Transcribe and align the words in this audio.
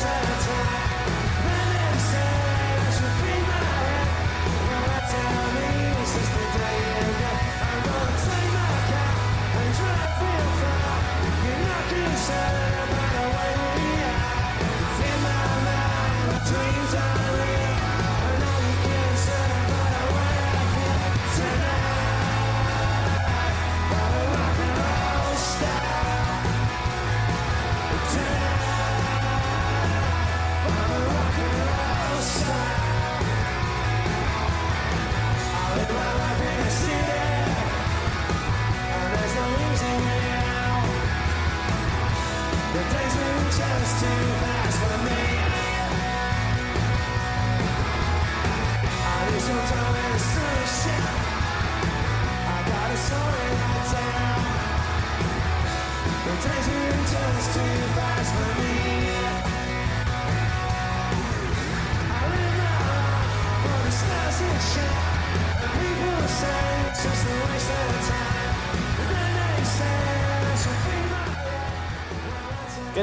¿Qué 0.00 0.39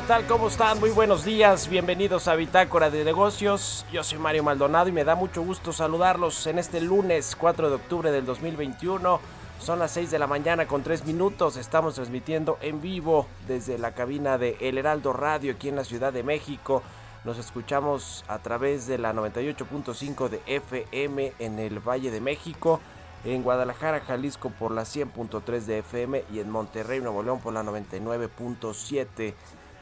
tal? 0.08 0.26
¿Cómo 0.26 0.48
están? 0.48 0.80
Muy 0.80 0.92
buenos 0.92 1.26
días. 1.26 1.68
Bienvenidos 1.68 2.30
a 2.30 2.36
Bitácora 2.36 2.90
de 2.90 3.04
Negocios. 3.04 3.86
Yo 3.92 4.06
soy 4.06 4.18
Mario 4.18 4.42
Maldonado 4.42 4.88
y 4.88 4.94
me 4.94 5.04
da 5.04 5.16
mucho 5.16 5.42
gusto 5.42 5.74
saludarlos 5.74 6.48
en 6.48 6.60
este 6.60 6.80
lunes 6.80 7.36
4 7.38 7.68
de 7.70 7.76
octubre 7.76 8.10
del 8.10 8.26
2021. 8.26 9.20
Son 9.60 9.80
las 9.80 9.92
6 9.92 10.10
de 10.10 10.18
la 10.18 10.26
mañana 10.26 10.66
con 10.66 10.82
3 10.82 11.06
minutos. 11.06 11.58
Estamos 11.58 11.96
transmitiendo 11.96 12.58
en 12.62 12.80
vivo 12.80 13.28
desde 13.50 13.78
la 13.78 13.92
cabina 13.96 14.38
de 14.38 14.56
El 14.62 14.78
Heraldo 14.78 15.12
Radio 15.12 15.52
aquí 15.52 15.68
en 15.68 15.76
la 15.76 15.84
Ciudad 15.84 16.14
de 16.14 16.24
México. 16.24 16.84
Nos 17.26 17.38
escuchamos 17.38 18.24
a 18.30 18.40
través 18.40 18.88
de 18.88 19.00
la 19.00 19.12
98.5 19.12 20.30
de 20.30 20.42
FM 20.46 21.34
en 21.38 21.60
el 21.60 21.80
Valle 21.80 22.12
de 22.12 22.22
México, 22.22 22.80
en 23.26 23.44
Guadalajara, 23.44 24.00
Jalisco 24.00 24.52
por 24.52 24.72
la 24.72 24.84
100.3 24.84 25.60
de 25.66 25.80
FM 25.80 26.24
y 26.32 26.40
en 26.40 26.50
Monterrey, 26.50 27.02
Nuevo 27.02 27.24
León 27.24 27.42
por 27.42 27.54
la 27.54 27.64
99.7 27.64 29.34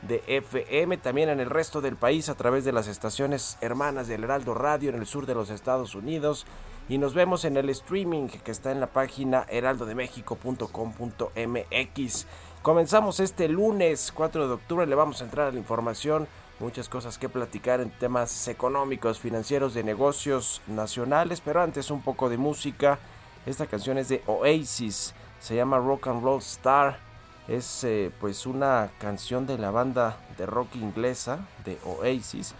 de 0.01 0.23
FM, 0.27 0.97
también 0.97 1.29
en 1.29 1.39
el 1.39 1.49
resto 1.49 1.81
del 1.81 1.95
país 1.95 2.29
a 2.29 2.35
través 2.35 2.65
de 2.65 2.71
las 2.71 2.87
estaciones 2.87 3.57
hermanas 3.61 4.07
del 4.07 4.23
Heraldo 4.23 4.53
Radio 4.53 4.89
en 4.89 4.95
el 4.95 5.05
sur 5.05 5.25
de 5.25 5.35
los 5.35 5.49
Estados 5.49 5.95
Unidos 5.95 6.45
y 6.87 6.99
nos 6.99 7.13
vemos 7.13 7.45
en 7.45 7.57
el 7.57 7.69
streaming 7.69 8.27
que 8.27 8.51
está 8.51 8.71
en 8.71 8.79
la 8.79 8.87
página 8.87 9.45
heraldodemexico.com.mx. 9.49 12.27
Comenzamos 12.61 13.19
este 13.19 13.47
lunes 13.47 14.11
4 14.13 14.47
de 14.47 14.53
octubre, 14.53 14.85
le 14.85 14.95
vamos 14.95 15.21
a 15.21 15.25
entrar 15.25 15.47
a 15.47 15.51
la 15.51 15.57
información, 15.57 16.27
muchas 16.59 16.89
cosas 16.89 17.17
que 17.17 17.29
platicar 17.29 17.81
en 17.81 17.91
temas 17.91 18.47
económicos, 18.47 19.19
financieros, 19.19 19.73
de 19.73 19.83
negocios 19.83 20.61
nacionales, 20.67 21.41
pero 21.41 21.61
antes 21.61 21.91
un 21.91 22.01
poco 22.01 22.29
de 22.29 22.37
música. 22.37 22.99
Esta 23.45 23.67
canción 23.67 23.97
es 23.97 24.09
de 24.09 24.23
Oasis, 24.25 25.13
se 25.39 25.55
llama 25.55 25.77
Rock 25.77 26.07
and 26.07 26.23
Roll 26.23 26.39
Star 26.39 27.04
es 27.47 27.83
eh, 27.83 28.11
pues 28.19 28.45
una 28.45 28.91
canción 28.99 29.45
de 29.45 29.57
la 29.57 29.71
banda 29.71 30.17
de 30.37 30.45
rock 30.45 30.75
inglesa 30.75 31.47
de 31.63 31.77
Oasis 31.85 32.55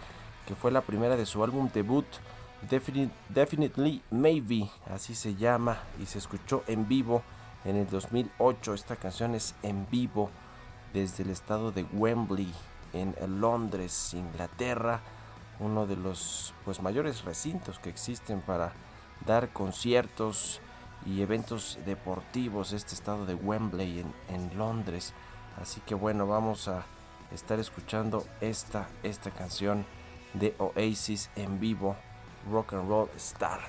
que 0.46 0.54
fue 0.54 0.70
la 0.70 0.80
primera 0.80 1.16
de 1.16 1.26
su 1.26 1.42
álbum 1.42 1.68
debut 1.72 2.06
Definitely 3.28 4.02
Maybe 4.10 4.70
así 4.92 5.14
se 5.14 5.34
llama 5.34 5.78
y 6.00 6.06
se 6.06 6.18
escuchó 6.18 6.62
en 6.66 6.88
vivo 6.88 7.22
en 7.64 7.76
el 7.76 7.88
2008 7.88 8.74
esta 8.74 8.96
canción 8.96 9.34
es 9.34 9.54
en 9.62 9.86
vivo 9.90 10.30
desde 10.92 11.24
el 11.24 11.30
estado 11.30 11.72
de 11.72 11.84
Wembley 11.92 12.52
en 12.92 13.14
Londres 13.40 14.14
Inglaterra 14.14 15.00
uno 15.58 15.86
de 15.86 15.96
los 15.96 16.54
pues 16.64 16.80
mayores 16.80 17.24
recintos 17.24 17.78
que 17.78 17.90
existen 17.90 18.40
para 18.40 18.72
dar 19.26 19.52
conciertos 19.52 20.60
y 21.06 21.22
eventos 21.22 21.78
deportivos 21.86 22.72
este 22.72 22.94
estado 22.94 23.24
de 23.26 23.34
Wembley 23.34 24.04
en, 24.28 24.58
Londres. 24.58 25.14
Así 25.60 25.80
que 25.86 25.94
bueno, 25.94 26.26
vamos 26.26 26.68
a 26.68 26.84
estar 27.32 27.58
escuchando 27.58 28.24
esta, 28.40 28.88
esta 29.02 29.30
canción 29.30 29.86
de 30.34 30.54
Oasis 30.58 31.30
en 31.36 31.60
vivo, 31.60 31.96
Rock 32.50 32.74
and 32.74 32.88
Roll 32.88 33.08
Star. 33.16 33.60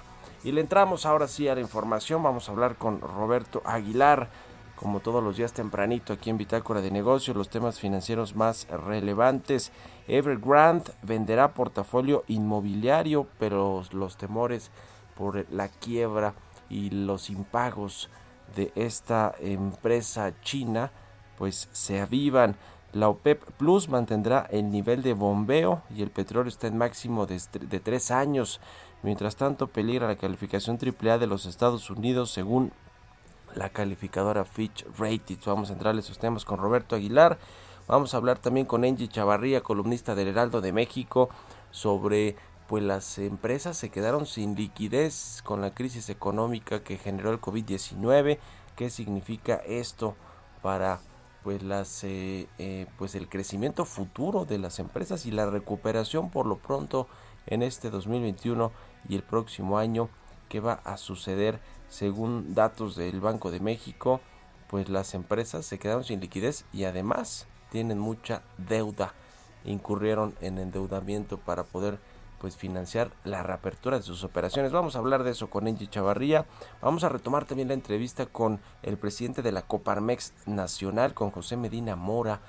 Y 0.44 0.52
le 0.52 0.62
entramos 0.62 1.06
ahora 1.06 1.28
sí 1.28 1.48
a 1.48 1.56
la 1.56 1.62
información, 1.62 2.24
vamos 2.24 2.50
a 2.50 2.52
hablar 2.52 2.76
con 2.76 3.02
Roberto 3.02 3.62
Aguilar, 3.66 4.30
como 4.76 5.00
todos 5.00 5.24
los 5.24 5.38
días 5.38 5.54
tempranito 5.54 6.14
aquí 6.14 6.30
en 6.30 6.38
Bitácora 6.38 6.82
de 6.82 6.92
Negocios, 6.92 7.36
los 7.36 7.50
temas 7.50 7.80
financieros 7.80 8.36
más 8.36 8.68
relevantes. 8.68 9.72
Evergrande 10.08 10.92
venderá 11.02 11.54
portafolio 11.54 12.24
inmobiliario, 12.28 13.28
pero 13.40 13.84
los 13.92 14.18
temores 14.18 14.70
por 15.16 15.52
la 15.52 15.68
quiebra 15.68 16.36
y 16.70 16.90
los 16.90 17.30
impagos 17.30 18.10
de 18.56 18.72
esta 18.76 19.36
empresa 19.40 20.34
china 20.42 20.92
pues 21.38 21.70
se 21.72 22.02
avivan. 22.02 22.56
La 22.94 23.10
OPEP 23.10 23.44
Plus 23.58 23.90
mantendrá 23.90 24.48
el 24.50 24.72
nivel 24.72 25.04
de 25.04 25.14
bombeo 25.14 25.84
y 25.94 26.02
el 26.02 26.10
petróleo 26.10 26.50
está 26.50 26.68
en 26.68 26.78
máximo 26.78 27.26
de, 27.26 27.40
de 27.60 27.80
tres 27.80 28.12
años. 28.12 28.60
Mientras 29.04 29.36
tanto, 29.36 29.68
peligra 29.68 30.08
la 30.08 30.16
calificación 30.16 30.80
AAA 30.82 31.18
de 31.20 31.28
los 31.28 31.46
Estados 31.46 31.90
Unidos 31.90 32.32
según 32.32 32.72
la 33.54 33.70
calificadora 33.70 34.46
Fitch 34.46 34.86
Ratings. 34.98 35.46
Vamos 35.46 35.70
a 35.70 35.74
entrar 35.74 35.98
esos 35.98 36.18
temas 36.18 36.46
con 36.46 36.58
Roberto 36.60 36.96
Aguilar. 36.96 37.38
Vamos 37.88 38.14
a 38.14 38.18
hablar 38.18 38.40
también 38.40 38.66
con 38.66 38.84
Angie 38.84 39.08
Chavarría, 39.08 39.62
columnista 39.62 40.14
del 40.16 40.30
Heraldo 40.30 40.60
de 40.62 40.74
México, 40.74 41.30
sobre 41.72 42.36
pues 42.68 42.84
las 42.84 43.18
empresas 43.18 43.78
se 43.78 43.90
quedaron 43.90 44.26
sin 44.26 44.56
liquidez 44.56 45.42
con 45.44 45.62
la 45.62 45.74
crisis 45.74 46.10
económica 46.10 46.84
que 46.84 46.98
generó 46.98 47.32
el 47.32 47.42
COVID-19. 47.42 48.40
¿Qué 48.76 48.90
significa 48.90 49.56
esto 49.66 50.16
para 50.62 51.00
pues 51.44 51.64
las 51.64 52.04
eh, 52.04 52.48
eh, 52.58 52.88
pues 52.98 53.16
el 53.16 53.30
crecimiento 53.30 53.86
futuro 53.86 54.46
de 54.46 54.58
las 54.58 54.80
empresas 54.80 55.26
y 55.26 55.32
la 55.32 55.46
recuperación 55.46 56.30
por 56.30 56.46
lo 56.46 56.58
pronto 56.58 57.08
en 57.46 57.64
este 57.64 57.90
2021 57.90 58.72
y 59.08 59.16
el 59.16 59.24
próximo 59.24 59.78
año? 59.78 60.10
¿Qué 60.50 60.60
va 60.60 60.82
a 60.84 60.98
suceder 60.98 61.60
según 61.90 62.54
datos 62.54 62.96
del 62.96 63.22
Banco 63.22 63.52
de 63.52 63.60
México? 63.60 64.22
pues 64.68 64.90
las 64.90 65.14
empresas 65.14 65.66
se 65.66 65.80
quedaron 65.80 66.04
sin 66.04 66.20
liquidez 66.20 66.66
y 66.74 66.84
además 66.84 67.48
tienen 67.72 68.00
mucha 68.00 68.44
deuda. 68.58 69.14
Incurrieron 69.66 70.36
en 70.42 70.58
endeudamiento 70.60 71.38
para 71.38 71.64
poder 71.64 72.00
pues 72.40 72.56
financiar 72.56 73.12
la 73.24 73.44
reapertura 73.44 73.98
de 73.98 74.04
sus 74.04 74.24
operaciones. 74.24 74.72
Vamos 74.72 74.96
a 74.96 75.00
hablar 75.00 75.24
de 75.24 75.32
eso 75.32 75.50
con 75.50 75.68
Angie 75.68 75.90
Chavarría. 75.90 76.46
Vamos 76.82 77.04
a 77.04 77.10
retomar 77.10 77.46
también 77.46 77.70
la 77.70 77.74
entrevista 77.74 78.26
con 78.26 78.60
el 78.84 78.98
presidente 78.98 79.42
de 79.42 79.52
la 79.52 79.64
Coparmex 79.64 80.34
Nacional, 80.46 81.14
con 81.14 81.32
José 81.32 81.58
Medina 81.58 81.96
Mora. 81.96 82.40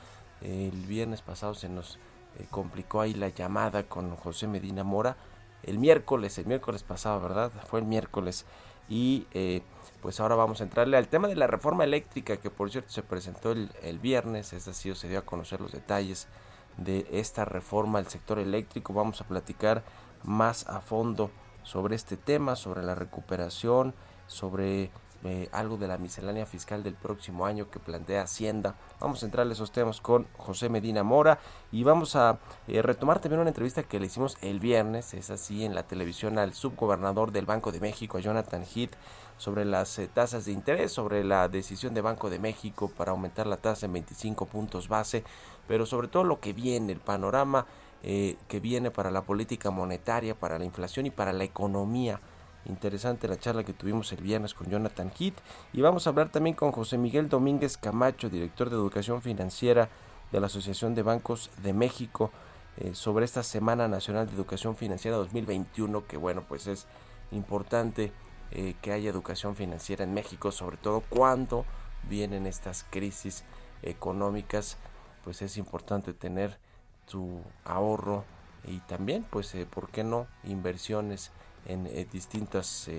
El 0.41 0.87
viernes 0.87 1.23
pasado 1.23 1.55
se 1.55 1.69
nos 1.69 1.99
eh, 2.39 2.47
complicó 2.51 3.01
ahí 3.01 3.15
la 3.15 3.29
llamada 3.29 3.85
con 3.85 4.15
José 4.17 4.47
Medina 4.47 4.85
Mora. 4.85 5.17
El 5.63 5.79
miércoles, 5.79 6.39
el 6.39 6.47
miércoles 6.47 6.83
pasado, 6.83 7.21
¿verdad? 7.21 7.51
Fue 7.67 7.81
el 7.81 7.87
miércoles. 7.87 8.45
Y 8.89 9.27
eh, 9.33 9.63
pues 10.01 10.21
ahora 10.21 10.35
vamos 10.35 10.61
a 10.61 10.65
entrarle 10.65 10.97
al 10.97 11.09
tema 11.09 11.29
de 11.29 11.37
la 11.37 11.47
reforma 11.47 11.85
eléctrica, 11.85 12.37
que 12.37 12.51
por 12.51 12.71
cierto 12.71 12.91
se 12.91 13.03
presentó 13.03 13.53
el, 13.53 13.71
el 13.83 13.99
viernes, 13.99 14.53
es 14.53 14.65
decir, 14.65 14.97
se 14.97 15.09
dio 15.09 15.19
a 15.19 15.23
conocer 15.23 15.61
los 15.61 15.73
detalles 15.73 16.29
de 16.79 17.07
esta 17.13 17.45
reforma 17.45 17.99
al 17.99 18.09
sector 18.09 18.39
eléctrico. 18.39 18.95
Vamos 18.95 19.21
a 19.21 19.27
platicar 19.27 19.85
más 20.25 20.67
a 20.69 20.81
fondo 20.81 21.31
sobre 21.63 21.95
este 21.95 22.17
tema, 22.17 22.57
sobre 22.57 22.83
la 22.83 22.95
recuperación, 22.95 23.95
sobre 24.27 24.91
eh, 25.25 25.49
algo 25.51 25.77
de 25.77 25.89
la 25.89 25.99
miscelánea 25.99 26.47
fiscal 26.47 26.85
del 26.85 26.95
próximo 26.95 27.45
año 27.45 27.69
que 27.71 27.81
plantea 27.81 28.23
Hacienda. 28.23 28.77
Vamos 29.01 29.21
a 29.21 29.27
entrar 29.27 29.49
a 29.49 29.53
esos 29.53 29.73
temas 29.73 30.01
con 30.01 30.29
José 30.37 30.69
Medina 30.69 31.03
Mora 31.03 31.41
y 31.73 31.83
vamos 31.83 32.15
a 32.15 32.39
eh, 32.69 32.83
retomar 32.83 33.19
también 33.19 33.41
una 33.41 33.51
entrevista 33.51 33.83
que 33.83 33.99
le 33.99 34.07
hicimos 34.07 34.39
el 34.43 34.61
viernes, 34.61 35.15
es 35.15 35.31
así, 35.31 35.65
en 35.65 35.75
la 35.75 35.83
televisión 35.83 36.39
al 36.39 36.55
subgobernador 36.55 37.33
del 37.33 37.47
Banco 37.47 37.73
de 37.73 37.81
México, 37.81 38.19
a 38.19 38.21
Jonathan 38.21 38.63
Heath, 38.63 38.95
sobre 39.39 39.65
las 39.65 39.99
eh, 39.99 40.07
tasas 40.07 40.45
de 40.45 40.53
interés, 40.53 40.93
sobre 40.93 41.25
la 41.25 41.49
decisión 41.49 41.95
de 41.95 42.01
Banco 42.01 42.31
de 42.31 42.39
México 42.39 42.89
para 42.97 43.11
aumentar 43.11 43.49
la 43.49 43.57
tasa 43.57 43.87
en 43.87 43.95
25 43.95 44.47
puntos 44.47 44.87
base, 44.87 45.25
pero 45.69 45.87
sobre 45.87 46.09
todo 46.09 46.25
lo 46.25 46.41
que 46.41 46.53
viene, 46.53 46.93
el 46.93 46.99
panorama 46.99 47.67
eh, 48.03 48.37
que 48.49 48.59
viene 48.59 48.91
para 48.91 49.11
la 49.11 49.23
política 49.23 49.71
monetaria, 49.71 50.35
para 50.35 50.59
la 50.59 50.65
inflación 50.65 51.07
y 51.07 51.11
para 51.11 51.33
la 51.33 51.45
economía. 51.45 52.21
Interesante 52.65 53.29
la 53.29 53.39
charla 53.39 53.65
que 53.65 53.73
tuvimos 53.73 54.11
el 54.13 54.23
viernes 54.23 54.55
con 54.55 54.69
Jonathan 54.69 55.13
Heath 55.17 55.39
y 55.73 55.81
vamos 55.81 56.07
a 56.07 56.11
hablar 56.11 56.31
también 56.31 56.57
con 56.57 56.73
José 56.73 56.99
Miguel 56.99 57.29
Domínguez 57.29 57.77
Camacho, 57.77 58.29
director 58.29 58.69
de 58.69 58.77
Educación 58.77 59.23
Financiera 59.23 59.89
de 60.33 60.41
la 60.41 60.47
Asociación 60.47 60.95
de 60.95 61.03
Bancos 61.03 61.51
de 61.63 61.73
México, 61.73 62.31
eh, 62.77 62.95
sobre 62.95 63.25
esta 63.25 63.43
Semana 63.43 63.89
Nacional 63.89 64.27
de 64.29 64.35
Educación 64.35 64.77
Financiera 64.77 65.17
2021, 65.17 66.07
que 66.07 66.17
bueno, 66.17 66.45
pues 66.47 66.67
es 66.67 66.87
importante 67.33 68.13
eh, 68.53 68.75
que 68.81 68.93
haya 68.93 69.11
educación 69.11 69.57
financiera 69.57 70.05
en 70.05 70.15
México, 70.15 70.53
sobre 70.53 70.77
todo 70.77 71.03
cuando 71.09 71.65
vienen 72.09 72.47
estas 72.47 72.85
crisis 72.89 73.45
económicas, 73.83 74.77
pues 75.25 75.43
es 75.43 75.57
importante 75.57 76.13
tener 76.13 76.59
tu 77.07 77.41
ahorro 77.65 78.25
y 78.65 78.79
también, 78.81 79.25
pues, 79.29 79.55
eh, 79.55 79.67
¿por 79.67 79.91
qué 79.91 80.05
no? 80.05 80.27
Inversiones 80.45 81.33
en 81.67 81.87
eh, 81.87 82.07
distintos 82.11 82.91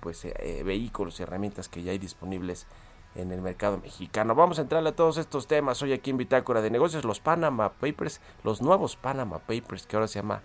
pues, 0.00 0.26
vehículos 0.64 1.18
y 1.18 1.22
herramientas 1.22 1.68
que 1.68 1.82
ya 1.82 1.92
hay 1.92 1.98
disponibles 1.98 2.66
en 3.14 3.32
el 3.32 3.40
mercado 3.40 3.78
mexicano. 3.78 4.34
Vamos 4.34 4.58
a 4.58 4.62
entrar 4.62 4.86
a 4.86 4.92
todos 4.92 5.18
estos 5.18 5.46
temas 5.46 5.82
hoy 5.82 5.92
aquí 5.92 6.10
en 6.10 6.16
Bitácora 6.16 6.62
de 6.62 6.70
Negocios, 6.70 7.04
los 7.04 7.20
Panama 7.20 7.74
Papers, 7.74 8.20
los 8.42 8.60
nuevos 8.60 8.96
Panama 8.96 9.38
Papers 9.38 9.86
que 9.86 9.96
ahora 9.96 10.08
se 10.08 10.18
llama 10.20 10.42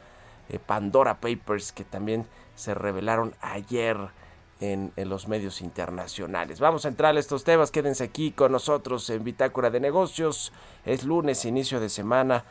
Pandora 0.65 1.19
Papers, 1.19 1.71
que 1.71 1.83
también 1.83 2.27
se 2.55 2.73
revelaron 2.73 3.35
ayer 3.41 3.97
en, 4.59 4.91
los 4.95 5.27
medios 5.27 5.61
internacionales. 5.61 6.59
Vamos 6.59 6.85
a 6.85 6.89
entrar 6.89 7.15
a 7.15 7.19
estos 7.19 7.43
temas, 7.43 7.71
quédense 7.71 8.03
aquí 8.03 8.31
con 8.31 8.51
nosotros 8.51 9.09
en 9.09 9.23
Bitácora 9.23 9.69
de 9.69 9.79
Negocios. 9.79 10.51
Es 10.85 11.03
lunes, 11.03 11.45
inicio 11.45 11.79
de 11.79 11.89
semana 11.89 12.43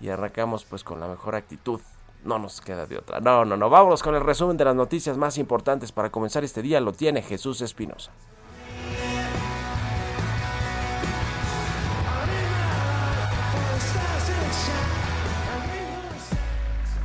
y 0.00 0.08
arrancamos 0.08 0.64
pues 0.64 0.84
con 0.84 1.00
la 1.00 1.08
mejor 1.08 1.34
actitud. 1.34 1.80
No 2.24 2.38
nos 2.38 2.60
queda 2.60 2.86
de 2.86 2.98
otra. 2.98 3.20
No, 3.20 3.44
no, 3.44 3.56
no. 3.56 3.70
Vámonos 3.70 4.02
con 4.02 4.14
el 4.14 4.22
resumen 4.22 4.56
de 4.56 4.64
las 4.64 4.74
noticias 4.74 5.16
más 5.16 5.38
importantes 5.38 5.92
para 5.92 6.10
comenzar 6.10 6.44
este 6.44 6.62
día. 6.62 6.80
Lo 6.80 6.92
tiene 6.92 7.22
Jesús 7.22 7.60
Espinosa. 7.60 8.10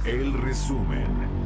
El 0.05 0.33
resumen. 0.33 1.42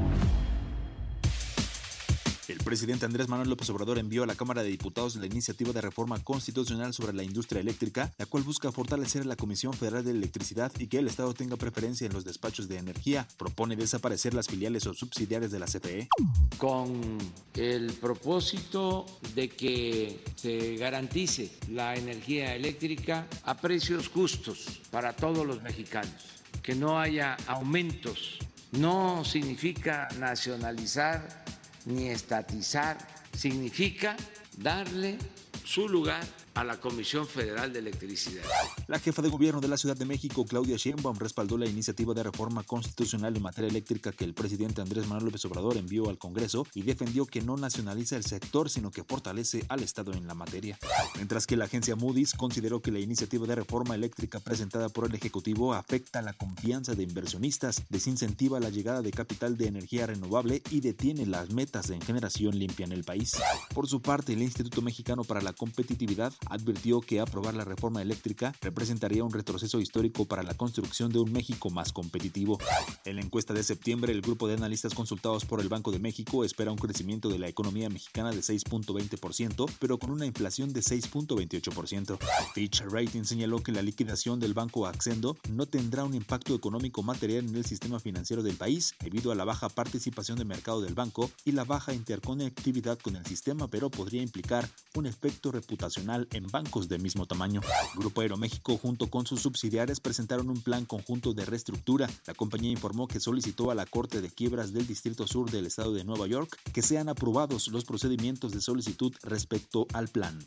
Presidente 2.67 3.05
Andrés 3.05 3.29
Manuel 3.29 3.47
López 3.47 3.69
Obrador 3.69 3.97
envió 3.97 4.23
a 4.23 4.25
la 4.25 4.35
Cámara 4.35 4.61
de 4.61 4.67
Diputados 4.67 5.15
la 5.15 5.25
iniciativa 5.25 5.71
de 5.71 5.79
reforma 5.79 6.21
constitucional 6.21 6.93
sobre 6.93 7.13
la 7.13 7.23
industria 7.23 7.61
eléctrica, 7.61 8.11
la 8.17 8.25
cual 8.25 8.43
busca 8.43 8.73
fortalecer 8.73 9.25
la 9.25 9.37
Comisión 9.37 9.71
Federal 9.71 10.03
de 10.03 10.11
Electricidad 10.11 10.69
y 10.77 10.87
que 10.87 10.97
el 10.97 11.07
Estado 11.07 11.33
tenga 11.33 11.55
preferencia 11.55 12.05
en 12.05 12.11
los 12.11 12.25
despachos 12.25 12.67
de 12.67 12.77
energía. 12.77 13.25
Propone 13.37 13.77
desaparecer 13.77 14.33
las 14.33 14.49
filiales 14.49 14.85
o 14.85 14.93
subsidiarias 14.93 15.49
de 15.49 15.59
la 15.59 15.65
CFE. 15.65 16.09
Con 16.57 17.17
el 17.53 17.93
propósito 17.93 19.05
de 19.33 19.47
que 19.47 20.25
se 20.35 20.75
garantice 20.75 21.49
la 21.71 21.95
energía 21.95 22.53
eléctrica 22.53 23.27
a 23.43 23.55
precios 23.55 24.09
justos 24.09 24.81
para 24.91 25.15
todos 25.15 25.47
los 25.47 25.63
mexicanos, 25.63 26.43
que 26.61 26.75
no 26.75 26.99
haya 26.99 27.37
aumentos. 27.47 28.39
No 28.73 29.23
significa 29.23 30.09
nacionalizar 30.19 31.45
ni 31.87 32.09
estatizar, 32.09 32.97
significa 33.35 34.15
darle 34.57 35.17
su 35.63 35.87
lugar 35.87 36.23
a 36.57 36.63
la 36.63 36.79
Comisión 36.79 37.27
Federal 37.27 37.71
de 37.71 37.77
Electricidad. 37.77 38.43
La 38.87 38.97
jefa 38.97 39.21
de 39.21 39.29
gobierno 39.29 39.61
de 39.61 39.67
la 39.67 39.77
Ciudad 39.77 39.95
de 39.95 40.05
México, 40.05 40.43
Claudia 40.43 40.75
Sheinbaum, 40.75 41.19
respaldó 41.19 41.55
la 41.55 41.67
iniciativa 41.67 42.15
de 42.15 42.23
reforma 42.23 42.63
constitucional 42.63 43.35
en 43.35 43.43
materia 43.43 43.69
eléctrica 43.69 44.11
que 44.11 44.23
el 44.23 44.33
presidente 44.33 44.81
Andrés 44.81 45.05
Manuel 45.05 45.25
López 45.25 45.45
Obrador 45.45 45.77
envió 45.77 46.09
al 46.09 46.17
Congreso 46.17 46.65
y 46.73 46.81
defendió 46.81 47.27
que 47.27 47.43
no 47.43 47.57
nacionaliza 47.57 48.17
el 48.17 48.23
sector, 48.23 48.71
sino 48.71 48.89
que 48.89 49.03
fortalece 49.03 49.65
al 49.69 49.83
Estado 49.83 50.13
en 50.13 50.25
la 50.25 50.33
materia. 50.33 50.79
Mientras 51.15 51.45
que 51.45 51.57
la 51.57 51.65
agencia 51.65 51.95
Moody's 51.95 52.33
consideró 52.33 52.81
que 52.81 52.91
la 52.91 52.99
iniciativa 52.99 53.45
de 53.45 53.53
reforma 53.53 53.93
eléctrica 53.93 54.39
presentada 54.39 54.89
por 54.89 55.05
el 55.05 55.13
Ejecutivo 55.13 55.75
afecta 55.75 56.23
la 56.23 56.33
confianza 56.33 56.95
de 56.95 57.03
inversionistas, 57.03 57.83
desincentiva 57.89 58.59
la 58.59 58.71
llegada 58.71 59.03
de 59.03 59.11
capital 59.11 59.57
de 59.57 59.67
energía 59.67 60.07
renovable 60.07 60.63
y 60.71 60.81
detiene 60.81 61.27
las 61.27 61.51
metas 61.51 61.87
de 61.87 62.01
generación 62.01 62.57
limpia 62.57 62.87
en 62.87 62.93
el 62.93 63.03
país. 63.03 63.33
Por 63.75 63.87
su 63.87 64.01
parte, 64.01 64.33
el 64.33 64.41
Instituto 64.41 64.81
Mexicano 64.81 65.23
para 65.23 65.41
la 65.41 65.53
Competitividad 65.53 66.33
advirtió 66.49 67.01
que 67.01 67.19
aprobar 67.19 67.53
la 67.53 67.65
reforma 67.65 68.01
eléctrica 68.01 68.53
representaría 68.61 69.23
un 69.23 69.31
retroceso 69.31 69.79
histórico 69.79 70.25
para 70.25 70.43
la 70.43 70.53
construcción 70.53 71.11
de 71.11 71.19
un 71.19 71.31
México 71.31 71.69
más 71.69 71.93
competitivo. 71.93 72.57
En 73.05 73.15
la 73.15 73.21
encuesta 73.21 73.53
de 73.53 73.63
septiembre, 73.63 74.13
el 74.13 74.21
grupo 74.21 74.47
de 74.47 74.55
analistas 74.55 74.93
consultados 74.93 75.45
por 75.45 75.61
el 75.61 75.69
Banco 75.69 75.91
de 75.91 75.99
México 75.99 76.43
espera 76.43 76.71
un 76.71 76.77
crecimiento 76.77 77.29
de 77.29 77.39
la 77.39 77.47
economía 77.47 77.89
mexicana 77.89 78.31
de 78.31 78.39
6.20%, 78.39 79.69
pero 79.79 79.97
con 79.97 80.11
una 80.11 80.25
inflación 80.25 80.73
de 80.73 80.81
6.28%. 80.81 82.17
Fitch 82.53 82.81
Rating 82.81 83.23
señaló 83.23 83.61
que 83.61 83.71
la 83.71 83.81
liquidación 83.81 84.39
del 84.39 84.53
banco 84.53 84.87
Accendo 84.87 85.37
no 85.49 85.65
tendrá 85.65 86.03
un 86.03 86.13
impacto 86.13 86.55
económico 86.55 87.03
material 87.03 87.47
en 87.47 87.55
el 87.55 87.65
sistema 87.65 87.99
financiero 87.99 88.43
del 88.43 88.55
país 88.55 88.95
debido 88.99 89.31
a 89.31 89.35
la 89.35 89.45
baja 89.45 89.69
participación 89.69 90.37
de 90.37 90.45
mercado 90.45 90.81
del 90.81 90.93
banco 90.93 91.29
y 91.45 91.51
la 91.51 91.63
baja 91.63 91.93
interconectividad 91.93 92.99
con 92.99 93.15
el 93.15 93.25
sistema, 93.25 93.67
pero 93.67 93.89
podría 93.89 94.21
implicar 94.21 94.69
un 94.95 95.05
efecto 95.05 95.51
reputacional 95.51 96.27
en 96.37 96.47
bancos 96.47 96.87
del 96.87 97.01
mismo 97.01 97.25
tamaño. 97.25 97.61
Grupo 97.95 98.21
Aeroméxico 98.21 98.77
junto 98.77 99.07
con 99.07 99.25
sus 99.25 99.41
subsidiarias 99.41 99.99
presentaron 99.99 100.49
un 100.49 100.61
plan 100.61 100.85
conjunto 100.85 101.33
de 101.33 101.45
reestructura. 101.45 102.09
La 102.25 102.33
compañía 102.33 102.71
informó 102.71 103.07
que 103.07 103.19
solicitó 103.19 103.71
a 103.71 103.75
la 103.75 103.85
Corte 103.85 104.21
de 104.21 104.29
Quiebras 104.29 104.73
del 104.73 104.87
Distrito 104.87 105.27
Sur 105.27 105.51
del 105.51 105.65
Estado 105.65 105.93
de 105.93 106.03
Nueva 106.03 106.27
York 106.27 106.57
que 106.73 106.81
sean 106.81 107.09
aprobados 107.09 107.67
los 107.67 107.85
procedimientos 107.85 108.51
de 108.51 108.61
solicitud 108.61 109.13
respecto 109.23 109.87
al 109.93 110.07
plan. 110.07 110.39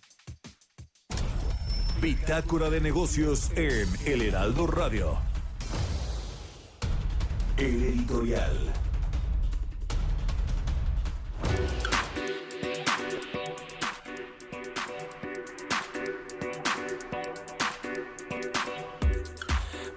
Bitácora 2.01 2.71
de 2.71 2.81
negocios 2.81 3.51
en 3.57 3.87
El 4.07 4.23
Heraldo 4.23 4.67
Radio. 4.67 5.19
El 7.59 7.83
editorial. 7.83 8.90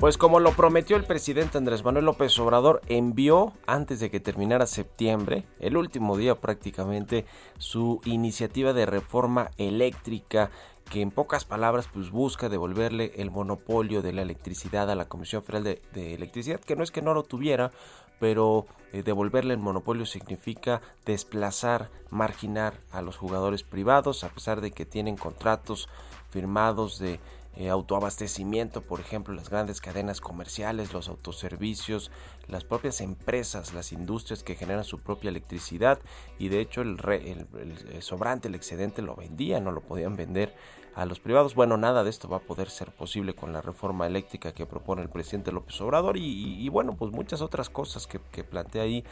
Pues 0.04 0.18
como 0.18 0.42
lo 0.42 0.52
prometió 0.52 0.98
el 0.98 1.06
presidente 1.06 1.58
Andrés 1.58 1.86
Manuel 1.86 2.04
López 2.04 2.38
Obrador, 2.38 2.82
envió 2.88 3.54
antes 3.66 4.02
de 4.02 4.12
que 4.12 4.20
terminara 4.20 4.68
septiembre, 4.68 5.46
el 5.62 5.78
último 5.78 6.18
día 6.18 6.36
prácticamente, 6.36 7.26
su 7.58 8.02
iniciativa 8.04 8.74
de 8.74 8.86
reforma 8.86 9.52
eléctrica 9.58 10.52
que 10.92 11.00
en 11.00 11.10
pocas 11.10 11.46
palabras 11.46 11.88
pues 11.94 12.12
busca 12.12 12.50
devolverle 12.50 13.14
el 13.16 13.32
monopolio 13.32 14.02
de 14.02 14.12
la 14.12 14.24
electricidad 14.24 14.92
a 14.92 14.96
la 14.96 15.06
Comisión 15.06 15.42
Federal 15.42 15.80
de, 15.94 16.14
Electricidad, 16.14 16.60
que 16.60 16.76
no 16.76 16.84
es 16.84 16.92
que 16.92 17.02
no 17.02 17.14
lo 17.14 17.24
tuviera, 17.24 17.72
pero 18.20 18.66
eh, 18.92 19.04
devolverle 19.04 19.54
el 19.54 19.62
monopolio 19.62 20.06
significa 20.06 20.82
desplazar, 21.06 21.90
marginar 22.10 22.74
a 22.92 23.02
los 23.02 23.16
jugadores 23.16 23.64
privados, 23.64 24.26
a 24.26 24.30
pesar 24.34 24.60
de 24.60 24.72
que 24.72 24.86
tienen 24.86 25.16
contratos 25.16 25.88
firmados 26.30 27.00
de 27.00 27.22
eh, 27.56 27.70
autoabastecimiento, 27.70 28.82
por 28.82 29.00
ejemplo, 29.00 29.34
las 29.34 29.50
grandes 29.50 29.80
cadenas 29.80 30.22
comerciales, 30.22 30.94
los 30.94 31.08
autoservicios, 31.08 32.12
las 32.48 32.64
propias 32.64 33.02
empresas, 33.02 33.74
las 33.74 33.92
industrias 33.92 34.44
que 34.44 34.56
generan 34.56 34.84
su 34.84 35.00
propia 35.00 35.30
electricidad 35.30 36.00
y 36.40 36.50
de 36.50 36.62
hecho 36.62 36.82
el, 36.82 36.98
el 37.08 38.02
sobrante, 38.02 38.48
el 38.48 38.56
excedente 38.56 39.02
lo 39.02 39.16
vendían, 39.16 39.64
no 39.64 39.72
lo 39.72 39.82
podían 39.82 40.16
vender 40.16 40.56
a 40.96 41.06
los 41.06 41.20
privados. 41.20 41.56
Bueno, 41.56 41.78
nada 41.78 42.04
de 42.04 42.10
esto 42.10 42.28
va 42.28 42.38
a 42.38 42.42
poder 42.42 42.70
ser 42.70 42.92
posible 42.92 43.34
con 43.34 43.54
la 43.54 43.62
reforma 43.62 44.08
eléctrica 44.08 44.54
que 44.54 44.66
propone 44.66 45.02
el 45.02 45.10
presidente 45.10 45.52
López 45.52 45.80
Obrador 45.82 46.18
y, 46.18 46.68
bueno, 46.70 46.96
pues 46.96 47.12
muchas 47.12 47.42
otras 47.42 47.70
cosas 47.70 48.08
que, 48.08 48.44
plantea 48.44 48.84
ahí 48.84 49.04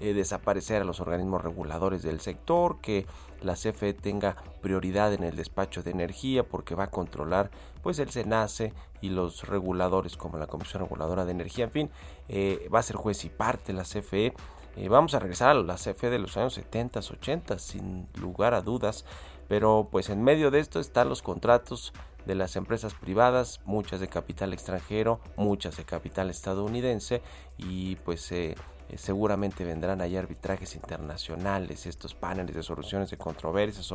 eh, 0.00 0.14
desaparecer 0.14 0.82
a 0.82 0.84
los 0.84 1.00
organismos 1.00 1.42
reguladores 1.42 2.02
del 2.02 2.20
sector, 2.20 2.80
que 2.80 3.06
la 3.42 3.54
CFE 3.54 3.94
tenga 3.94 4.36
prioridad 4.60 5.12
en 5.12 5.22
el 5.22 5.36
despacho 5.36 5.82
de 5.82 5.90
energía 5.90 6.42
porque 6.42 6.74
va 6.74 6.84
a 6.84 6.90
controlar 6.90 7.50
pues 7.82 7.98
el 7.98 8.10
SENACE 8.10 8.72
y 9.00 9.10
los 9.10 9.46
reguladores 9.46 10.16
como 10.16 10.38
la 10.38 10.46
Comisión 10.46 10.82
Reguladora 10.82 11.24
de 11.24 11.32
Energía, 11.32 11.64
en 11.64 11.70
fin, 11.70 11.90
eh, 12.28 12.68
va 12.74 12.80
a 12.80 12.82
ser 12.82 12.96
juez 12.96 13.24
y 13.24 13.28
parte 13.28 13.72
la 13.72 13.84
CFE. 13.84 14.34
Eh, 14.76 14.88
vamos 14.88 15.14
a 15.14 15.18
regresar 15.18 15.50
a 15.50 15.54
la 15.54 15.74
CFE 15.74 16.10
de 16.10 16.18
los 16.18 16.36
años 16.36 16.54
70, 16.54 17.00
80, 17.00 17.58
sin 17.58 18.08
lugar 18.14 18.54
a 18.54 18.62
dudas. 18.62 19.04
Pero 19.48 19.88
pues 19.90 20.10
en 20.10 20.22
medio 20.22 20.50
de 20.50 20.60
esto 20.60 20.78
están 20.78 21.08
los 21.08 21.22
contratos 21.22 21.92
de 22.28 22.34
las 22.34 22.56
empresas 22.56 22.92
privadas, 22.94 23.60
muchas 23.64 24.00
de 24.00 24.08
capital 24.08 24.52
extranjero, 24.52 25.18
muchas 25.36 25.78
de 25.78 25.84
capital 25.84 26.28
estadounidense 26.28 27.22
y 27.56 27.96
pues 27.96 28.30
eh, 28.32 28.54
eh, 28.90 28.98
seguramente 28.98 29.64
vendrán 29.64 30.02
ahí 30.02 30.14
arbitrajes 30.14 30.74
internacionales, 30.74 31.86
estos 31.86 32.14
paneles 32.14 32.54
de 32.54 32.62
soluciones 32.62 33.10
de 33.10 33.16
controversias 33.16 33.90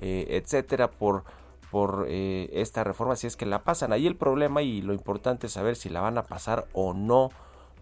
eh, 0.00 0.26
etcétera 0.30 0.90
por 0.90 1.24
por 1.70 2.06
esta 2.08 2.82
reforma 2.82 3.14
si 3.14 3.26
es 3.26 3.36
que 3.36 3.44
la 3.44 3.62
pasan. 3.62 3.92
Ahí 3.92 4.06
el 4.06 4.16
problema 4.16 4.62
y 4.62 4.80
lo 4.80 4.94
importante 4.94 5.48
es 5.48 5.52
saber 5.52 5.76
si 5.76 5.90
la 5.90 6.00
van 6.00 6.16
a 6.16 6.22
pasar 6.22 6.66
o 6.72 6.94
no 6.94 7.28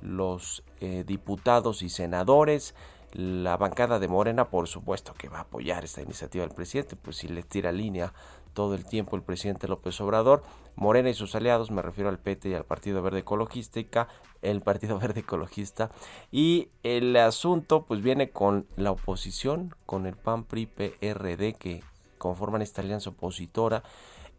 los 0.02 0.64
diputados 1.06 1.82
y 1.82 1.88
senadores. 1.88 2.74
La 3.16 3.56
bancada 3.56 3.98
de 3.98 4.08
Morena, 4.08 4.50
por 4.50 4.68
supuesto 4.68 5.14
que 5.14 5.30
va 5.30 5.38
a 5.38 5.42
apoyar 5.42 5.84
esta 5.84 6.02
iniciativa 6.02 6.44
del 6.44 6.54
presidente, 6.54 6.96
pues 6.96 7.16
si 7.16 7.28
le 7.28 7.42
tira 7.42 7.72
línea 7.72 8.12
todo 8.52 8.74
el 8.74 8.84
tiempo 8.84 9.16
el 9.16 9.22
presidente 9.22 9.68
López 9.68 9.98
Obrador. 10.02 10.42
Morena 10.74 11.08
y 11.08 11.14
sus 11.14 11.34
aliados, 11.34 11.70
me 11.70 11.80
refiero 11.80 12.10
al 12.10 12.18
PT 12.18 12.50
y 12.50 12.52
al 12.52 12.66
Partido 12.66 13.00
Verde 13.00 13.20
Ecologista, 13.20 14.08
el 14.42 14.60
Partido 14.60 14.98
Verde 15.00 15.20
Ecologista. 15.20 15.90
Y 16.30 16.68
el 16.82 17.16
asunto 17.16 17.86
pues 17.86 18.02
viene 18.02 18.28
con 18.28 18.66
la 18.76 18.90
oposición, 18.90 19.74
con 19.86 20.04
el 20.04 20.16
PAN 20.16 20.44
PRI 20.44 20.66
PRD 20.66 21.54
que 21.54 21.82
conforman 22.18 22.60
esta 22.60 22.82
alianza 22.82 23.08
opositora 23.08 23.82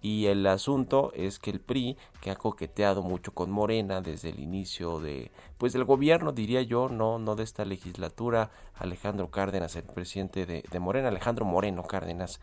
y 0.02 0.28
el 0.28 0.46
asunto 0.46 1.12
es 1.16 1.40
que 1.40 1.50
el 1.50 1.60
PRI, 1.60 1.98
que 2.22 2.30
ha 2.30 2.36
coqueteado 2.36 3.02
mucho 3.02 3.34
con 3.34 3.50
Morena 3.50 4.02
desde 4.02 4.30
el 4.30 4.40
inicio 4.40 5.00
de, 5.00 5.32
pues 5.58 5.74
del 5.74 5.86
gobierno, 5.86 6.32
diría 6.32 6.62
yo, 6.62 6.90
no, 6.90 7.18
no 7.18 7.36
de 7.36 7.44
esta 7.44 7.66
legislatura, 7.66 8.52
Alejandro 8.76 9.32
Cárdenas, 9.32 9.76
el 9.76 9.84
presidente 9.84 10.46
de, 10.46 10.80
Morena, 10.80 11.08
Alejandro 11.08 11.46
Moreno 11.46 11.84
Cárdenas, 11.84 12.40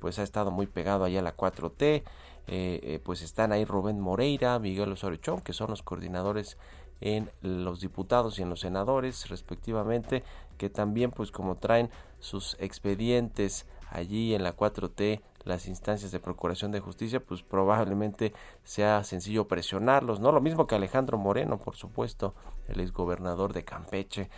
pues 0.00 0.18
ha 0.18 0.22
estado 0.22 0.50
muy 0.50 0.66
pegado 0.66 1.04
allá 1.04 1.20
a 1.20 1.22
la 1.22 1.36
4T, 1.36 1.80
eh, 1.82 2.02
eh, 2.48 3.00
pues 3.04 3.22
están 3.22 3.52
ahí 3.52 3.64
Rubén 3.64 4.00
Moreira, 4.00 4.58
Miguel 4.58 4.92
Osorio 4.92 5.18
Chong, 5.18 5.42
que 5.42 5.52
son 5.52 5.70
los 5.70 5.82
coordinadores 5.82 6.58
en 7.00 7.30
los 7.42 7.80
diputados 7.80 8.38
y 8.38 8.42
en 8.42 8.50
los 8.50 8.60
senadores 8.60 9.28
respectivamente, 9.28 10.24
que 10.58 10.70
también 10.70 11.10
pues 11.10 11.30
como 11.30 11.56
traen 11.56 11.90
sus 12.20 12.56
expedientes 12.58 13.66
allí 13.90 14.34
en 14.34 14.42
la 14.42 14.56
4T 14.56 15.20
las 15.46 15.68
instancias 15.68 16.10
de 16.12 16.20
procuración 16.20 16.72
de 16.72 16.80
justicia, 16.80 17.24
pues 17.24 17.42
probablemente 17.42 18.34
sea 18.64 19.04
sencillo 19.04 19.48
presionarlos, 19.48 20.20
¿no? 20.20 20.32
Lo 20.32 20.40
mismo 20.40 20.66
que 20.66 20.74
Alejandro 20.74 21.16
Moreno, 21.16 21.58
por 21.58 21.76
supuesto, 21.76 22.34
el 22.68 22.80
exgobernador 22.80 23.52
de 23.52 23.64
Campeche. 23.64 24.28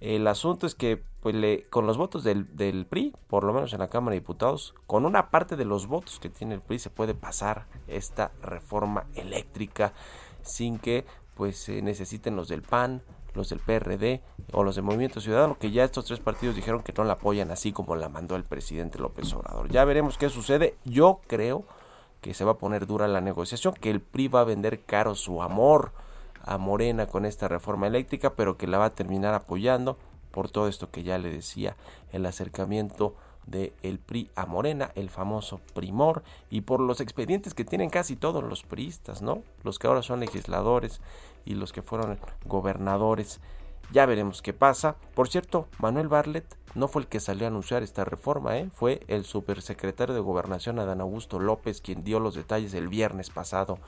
El 0.00 0.26
asunto 0.26 0.66
es 0.66 0.74
que 0.74 1.02
pues, 1.20 1.34
le, 1.34 1.64
con 1.68 1.86
los 1.86 1.96
votos 1.96 2.24
del, 2.24 2.56
del, 2.56 2.86
PRI, 2.86 3.12
por 3.28 3.44
lo 3.44 3.52
menos 3.52 3.72
en 3.74 3.78
la 3.78 3.88
Cámara 3.88 4.14
de 4.14 4.20
Diputados, 4.20 4.74
con 4.86 5.06
una 5.06 5.30
parte 5.30 5.56
de 5.56 5.64
los 5.64 5.86
votos 5.86 6.18
que 6.18 6.30
tiene 6.30 6.54
el 6.54 6.62
PRI 6.62 6.78
se 6.78 6.90
puede 6.90 7.14
pasar 7.14 7.66
esta 7.86 8.32
reforma 8.42 9.06
eléctrica 9.14 9.92
sin 10.42 10.78
que 10.78 11.04
pues 11.34 11.58
se 11.58 11.82
necesiten 11.82 12.36
los 12.36 12.48
del 12.48 12.62
PAN, 12.62 13.02
los 13.34 13.48
del 13.50 13.58
PRD 13.58 14.22
o 14.52 14.64
los 14.64 14.76
del 14.76 14.84
Movimiento 14.84 15.20
Ciudadano, 15.20 15.58
que 15.58 15.70
ya 15.70 15.84
estos 15.84 16.04
tres 16.04 16.20
partidos 16.20 16.56
dijeron 16.56 16.82
que 16.82 16.92
no 16.92 17.04
la 17.04 17.14
apoyan 17.14 17.50
así 17.50 17.72
como 17.72 17.96
la 17.96 18.08
mandó 18.08 18.36
el 18.36 18.44
presidente 18.44 18.98
López 18.98 19.32
Obrador. 19.34 19.70
Ya 19.70 19.84
veremos 19.84 20.18
qué 20.18 20.28
sucede. 20.28 20.76
Yo 20.84 21.20
creo 21.26 21.64
que 22.20 22.34
se 22.34 22.44
va 22.44 22.52
a 22.52 22.58
poner 22.58 22.86
dura 22.86 23.06
la 23.06 23.20
negociación, 23.20 23.74
que 23.74 23.90
el 23.90 24.00
PRI 24.00 24.28
va 24.28 24.40
a 24.40 24.44
vender 24.44 24.84
caro 24.84 25.14
su 25.14 25.42
amor 25.42 25.92
a 26.42 26.56
Morena 26.58 27.06
con 27.06 27.26
esta 27.26 27.48
reforma 27.48 27.86
eléctrica, 27.86 28.34
pero 28.34 28.56
que 28.56 28.66
la 28.66 28.78
va 28.78 28.86
a 28.86 28.94
terminar 28.94 29.34
apoyando 29.34 29.98
por 30.30 30.50
todo 30.50 30.68
esto 30.68 30.90
que 30.90 31.02
ya 31.02 31.18
le 31.18 31.30
decía, 31.30 31.76
el 32.12 32.26
acercamiento 32.26 33.14
de 33.46 33.74
el 33.82 33.98
PRI 33.98 34.30
a 34.36 34.46
Morena, 34.46 34.90
el 34.94 35.10
famoso 35.10 35.60
primor, 35.74 36.22
y 36.50 36.62
por 36.62 36.80
los 36.80 37.00
expedientes 37.00 37.54
que 37.54 37.64
tienen 37.64 37.90
casi 37.90 38.16
todos 38.16 38.42
los 38.42 38.62
priistas, 38.62 39.20
¿no? 39.20 39.42
Los 39.62 39.78
que 39.78 39.86
ahora 39.86 40.02
son 40.02 40.20
legisladores 40.20 41.00
y 41.44 41.54
los 41.54 41.72
que 41.72 41.82
fueron 41.82 42.18
gobernadores. 42.44 43.40
Ya 43.92 44.06
veremos 44.06 44.42
qué 44.42 44.52
pasa. 44.52 44.96
Por 45.14 45.28
cierto, 45.28 45.68
Manuel 45.78 46.08
Barlet 46.08 46.46
no 46.74 46.88
fue 46.88 47.02
el 47.02 47.08
que 47.08 47.20
salió 47.20 47.46
a 47.46 47.48
anunciar 47.48 47.82
esta 47.82 48.04
reforma, 48.04 48.58
¿eh? 48.58 48.68
fue 48.72 49.02
el 49.08 49.24
supersecretario 49.24 50.14
de 50.14 50.20
Gobernación 50.20 50.78
Adán 50.78 51.00
Augusto 51.00 51.38
López 51.38 51.80
quien 51.80 52.02
dio 52.02 52.18
los 52.18 52.34
detalles 52.34 52.74
el 52.74 52.88
viernes 52.88 53.30
pasado 53.30 53.78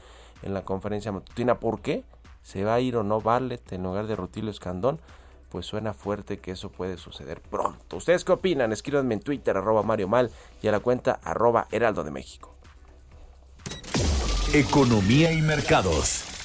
en 0.43 0.55
la 0.55 0.65
conferencia 0.65 1.13
matutina. 1.13 1.59
¿Por 1.59 1.81
qué? 1.81 2.05
¿Se 2.43 2.63
va 2.63 2.75
a 2.75 2.81
ir 2.81 2.97
o 2.97 3.03
no 3.03 3.21
Barlet 3.21 3.73
en 3.73 3.83
lugar 3.83 4.07
de 4.07 4.15
Rutilio 4.15 4.51
Escandón? 4.51 5.01
Pues 5.49 5.67
suena 5.67 5.95
fuerte 5.95 6.39
que 6.39 6.53
eso 6.53 6.71
puede 6.71 6.99
suceder 6.99 7.41
pronto. 7.41 7.97
¿Ustedes 7.97 8.25
qué 8.25 8.33
opinan? 8.33 8.73
Escríbanme 8.73 9.15
en 9.15 9.21
Twitter, 9.21 9.57
arroba 9.57 9.83
Mario 9.83 10.07
Mal, 10.07 10.31
y 10.63 10.69
a 10.69 10.73
la 10.73 10.81
cuenta 10.81 11.19
arroba 11.25 11.67
Heraldo 11.71 12.05
de 12.05 12.11
México. 12.11 12.55
Economía 14.53 15.33
y 15.33 15.43
mercados. 15.43 16.36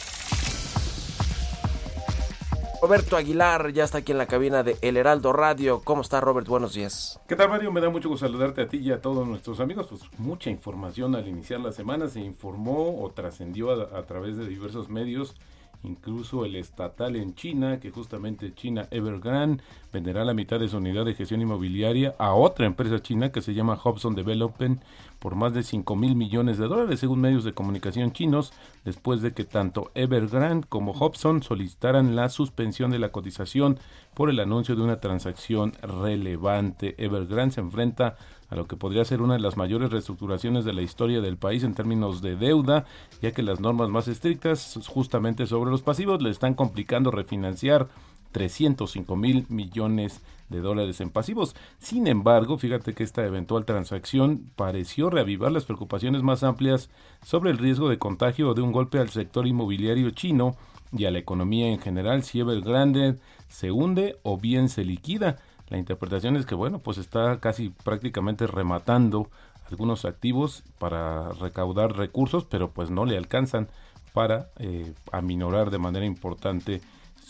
Roberto 2.81 3.15
Aguilar 3.15 3.71
ya 3.73 3.83
está 3.83 3.99
aquí 3.99 4.11
en 4.11 4.17
la 4.17 4.25
cabina 4.25 4.63
de 4.63 4.75
El 4.81 4.97
Heraldo 4.97 5.31
Radio. 5.33 5.81
¿Cómo 5.83 6.01
está 6.01 6.19
Robert? 6.19 6.47
Buenos 6.47 6.73
días. 6.73 7.19
¿Qué 7.27 7.35
tal 7.35 7.47
Mario? 7.47 7.71
Me 7.71 7.79
da 7.79 7.91
mucho 7.91 8.09
gusto 8.09 8.25
saludarte 8.25 8.61
a 8.61 8.67
ti 8.67 8.77
y 8.77 8.91
a 8.91 8.99
todos 8.99 9.27
nuestros 9.27 9.59
amigos. 9.59 9.85
Pues 9.87 10.01
mucha 10.17 10.49
información 10.49 11.13
al 11.13 11.27
iniciar 11.27 11.59
la 11.59 11.71
semana 11.71 12.07
se 12.07 12.21
informó 12.21 12.99
o 13.03 13.11
trascendió 13.11 13.69
a, 13.95 14.01
través 14.07 14.35
de 14.35 14.47
diversos 14.47 14.89
medios 14.89 15.35
incluso 15.83 16.45
el 16.45 16.55
estatal 16.55 17.15
en 17.15 17.33
China, 17.33 17.79
que 17.79 17.89
justamente 17.89 18.53
China 18.53 18.87
Evergrande 18.91 19.63
venderá 19.91 20.23
la 20.23 20.33
mitad 20.33 20.59
de 20.59 20.67
su 20.67 20.77
unidad 20.77 21.05
de 21.05 21.15
gestión 21.15 21.41
inmobiliaria 21.41 22.13
a 22.19 22.33
otra 22.33 22.67
empresa 22.67 23.01
china 23.01 23.31
que 23.31 23.41
se 23.41 23.55
llama 23.55 23.79
Hobson 23.83 24.13
Development 24.13 24.81
por 25.21 25.35
más 25.35 25.53
de 25.53 25.61
5 25.61 25.95
mil 25.95 26.15
millones 26.15 26.57
de 26.57 26.67
dólares, 26.67 26.99
según 26.99 27.21
medios 27.21 27.43
de 27.43 27.53
comunicación 27.53 28.11
chinos, 28.11 28.51
después 28.83 29.21
de 29.21 29.33
que 29.33 29.43
tanto 29.43 29.91
Evergrande 29.93 30.65
como 30.67 30.93
Hobson 30.93 31.43
solicitaran 31.43 32.15
la 32.15 32.27
suspensión 32.29 32.89
de 32.89 32.97
la 32.97 33.11
cotización 33.11 33.77
por 34.15 34.31
el 34.31 34.39
anuncio 34.39 34.75
de 34.75 34.81
una 34.81 34.99
transacción 34.99 35.73
relevante. 35.83 36.95
Evergrande 36.97 37.53
se 37.53 37.61
enfrenta 37.61 38.15
a 38.49 38.55
lo 38.55 38.67
que 38.67 38.75
podría 38.75 39.05
ser 39.05 39.21
una 39.21 39.35
de 39.35 39.41
las 39.41 39.57
mayores 39.57 39.91
reestructuraciones 39.91 40.65
de 40.65 40.73
la 40.73 40.81
historia 40.81 41.21
del 41.21 41.37
país 41.37 41.63
en 41.63 41.75
términos 41.75 42.23
de 42.23 42.35
deuda, 42.35 42.85
ya 43.21 43.31
que 43.31 43.43
las 43.43 43.59
normas 43.59 43.89
más 43.89 44.07
estrictas 44.07 44.79
justamente 44.87 45.45
sobre 45.45 45.69
los 45.69 45.83
pasivos 45.83 46.19
le 46.23 46.31
están 46.31 46.55
complicando 46.55 47.11
refinanciar 47.11 47.89
305 48.31 49.15
mil 49.15 49.45
millones 49.49 50.21
de 50.49 50.59
dólares 50.59 51.01
en 51.01 51.09
pasivos. 51.09 51.55
Sin 51.79 52.07
embargo, 52.07 52.57
fíjate 52.57 52.93
que 52.93 53.03
esta 53.03 53.25
eventual 53.25 53.65
transacción 53.65 54.51
pareció 54.55 55.09
reavivar 55.09 55.51
las 55.51 55.65
preocupaciones 55.65 56.21
más 56.21 56.43
amplias 56.43 56.89
sobre 57.23 57.51
el 57.51 57.57
riesgo 57.57 57.89
de 57.89 57.97
contagio 57.97 58.49
o 58.49 58.53
de 58.53 58.61
un 58.61 58.71
golpe 58.71 58.99
al 58.99 59.09
sector 59.09 59.47
inmobiliario 59.47 60.11
chino 60.11 60.55
y 60.91 61.05
a 61.05 61.11
la 61.11 61.19
economía 61.19 61.69
en 61.69 61.79
general 61.79 62.23
si 62.23 62.41
Evergrande 62.41 63.15
se 63.47 63.71
hunde 63.71 64.19
o 64.23 64.37
bien 64.37 64.69
se 64.69 64.83
liquida. 64.83 65.37
La 65.69 65.77
interpretación 65.77 66.35
es 66.35 66.45
que, 66.45 66.53
bueno, 66.53 66.79
pues 66.79 66.97
está 66.97 67.39
casi 67.39 67.69
prácticamente 67.69 68.45
rematando 68.45 69.29
algunos 69.69 70.03
activos 70.03 70.63
para 70.77 71.29
recaudar 71.31 71.95
recursos, 71.95 72.43
pero 72.43 72.71
pues 72.71 72.89
no 72.89 73.05
le 73.05 73.17
alcanzan 73.17 73.69
para 74.13 74.49
eh, 74.59 74.93
aminorar 75.13 75.71
de 75.71 75.77
manera 75.77 76.05
importante 76.05 76.81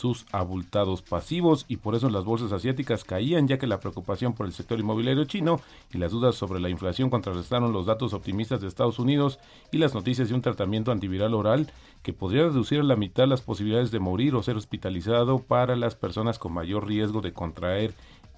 sus 0.02 0.26
abultados 0.32 1.04
pasivos 1.04 1.66
y 1.68 1.78
por 1.78 1.94
eso 1.94 2.10
las 2.10 2.24
bolsas 2.26 2.52
asiáticas 2.52 3.04
caían 3.04 3.48
ya 3.48 3.60
que 3.60 3.68
la 3.68 3.80
preocupación 3.80 4.34
por 4.34 4.48
el 4.48 4.52
sector 4.52 4.80
inmobiliario 4.80 5.26
chino 5.26 5.62
y 5.94 6.00
las 6.00 6.12
dudas 6.12 6.34
sobre 6.34 6.60
la 6.60 6.70
inflación 6.70 7.12
contrarrestaron 7.12 7.72
los 7.72 7.86
datos 7.86 8.14
optimistas 8.14 8.62
de 8.62 8.68
Estados 8.68 8.98
Unidos 8.98 9.38
y 9.72 9.78
las 9.78 9.94
noticias 9.94 10.28
de 10.28 10.34
un 10.34 10.42
tratamiento 10.42 10.92
antiviral 10.92 11.36
oral 11.36 11.72
que 12.02 12.14
podría 12.14 12.46
reducir 12.46 12.80
a 12.80 12.84
la 12.84 12.96
mitad 12.96 13.28
las 13.28 13.44
posibilidades 13.44 13.92
de 13.92 14.00
morir 14.00 14.34
o 14.34 14.42
ser 14.42 14.58
hospitalizado 14.58 15.38
para 15.38 15.76
las 15.76 15.94
personas 15.94 16.40
con 16.40 16.52
mayor 16.52 16.88
riesgo 16.88 17.22
de 17.22 17.34
contraer 17.34 17.94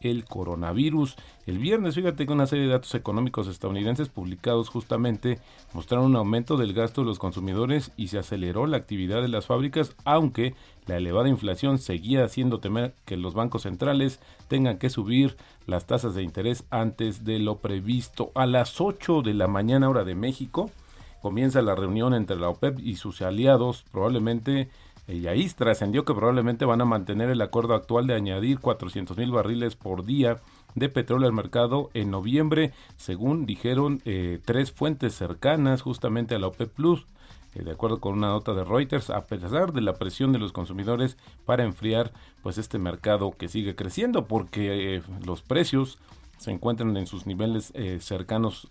el 0.09 0.25
coronavirus. 0.25 1.15
El 1.45 1.57
viernes, 1.57 1.95
fíjate 1.95 2.25
que 2.25 2.33
una 2.33 2.47
serie 2.47 2.65
de 2.65 2.71
datos 2.71 2.93
económicos 2.95 3.47
estadounidenses 3.47 4.09
publicados 4.09 4.69
justamente 4.69 5.39
mostraron 5.73 6.07
un 6.07 6.15
aumento 6.15 6.57
del 6.57 6.73
gasto 6.73 7.01
de 7.01 7.07
los 7.07 7.19
consumidores 7.19 7.91
y 7.97 8.07
se 8.07 8.19
aceleró 8.19 8.67
la 8.67 8.77
actividad 8.77 9.21
de 9.21 9.27
las 9.27 9.45
fábricas, 9.45 9.95
aunque 10.05 10.55
la 10.85 10.97
elevada 10.97 11.29
inflación 11.29 11.77
seguía 11.77 12.25
haciendo 12.25 12.59
temer 12.59 12.93
que 13.05 13.17
los 13.17 13.33
bancos 13.33 13.63
centrales 13.63 14.19
tengan 14.47 14.77
que 14.77 14.89
subir 14.89 15.37
las 15.65 15.85
tasas 15.85 16.15
de 16.15 16.23
interés 16.23 16.65
antes 16.69 17.23
de 17.23 17.39
lo 17.39 17.57
previsto. 17.57 18.31
A 18.35 18.45
las 18.45 18.81
8 18.81 19.21
de 19.21 19.33
la 19.33 19.47
mañana 19.47 19.89
hora 19.89 20.03
de 20.03 20.15
México 20.15 20.69
comienza 21.21 21.61
la 21.61 21.75
reunión 21.75 22.13
entre 22.13 22.35
la 22.35 22.49
OPEP 22.49 22.79
y 22.79 22.95
sus 22.97 23.21
aliados, 23.21 23.85
probablemente 23.91 24.69
y 25.07 25.27
ahí 25.27 25.49
trascendió 25.49 26.05
que 26.05 26.13
probablemente 26.13 26.65
van 26.65 26.81
a 26.81 26.85
mantener 26.85 27.29
el 27.29 27.41
acuerdo 27.41 27.73
actual 27.73 28.07
de 28.07 28.15
añadir 28.15 28.59
400 28.59 29.17
mil 29.17 29.31
barriles 29.31 29.75
por 29.75 30.05
día 30.05 30.37
de 30.75 30.89
petróleo 30.89 31.27
al 31.27 31.33
mercado 31.33 31.89
en 31.93 32.09
noviembre, 32.09 32.71
según 32.95 33.45
dijeron 33.45 34.01
eh, 34.05 34.39
tres 34.43 34.71
fuentes 34.71 35.13
cercanas 35.13 35.81
justamente 35.81 36.35
a 36.35 36.39
la 36.39 36.47
OPEP 36.47 36.73
Plus. 36.73 37.05
Eh, 37.53 37.63
de 37.63 37.71
acuerdo 37.71 37.99
con 37.99 38.13
una 38.13 38.27
nota 38.27 38.53
de 38.53 38.63
Reuters, 38.63 39.09
a 39.09 39.25
pesar 39.25 39.73
de 39.73 39.81
la 39.81 39.93
presión 39.93 40.31
de 40.31 40.39
los 40.39 40.53
consumidores 40.53 41.17
para 41.45 41.63
enfriar 41.63 42.11
pues 42.41 42.57
este 42.57 42.79
mercado 42.79 43.31
que 43.31 43.49
sigue 43.49 43.75
creciendo 43.75 44.25
porque 44.25 44.95
eh, 44.95 45.01
los 45.25 45.41
precios 45.41 45.99
se 46.37 46.51
encuentran 46.51 46.97
en 46.97 47.07
sus 47.07 47.27
niveles 47.27 47.71
cercanos 47.99 48.69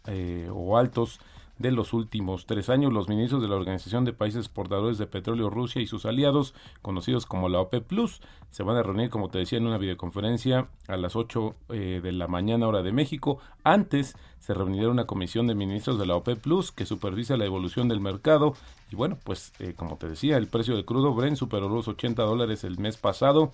o 0.53 0.77
altos 0.77 1.21
de 1.63 1.71
los 1.71 1.95
últimos 1.95 2.45
tres 2.45 2.69
años. 2.69 2.93
Los 2.93 3.09
ministros 3.09 3.41
de 3.41 3.49
la 3.49 3.57
Organización 3.57 4.05
de 4.05 4.13
Países 4.13 4.41
Exportadores 4.41 4.99
de 4.99 5.07
Petróleo 5.07 5.49
Rusia 5.49 5.81
y 5.81 5.87
sus 5.87 6.05
aliados, 6.05 6.55
conocidos 6.83 7.25
como 7.25 7.49
la 7.49 7.61
OPEP 7.61 7.87
Plus, 7.87 8.21
se 8.51 8.63
van 8.63 8.77
a 8.77 8.83
reunir, 8.83 9.09
como 9.09 9.31
te 9.31 9.39
decía, 9.39 9.59
en 9.59 9.67
una 9.67 9.79
videoconferencia 9.79 10.69
a 10.89 10.97
las 10.99 11.17
8 11.17 11.55
eh, 11.71 12.01
de 12.03 12.13
la 12.13 12.29
mañana 12.29 12.69
hora 12.69 12.83
de 12.83 12.93
México. 12.93 13.39
Antes 13.65 14.17
se 14.41 14.53
reunirá 14.53 14.91
una 14.91 15.07
comisión 15.07 15.47
de 15.47 15.55
ministros 15.55 15.99
de 15.99 16.07
la 16.07 16.17
OPEP 16.17 16.41
Plus 16.41 16.73
que 16.73 16.85
supervisa 16.85 17.37
la 17.37 17.47
evolución 17.47 17.89
del 17.89 18.01
mercado. 18.01 18.55
Y 18.91 18.97
bueno, 18.97 19.17
pues 19.25 19.53
eh, 19.61 19.73
como 19.75 19.97
te 19.97 20.09
decía, 20.09 20.37
el 20.37 20.49
precio 20.49 20.75
del 20.75 20.85
crudo 20.85 21.15
Brent 21.15 21.37
superó 21.37 21.69
los 21.69 21.89
80 21.89 22.23
dólares 22.25 22.65
el 22.65 22.79
mes 22.79 22.97
pasado 22.97 23.53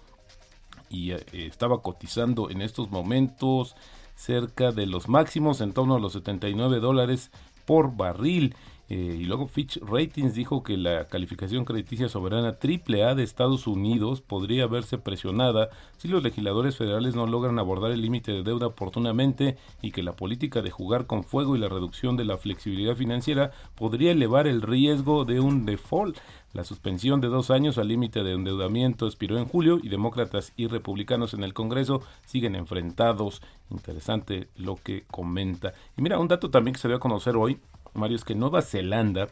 y 0.91 1.13
eh, 1.13 1.25
estaba 1.33 1.83
cotizando 1.83 2.51
en 2.51 2.63
estos 2.63 2.91
momentos 2.91 3.77
cerca 4.15 4.73
de 4.73 4.87
los 4.87 5.09
máximos 5.09 5.61
en 5.61 5.73
torno 5.73 5.95
a 5.95 6.01
los 6.01 6.15
79 6.15 6.81
dólares 6.81 7.31
por 7.69 7.95
barril. 7.95 8.55
Eh, 8.89 9.19
y 9.21 9.25
luego 9.25 9.47
Fitch 9.47 9.79
Ratings 9.83 10.33
dijo 10.33 10.63
que 10.63 10.79
la 10.79 11.09
calificación 11.09 11.67
crediticia 11.67 12.09
soberana 12.09 12.57
AAA 12.59 13.15
de 13.15 13.23
Estados 13.23 13.67
Unidos 13.67 14.23
podría 14.23 14.67
verse 14.67 14.97
presionada 14.97 15.69
si 15.99 16.09
los 16.09 16.23
legisladores 16.23 16.79
federales 16.79 17.15
no 17.15 17.27
logran 17.27 17.59
abordar 17.59 17.91
el 17.91 18.01
límite 18.01 18.33
de 18.33 18.43
deuda 18.43 18.69
oportunamente 18.69 19.59
y 19.83 19.91
que 19.91 20.03
la 20.03 20.17
política 20.17 20.63
de 20.63 20.71
jugar 20.71 21.07
con 21.07 21.23
fuego 21.23 21.55
y 21.55 21.59
la 21.59 21.69
reducción 21.69 22.17
de 22.17 22.25
la 22.25 22.39
flexibilidad 22.39 22.97
financiera 22.97 23.51
podría 23.75 24.13
elevar 24.13 24.47
el 24.47 24.63
riesgo 24.63 25.27
de 25.27 25.41
un 25.41 25.67
default. 25.67 26.17
La 26.55 26.65
suspensión 26.65 27.21
de 27.21 27.29
dos 27.29 27.51
años 27.51 27.77
al 27.77 27.89
límite 27.89 28.23
de 28.23 28.33
endeudamiento 28.33 29.07
expiró 29.07 29.37
en 29.37 29.45
julio 29.45 29.79
y 29.83 29.91
demócratas 29.91 30.53
y 30.57 30.67
republicanos 30.67 31.35
en 31.35 31.45
el 31.45 31.53
Congreso 31.53 32.01
siguen 32.25 32.55
enfrentados. 32.55 33.43
Interesante 33.71 34.49
lo 34.57 34.77
que 34.77 35.05
comenta. 35.11 35.75
Y 35.97 36.03
mira, 36.03 36.19
un 36.19 36.29
dato 36.29 36.51
también 36.51 36.73
que 36.73 36.81
se 36.81 36.89
dio 36.89 36.97
a 36.97 37.01
conocer 37.01 37.37
hoy, 37.37 37.61
Mario, 37.93 38.17
es 38.17 38.25
que 38.25 38.35
Nueva 38.35 38.63
Zelanda 38.63 39.29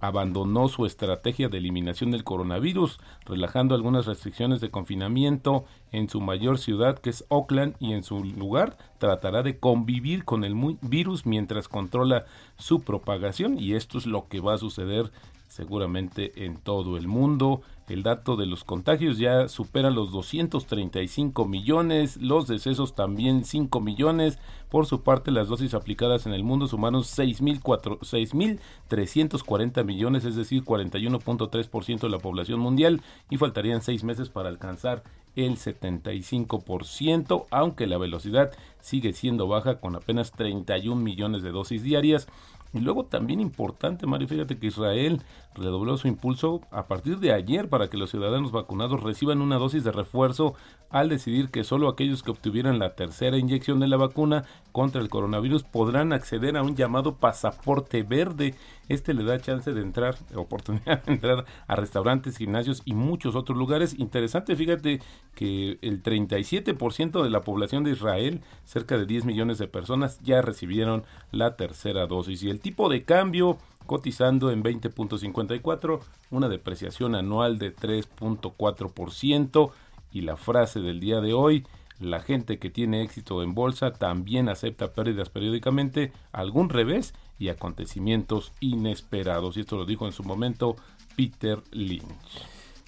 abandonó 0.00 0.68
su 0.68 0.86
estrategia 0.86 1.48
de 1.48 1.58
eliminación 1.58 2.10
del 2.10 2.24
coronavirus, 2.24 3.00
relajando 3.24 3.74
algunas 3.74 4.06
restricciones 4.06 4.60
de 4.60 4.70
confinamiento 4.70 5.64
en 5.90 6.08
su 6.08 6.20
mayor 6.20 6.58
ciudad, 6.58 6.98
que 6.98 7.10
es 7.10 7.24
Auckland, 7.30 7.74
y 7.80 7.92
en 7.92 8.04
su 8.04 8.22
lugar 8.22 8.76
tratará 8.98 9.42
de 9.42 9.58
convivir 9.58 10.24
con 10.24 10.44
el 10.44 10.54
virus 10.82 11.26
mientras 11.26 11.68
controla 11.68 12.26
su 12.58 12.80
propagación, 12.80 13.58
y 13.58 13.74
esto 13.74 13.98
es 13.98 14.06
lo 14.06 14.28
que 14.28 14.40
va 14.40 14.54
a 14.54 14.58
suceder 14.58 15.10
seguramente 15.48 16.44
en 16.44 16.58
todo 16.58 16.96
el 16.96 17.08
mundo. 17.08 17.62
El 17.88 18.02
dato 18.02 18.36
de 18.36 18.46
los 18.46 18.64
contagios 18.64 19.18
ya 19.18 19.48
supera 19.48 19.90
los 19.90 20.12
235 20.12 21.46
millones, 21.46 22.18
los 22.18 22.46
decesos 22.46 22.94
también 22.94 23.44
5 23.44 23.80
millones. 23.80 24.38
Por 24.68 24.84
su 24.84 25.02
parte, 25.02 25.30
las 25.30 25.48
dosis 25.48 25.72
aplicadas 25.72 26.26
en 26.26 26.34
el 26.34 26.44
mundo 26.44 26.68
sumaron 26.68 27.00
6.340 27.02 29.84
millones, 29.84 30.26
es 30.26 30.36
decir, 30.36 30.64
41.3% 30.64 32.00
de 32.00 32.10
la 32.10 32.18
población 32.18 32.60
mundial, 32.60 33.00
y 33.30 33.38
faltarían 33.38 33.80
seis 33.80 34.04
meses 34.04 34.28
para 34.28 34.50
alcanzar 34.50 35.02
el 35.34 35.56
75%, 35.56 37.46
aunque 37.50 37.86
la 37.86 37.96
velocidad 37.96 38.52
sigue 38.80 39.12
siendo 39.12 39.46
baja 39.48 39.80
con 39.80 39.96
apenas 39.96 40.32
31 40.32 41.00
millones 41.00 41.42
de 41.42 41.52
dosis 41.52 41.82
diarias. 41.82 42.28
Y 42.72 42.80
luego 42.80 43.04
también 43.04 43.40
importante, 43.40 44.06
Mario, 44.06 44.28
fíjate 44.28 44.58
que 44.58 44.66
Israel 44.66 45.22
redobló 45.54 45.96
su 45.96 46.06
impulso 46.06 46.60
a 46.70 46.86
partir 46.86 47.18
de 47.18 47.32
ayer 47.32 47.68
para 47.68 47.88
que 47.88 47.96
los 47.96 48.10
ciudadanos 48.10 48.52
vacunados 48.52 49.02
reciban 49.02 49.40
una 49.40 49.56
dosis 49.56 49.84
de 49.84 49.92
refuerzo 49.92 50.54
al 50.90 51.08
decidir 51.08 51.50
que 51.50 51.64
solo 51.64 51.88
aquellos 51.88 52.22
que 52.22 52.30
obtuvieran 52.30 52.78
la 52.78 52.94
tercera 52.94 53.38
inyección 53.38 53.80
de 53.80 53.88
la 53.88 53.96
vacuna 53.96 54.44
contra 54.72 55.00
el 55.00 55.08
coronavirus 55.08 55.64
podrán 55.64 56.12
acceder 56.12 56.56
a 56.56 56.62
un 56.62 56.76
llamado 56.76 57.16
pasaporte 57.16 58.02
verde. 58.02 58.54
Este 58.88 59.14
le 59.14 59.24
da 59.24 59.40
chance 59.40 59.72
de 59.72 59.80
entrar, 59.82 60.16
oportunidad 60.34 61.04
de 61.04 61.12
entrar 61.12 61.44
a 61.66 61.76
restaurantes, 61.76 62.38
gimnasios 62.38 62.82
y 62.84 62.94
muchos 62.94 63.34
otros 63.34 63.58
lugares. 63.58 63.98
Interesante, 63.98 64.56
fíjate 64.56 65.00
que 65.34 65.78
el 65.82 66.02
37% 66.02 67.22
de 67.22 67.30
la 67.30 67.42
población 67.42 67.84
de 67.84 67.92
Israel, 67.92 68.40
cerca 68.64 68.96
de 68.96 69.06
10 69.06 69.24
millones 69.24 69.58
de 69.58 69.68
personas, 69.68 70.20
ya 70.22 70.42
recibieron 70.42 71.04
la 71.30 71.56
tercera 71.56 72.06
dosis. 72.06 72.42
Y 72.42 72.50
el 72.50 72.60
tipo 72.60 72.88
de 72.88 73.04
cambio 73.04 73.58
cotizando 73.88 74.50
en 74.52 74.62
20.54, 74.62 76.00
una 76.30 76.48
depreciación 76.48 77.14
anual 77.14 77.58
de 77.58 77.74
3.4% 77.74 79.70
y 80.12 80.20
la 80.20 80.36
frase 80.36 80.80
del 80.80 81.00
día 81.00 81.20
de 81.20 81.32
hoy, 81.32 81.66
la 81.98 82.20
gente 82.20 82.58
que 82.58 82.70
tiene 82.70 83.02
éxito 83.02 83.42
en 83.42 83.54
bolsa 83.54 83.92
también 83.92 84.48
acepta 84.48 84.92
pérdidas 84.92 85.30
periódicamente, 85.30 86.12
algún 86.32 86.68
revés 86.68 87.14
y 87.38 87.48
acontecimientos 87.48 88.52
inesperados. 88.60 89.56
Y 89.56 89.60
esto 89.60 89.76
lo 89.76 89.84
dijo 89.84 90.06
en 90.06 90.12
su 90.12 90.24
momento 90.24 90.76
Peter 91.16 91.62
Lynch. 91.70 92.04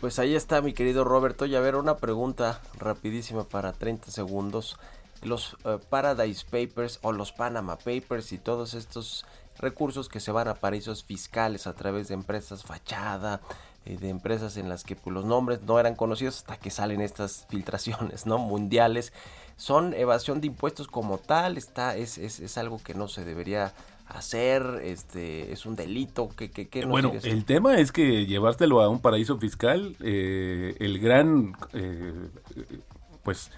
Pues 0.01 0.19
ahí 0.19 0.35
está 0.35 0.63
mi 0.63 0.73
querido 0.73 1.05
Roberto. 1.05 1.47
Y 1.47 1.55
a 1.55 1.61
ver, 1.61 1.77
una 1.77 1.97
pregunta 1.97 2.61
rapidísima 2.79 3.45
para 3.45 3.73
30 3.73 4.11
segundos. 4.11 4.79
Los 5.23 5.57
eh, 5.65 5.79
Paradise 5.91 6.45
Papers 6.51 6.99
o 7.03 7.13
los 7.13 7.33
Panama 7.33 7.77
Papers 7.77 8.33
y 8.33 8.39
todos 8.39 8.75
estos 8.75 9.27
recursos 9.59 10.09
que 10.09 10.21
se 10.21 10.33
van 10.33 10.49
a 10.49 10.55
paraísos 10.55 11.05
fiscales 11.05 11.67
a 11.67 11.75
través 11.75 12.09
de 12.09 12.15
empresas 12.15 12.65
fachada, 12.65 13.43
eh, 13.85 13.97
de 13.97 14.09
empresas 14.09 14.57
en 14.57 14.69
las 14.69 14.85
que 14.85 14.97
pues, 14.97 15.13
los 15.13 15.25
nombres 15.25 15.63
no 15.63 15.79
eran 15.79 15.95
conocidos 15.95 16.39
hasta 16.39 16.59
que 16.59 16.71
salen 16.71 17.01
estas 17.01 17.47
filtraciones 17.49 18.27
no 18.27 18.37
mundiales 18.37 19.13
son 19.57 19.95
evasión 19.95 20.41
de 20.43 20.49
impuestos 20.49 20.87
como 20.87 21.17
tal 21.17 21.57
está 21.57 21.97
es, 21.97 22.19
es, 22.19 22.41
es 22.41 22.59
algo 22.59 22.79
que 22.83 22.93
no 22.93 23.09
se 23.09 23.25
debería 23.25 23.73
hacer 24.11 24.81
este 24.83 25.53
es 25.53 25.67
un 25.67 25.77
delito 25.77 26.29
que, 26.29 26.51
que, 26.51 26.85
bueno 26.85 27.13
el 27.23 27.45
tema 27.45 27.79
es 27.79 27.93
que 27.93 28.27
llevártelo 28.27 28.81
a 28.81 28.89
un 28.89 29.01
paraíso 29.01 29.39
fiscal 29.39 29.97
eh, 30.01 30.75
el 30.81 30.99
gran 30.99 31.53
eh, 31.73 32.13
pues 33.23 33.51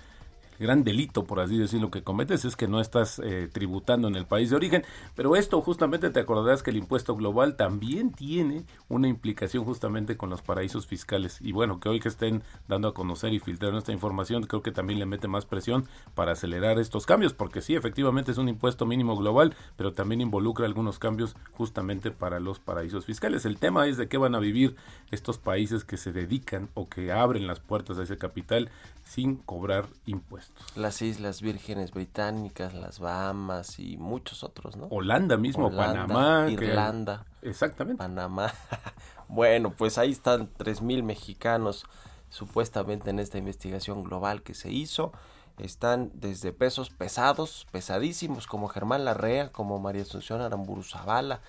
gran 0.62 0.84
delito, 0.84 1.24
por 1.24 1.40
así 1.40 1.58
decirlo, 1.58 1.90
que 1.90 2.02
cometes 2.02 2.46
es 2.46 2.56
que 2.56 2.68
no 2.68 2.80
estás 2.80 3.18
eh, 3.18 3.50
tributando 3.52 4.08
en 4.08 4.16
el 4.16 4.24
país 4.24 4.48
de 4.48 4.56
origen. 4.56 4.84
Pero 5.14 5.36
esto 5.36 5.60
justamente 5.60 6.08
te 6.08 6.20
acordarás 6.20 6.62
que 6.62 6.70
el 6.70 6.78
impuesto 6.78 7.14
global 7.16 7.56
también 7.56 8.12
tiene 8.12 8.64
una 8.88 9.08
implicación 9.08 9.64
justamente 9.64 10.16
con 10.16 10.30
los 10.30 10.40
paraísos 10.40 10.86
fiscales. 10.86 11.38
Y 11.40 11.52
bueno, 11.52 11.80
que 11.80 11.88
hoy 11.88 12.00
que 12.00 12.08
estén 12.08 12.42
dando 12.68 12.88
a 12.88 12.94
conocer 12.94 13.34
y 13.34 13.40
filtrar 13.40 13.74
esta 13.74 13.92
información, 13.92 14.44
creo 14.44 14.62
que 14.62 14.72
también 14.72 14.98
le 14.98 15.06
mete 15.06 15.28
más 15.28 15.44
presión 15.44 15.86
para 16.14 16.32
acelerar 16.32 16.78
estos 16.78 17.04
cambios, 17.04 17.34
porque 17.34 17.60
sí, 17.60 17.74
efectivamente 17.74 18.30
es 18.30 18.38
un 18.38 18.48
impuesto 18.48 18.86
mínimo 18.86 19.16
global, 19.16 19.54
pero 19.76 19.92
también 19.92 20.20
involucra 20.20 20.66
algunos 20.66 20.98
cambios 20.98 21.36
justamente 21.52 22.10
para 22.10 22.40
los 22.40 22.60
paraísos 22.60 23.04
fiscales. 23.04 23.44
El 23.44 23.58
tema 23.58 23.86
es 23.86 23.96
de 23.96 24.08
qué 24.08 24.16
van 24.16 24.34
a 24.34 24.40
vivir 24.40 24.76
estos 25.10 25.38
países 25.38 25.84
que 25.84 25.96
se 25.96 26.12
dedican 26.12 26.70
o 26.74 26.88
que 26.88 27.12
abren 27.12 27.46
las 27.46 27.60
puertas 27.60 27.98
a 27.98 28.04
ese 28.04 28.18
capital 28.18 28.70
sin 29.04 29.36
cobrar 29.36 29.88
impuestos. 30.06 30.51
Las 30.74 31.02
Islas 31.02 31.42
Vírgenes 31.42 31.92
Británicas, 31.92 32.74
las 32.74 32.98
Bahamas 32.98 33.78
y 33.78 33.96
muchos 33.96 34.42
otros, 34.42 34.76
¿no? 34.76 34.86
Holanda 34.90 35.36
mismo, 35.36 35.70
Panamá. 35.70 36.46
Irlanda. 36.48 37.26
Exactamente. 37.42 37.98
Panamá. 37.98 38.52
bueno, 39.28 39.70
pues 39.70 39.98
ahí 39.98 40.10
están 40.10 40.48
tres 40.56 40.80
mil 40.80 41.02
mexicanos 41.02 41.84
supuestamente 42.30 43.10
en 43.10 43.18
esta 43.18 43.38
investigación 43.38 44.02
global 44.02 44.42
que 44.42 44.54
se 44.54 44.70
hizo. 44.70 45.12
Están 45.58 46.10
desde 46.14 46.52
pesos 46.52 46.90
pesados, 46.90 47.66
pesadísimos, 47.70 48.46
como 48.46 48.68
Germán 48.68 49.04
Larrea, 49.04 49.52
como 49.52 49.78
María 49.78 50.02
Asunción 50.02 50.40
Aramburu 50.40 50.82
Zavala 50.82 51.42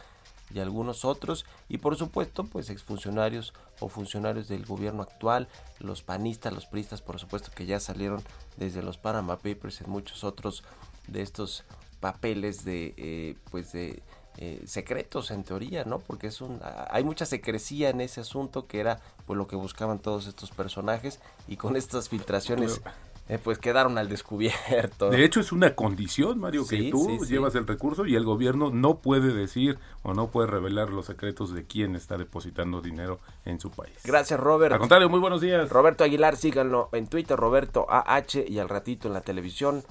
y 0.53 0.59
algunos 0.59 1.05
otros, 1.05 1.45
y 1.69 1.77
por 1.77 1.95
supuesto, 1.95 2.45
pues 2.45 2.69
exfuncionarios 2.69 3.53
o 3.79 3.89
funcionarios 3.89 4.47
del 4.47 4.65
gobierno 4.65 5.03
actual, 5.03 5.47
los 5.79 6.03
panistas, 6.03 6.53
los 6.53 6.65
priistas, 6.65 7.01
por 7.01 7.19
supuesto 7.19 7.51
que 7.55 7.65
ya 7.65 7.79
salieron 7.79 8.21
desde 8.57 8.81
los 8.81 8.97
Panama 8.97 9.37
Papers 9.37 9.81
en 9.81 9.89
muchos 9.89 10.23
otros 10.23 10.63
de 11.07 11.21
estos 11.21 11.63
papeles 11.99 12.65
de, 12.65 12.93
eh, 12.97 13.35
pues 13.49 13.71
de 13.71 14.03
eh, 14.37 14.63
secretos 14.65 15.29
en 15.29 15.43
teoría, 15.43 15.85
¿no? 15.85 15.99
Porque 15.99 16.27
es 16.27 16.41
un, 16.41 16.59
hay 16.89 17.03
mucha 17.03 17.25
secrecía 17.25 17.89
en 17.89 18.01
ese 18.01 18.21
asunto 18.21 18.67
que 18.67 18.79
era 18.79 18.99
pues 19.27 19.37
lo 19.37 19.47
que 19.47 19.55
buscaban 19.55 19.99
todos 19.99 20.25
estos 20.25 20.49
personajes 20.49 21.19
y 21.47 21.55
con 21.55 21.75
estas 21.75 22.09
filtraciones 22.09 22.81
eh, 23.29 23.39
pues 23.41 23.57
quedaron 23.57 23.97
al 23.97 24.09
descubierto. 24.09 25.09
De 25.09 25.23
hecho 25.23 25.39
es 25.39 25.51
una 25.51 25.75
condición, 25.75 26.39
Mario, 26.39 26.67
que 26.67 26.89
tú 26.89 27.25
llevas 27.25 27.55
el 27.55 27.65
recurso 27.65 28.05
y 28.05 28.15
el 28.15 28.25
gobierno 28.25 28.69
no 28.69 28.99
puede 28.99 29.33
decir 29.33 29.79
o 30.01 30.13
no 30.13 30.27
puede 30.27 30.47
revelar 30.47 30.89
los 30.89 31.05
secretos 31.05 31.53
de 31.53 31.65
quién 31.65 31.95
está 31.95 32.17
depositando 32.17 32.81
dinero 32.81 33.19
en 33.45 33.59
su 33.59 33.71
país. 33.71 33.95
Gracias, 34.03 34.39
Robert. 34.39 34.73
Al 34.73 34.79
contrario, 34.79 35.09
muy 35.09 35.19
buenos 35.19 35.41
días. 35.41 35.69
Roberto 35.69 36.03
Aguilar, 36.03 36.35
síganlo 36.35 36.89
en 36.91 37.07
Twitter, 37.07 37.37
Roberto 37.37 37.85
AH 37.89 38.45
y 38.47 38.59
al 38.59 38.67
ratito 38.69 39.07
en 39.07 39.13
la 39.13 39.21
televisión 39.21 39.83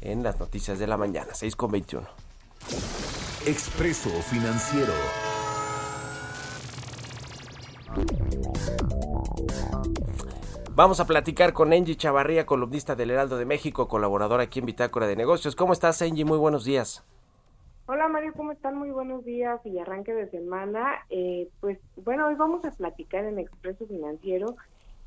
en 0.00 0.22
las 0.22 0.38
noticias 0.38 0.78
de 0.78 0.86
la 0.86 0.96
mañana, 0.96 1.34
6 1.34 1.56
con 1.56 1.72
21. 1.72 2.06
Expreso 3.46 4.10
Financiero. 4.10 4.92
Vamos 10.78 11.00
a 11.00 11.08
platicar 11.08 11.54
con 11.54 11.72
Angie 11.72 11.96
Chavarría, 11.96 12.46
columnista 12.46 12.94
del 12.94 13.10
Heraldo 13.10 13.36
de 13.36 13.44
México, 13.44 13.88
colaboradora 13.88 14.44
aquí 14.44 14.60
en 14.60 14.66
Bitácora 14.66 15.08
de 15.08 15.16
Negocios. 15.16 15.56
¿Cómo 15.56 15.72
estás, 15.72 16.00
Angie? 16.02 16.24
Muy 16.24 16.38
buenos 16.38 16.64
días. 16.64 17.04
Hola 17.86 18.06
Mario, 18.06 18.32
¿cómo 18.36 18.52
están? 18.52 18.78
Muy 18.78 18.92
buenos 18.92 19.24
días 19.24 19.60
y 19.66 19.76
arranque 19.80 20.14
de 20.14 20.30
semana. 20.30 21.04
Eh, 21.10 21.48
pues 21.58 21.80
bueno, 21.96 22.28
hoy 22.28 22.36
vamos 22.36 22.64
a 22.64 22.70
platicar 22.70 23.24
en 23.24 23.40
Expreso 23.40 23.88
Financiero. 23.88 24.54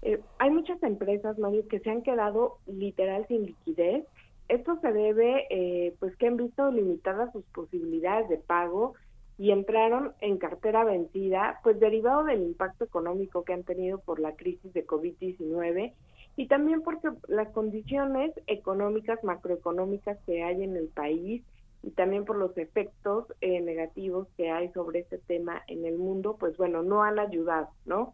Eh, 0.02 0.20
hay 0.40 0.50
muchas 0.50 0.84
empresas, 0.84 1.40
Mario, 1.40 1.66
que 1.70 1.80
se 1.80 1.90
han 1.90 2.02
quedado 2.02 2.58
literal 2.68 3.26
sin 3.30 3.46
liquidez 3.46 4.04
esto 4.52 4.78
se 4.82 4.92
debe, 4.92 5.48
eh, 5.50 5.96
pues 6.00 6.14
que 6.18 6.28
han 6.28 6.36
visto 6.36 6.70
limitadas 6.72 7.32
sus 7.32 7.46
posibilidades 7.46 8.28
de 8.28 8.36
pago 8.36 8.96
y 9.42 9.50
entraron 9.50 10.14
en 10.22 10.38
cartera 10.38 10.84
vencida, 10.84 11.62
pues 11.64 11.80
derivado 11.80 12.26
del 12.26 12.44
impacto 12.44 12.84
económico 12.84 13.44
que 13.44 13.54
han 13.54 13.64
tenido 13.64 13.98
por 13.98 14.20
la 14.20 14.36
crisis 14.36 14.72
de 14.72 14.86
COVID-19 14.86 15.94
y 16.36 16.48
también 16.48 16.84
porque 16.84 17.10
las 17.28 17.50
condiciones 17.50 18.34
económicas, 18.46 19.24
macroeconómicas 19.24 20.20
que 20.28 20.44
hay 20.44 20.62
en 20.62 20.76
el 20.76 20.90
país 20.90 21.42
y 21.82 21.90
también 21.90 22.24
por 22.24 22.38
los 22.38 22.56
efectos 22.56 23.26
eh, 23.42 23.62
negativos 23.62 24.28
que 24.38 24.52
hay 24.52 24.70
sobre 24.74 25.00
este 25.00 25.18
tema 25.18 25.64
en 25.66 25.88
el 25.88 25.98
mundo, 25.98 26.38
pues 26.40 26.56
bueno, 26.56 26.84
no 26.84 27.02
han 27.02 27.18
ayudado, 27.18 27.70
¿no? 27.88 28.14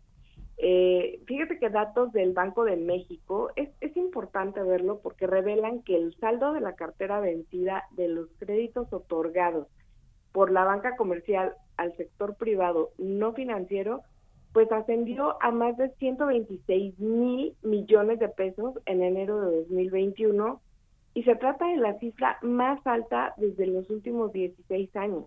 Eh, 0.56 1.20
fíjate 1.28 1.60
que 1.60 1.70
datos 1.70 2.14
del 2.14 2.32
Banco 2.32 2.64
de 2.64 2.78
México 2.78 3.52
es, 3.58 3.68
es 3.82 3.98
importante 3.98 4.64
verlo 4.64 5.02
porque 5.04 5.28
revelan 5.28 5.82
que 5.82 5.98
el 5.98 6.16
saldo 6.22 6.54
de 6.54 6.62
la 6.62 6.76
cartera 6.76 7.20
vencida 7.20 7.84
de 7.98 8.08
los 8.08 8.30
créditos 8.40 8.94
otorgados 8.94 9.68
por 10.38 10.52
la 10.52 10.66
banca 10.66 10.96
comercial 10.98 11.56
al 11.78 11.98
sector 11.98 12.36
privado 12.36 12.92
no 13.00 13.34
financiero, 13.34 14.04
pues 14.54 14.72
ascendió 14.72 15.36
a 15.42 15.50
más 15.50 15.76
de 15.78 15.90
126 15.98 17.00
mil 17.00 17.56
millones 17.64 18.20
de 18.20 18.30
pesos 18.30 18.76
en 18.86 19.02
enero 19.02 19.42
de 19.42 19.62
2021 19.62 20.62
y 21.16 21.24
se 21.24 21.36
trata 21.38 21.66
de 21.66 21.78
la 21.78 21.98
cifra 21.98 22.38
más 22.44 22.86
alta 22.86 23.34
desde 23.38 23.66
los 23.66 23.90
últimos 23.90 24.32
16 24.32 24.96
años. 24.96 25.24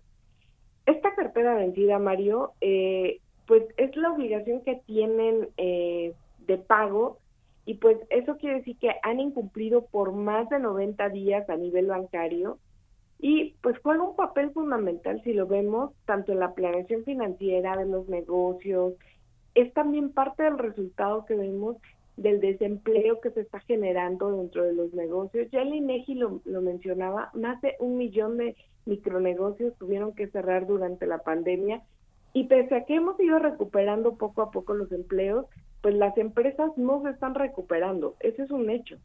Esta 0.87 1.13
cartera 1.17 1.57
vencida, 1.57 1.99
Mario, 1.99 2.53
eh, 2.61 3.19
pues 3.49 3.65
es 3.79 3.97
la 3.97 4.13
obligación 4.13 4.63
que 4.63 4.81
tienen 4.87 5.49
eh, 5.57 6.15
de 6.47 6.57
pago 6.57 7.19
y 7.67 7.75
pues 7.75 7.99
eso 8.11 8.37
quiere 8.37 8.59
decir 8.59 8.77
que 8.79 8.93
han 9.03 9.19
incumplido 9.19 9.87
por 9.87 10.13
más 10.13 10.49
de 10.51 10.61
90 10.61 11.09
días 11.09 11.51
a 11.51 11.57
nivel 11.57 11.87
bancario 11.87 12.61
y 13.23 13.55
pues 13.63 13.77
juega 13.83 14.03
un 14.03 14.17
papel 14.17 14.51
fundamental 14.53 15.21
si 15.23 15.33
lo 15.35 15.47
vemos 15.47 15.93
tanto 16.07 16.33
en 16.33 16.41
la 16.41 16.55
planeación 16.55 17.05
financiera 17.05 17.77
de 17.77 17.87
los 17.87 18.09
negocios, 18.09 18.95
es 19.55 19.73
también 19.75 20.11
parte 20.11 20.43
del 20.43 20.59
resultado 20.59 21.27
que 21.27 21.35
vemos 21.35 21.77
del 22.17 22.41
desempleo 22.41 23.21
que 23.21 23.31
se 23.31 23.41
está 23.41 23.61
generando 23.61 24.31
dentro 24.33 24.65
de 24.65 24.75
los 24.75 24.93
negocios. 24.95 25.49
Ya 25.51 25.63
el 25.63 25.75
INEGI 25.75 26.15
lo, 26.15 26.41
lo 26.45 26.63
mencionaba, 26.63 27.31
más 27.35 27.61
de 27.63 27.77
un 27.79 27.97
millón 27.97 28.37
de 28.37 28.57
micronegocios 28.87 29.77
tuvieron 29.79 30.15
que 30.15 30.29
cerrar 30.29 30.67
durante 30.67 31.07
la 31.07 31.19
pandemia 31.19 31.83
y 32.33 32.45
pese 32.45 32.75
a 32.77 32.85
que 32.85 32.95
hemos 32.95 33.19
ido 33.21 33.39
recuperando 33.39 34.17
poco 34.17 34.43
a 34.43 34.51
poco 34.51 34.75
los 34.75 34.91
empleos, 34.93 35.47
pues 35.83 35.95
las 35.95 36.17
empresas 36.17 36.71
no 36.77 37.03
se 37.03 37.11
están 37.11 37.35
recuperando. 37.35 38.17
Ese 38.21 38.43
es 38.43 38.51
un 38.51 38.71
hecho. 38.71 38.97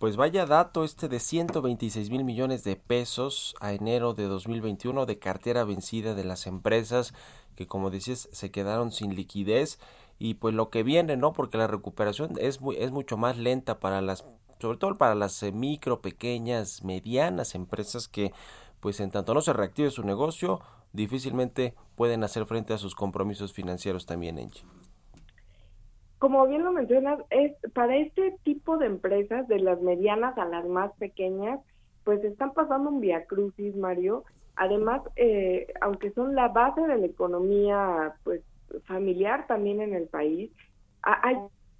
Pues 0.00 0.16
vaya 0.16 0.46
dato 0.46 0.82
este 0.82 1.10
de 1.10 1.20
126 1.20 2.08
mil 2.08 2.24
millones 2.24 2.64
de 2.64 2.74
pesos 2.74 3.54
a 3.60 3.74
enero 3.74 4.14
de 4.14 4.28
2021 4.28 5.04
de 5.04 5.18
cartera 5.18 5.62
vencida 5.64 6.14
de 6.14 6.24
las 6.24 6.46
empresas 6.46 7.12
que 7.54 7.66
como 7.66 7.90
dices 7.90 8.30
se 8.32 8.50
quedaron 8.50 8.92
sin 8.92 9.14
liquidez 9.14 9.78
y 10.18 10.34
pues 10.34 10.54
lo 10.54 10.70
que 10.70 10.84
viene, 10.84 11.18
¿no? 11.18 11.34
Porque 11.34 11.58
la 11.58 11.66
recuperación 11.66 12.32
es, 12.38 12.62
muy, 12.62 12.76
es 12.76 12.92
mucho 12.92 13.18
más 13.18 13.36
lenta 13.36 13.78
para 13.78 14.00
las, 14.00 14.24
sobre 14.58 14.78
todo 14.78 14.96
para 14.96 15.14
las 15.14 15.42
eh, 15.42 15.52
micro, 15.52 16.00
pequeñas, 16.00 16.82
medianas 16.82 17.54
empresas 17.54 18.08
que 18.08 18.32
pues 18.80 19.00
en 19.00 19.10
tanto 19.10 19.34
no 19.34 19.42
se 19.42 19.52
reactive 19.52 19.90
su 19.90 20.02
negocio, 20.02 20.60
difícilmente 20.94 21.74
pueden 21.94 22.24
hacer 22.24 22.46
frente 22.46 22.72
a 22.72 22.78
sus 22.78 22.94
compromisos 22.94 23.52
financieros 23.52 24.06
también, 24.06 24.38
Enchi. 24.38 24.62
Como 26.20 26.46
bien 26.46 26.64
lo 26.64 26.72
mencionas, 26.72 27.18
es 27.30 27.52
para 27.72 27.96
este 27.96 28.36
tipo 28.44 28.76
de 28.76 28.84
empresas, 28.84 29.48
de 29.48 29.58
las 29.58 29.80
medianas 29.80 30.36
a 30.36 30.44
las 30.44 30.66
más 30.66 30.92
pequeñas, 30.98 31.60
pues 32.04 32.22
están 32.22 32.52
pasando 32.52 32.90
un 32.90 33.00
via 33.00 33.24
crucis, 33.24 33.74
Mario. 33.74 34.24
Además, 34.54 35.00
eh, 35.16 35.66
aunque 35.80 36.10
son 36.12 36.34
la 36.34 36.48
base 36.48 36.82
de 36.82 36.98
la 36.98 37.06
economía, 37.06 38.16
pues 38.22 38.42
familiar 38.84 39.46
también 39.46 39.80
en 39.80 39.94
el 39.94 40.08
país, 40.08 40.50
hay 41.00 41.36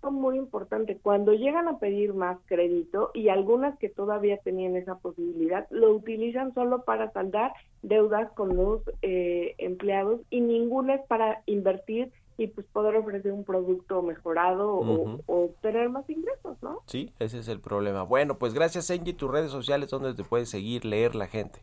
muy 0.09 0.38
importante, 0.38 0.96
cuando 0.96 1.35
llegan 1.35 1.68
a 1.68 1.79
pedir 1.79 2.14
más 2.14 2.38
crédito 2.46 3.11
y 3.12 3.29
algunas 3.29 3.79
que 3.79 3.90
todavía 3.90 4.38
tenían 4.38 4.74
esa 4.74 4.96
posibilidad, 4.96 5.66
lo 5.68 5.92
utilizan 5.94 6.55
solo 6.55 6.85
para 6.85 7.12
saldar 7.12 7.53
deudas 7.83 8.33
con 8.33 8.57
los 8.57 8.81
eh, 9.03 9.55
empleados 9.59 10.22
y 10.31 10.40
ninguna 10.40 10.94
es 10.94 11.07
para 11.09 11.42
invertir 11.44 12.11
y 12.40 12.46
pues 12.46 12.66
poder 12.72 12.96
ofrecer 12.96 13.33
un 13.33 13.44
producto 13.44 14.00
mejorado 14.00 14.81
o, 15.26 15.50
tener 15.61 15.90
más 15.90 16.09
ingresos, 16.09 16.57
¿no? 16.62 16.81
Sí, 16.87 17.12
ese 17.18 17.38
es 17.38 17.48
el 17.48 17.61
problema. 17.61 18.03
Bueno, 18.03 18.38
pues 18.38 18.55
gracias 18.55 18.90
Angie, 18.90 19.12
tus 19.12 19.31
redes 19.31 19.50
sociales 19.50 19.90
donde 19.90 20.14
te 20.14 20.24
puede 20.24 20.46
seguir, 20.46 20.87
leer 20.87 21.14
la 21.14 21.26
gente. 21.26 21.61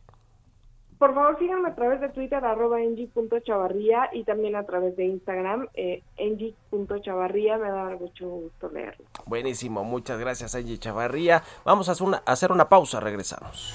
Por 0.98 1.14
favor, 1.14 1.36
síganme 1.38 1.68
a 1.68 1.74
través 1.74 2.00
de 2.00 2.08
Twitter, 2.10 2.44
arroba 2.44 2.80
engie.chavarría 2.80 4.10
y 4.12 4.22
también 4.22 4.54
a 4.54 4.64
través 4.64 4.96
de 4.96 5.06
Instagram, 5.06 5.68
eh, 5.74 6.02
engie.chavarría. 6.16 7.58
Me 7.58 7.70
da 7.70 7.96
mucho 7.98 8.28
gusto 8.28 8.68
leerlo. 8.68 9.04
Buenísimo, 9.26 9.82
muchas 9.82 10.20
gracias, 10.20 10.54
Engie 10.54 10.78
Chavarría. 10.78 11.42
Vamos 11.64 11.88
a 11.88 11.92
hacer 11.92 12.06
una, 12.06 12.22
a 12.24 12.32
hacer 12.32 12.52
una 12.52 12.68
pausa, 12.68 13.00
regresamos. 13.00 13.74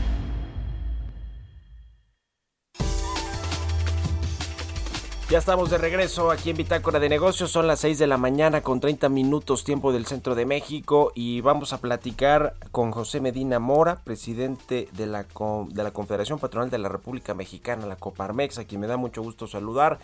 Ya 5.31 5.37
estamos 5.37 5.69
de 5.69 5.77
regreso 5.77 6.29
aquí 6.29 6.49
en 6.49 6.57
Bitácora 6.57 6.99
de 6.99 7.07
Negocios. 7.07 7.51
Son 7.51 7.65
las 7.65 7.79
6 7.79 7.97
de 7.99 8.05
la 8.05 8.17
mañana 8.17 8.59
con 8.59 8.81
30 8.81 9.07
minutos 9.07 9.63
tiempo 9.63 9.93
del 9.93 10.05
centro 10.05 10.35
de 10.35 10.45
México 10.45 11.13
y 11.15 11.39
vamos 11.39 11.71
a 11.71 11.77
platicar 11.77 12.55
con 12.73 12.91
José 12.91 13.21
Medina 13.21 13.57
Mora, 13.57 14.01
presidente 14.03 14.89
de 14.91 15.05
la, 15.05 15.25
de 15.69 15.83
la 15.83 15.91
Confederación 15.91 16.37
Patronal 16.37 16.69
de 16.69 16.79
la 16.79 16.89
República 16.89 17.33
Mexicana, 17.33 17.85
la 17.85 17.95
Coparmex, 17.95 18.57
a 18.57 18.65
quien 18.65 18.81
me 18.81 18.87
da 18.87 18.97
mucho 18.97 19.21
gusto 19.21 19.47
saludar. 19.47 19.99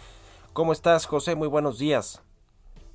¿Cómo 0.53 0.71
estás, 0.71 1.07
José? 1.07 1.35
Muy 1.35 1.49
buenos 1.49 1.77
días. 1.77 2.21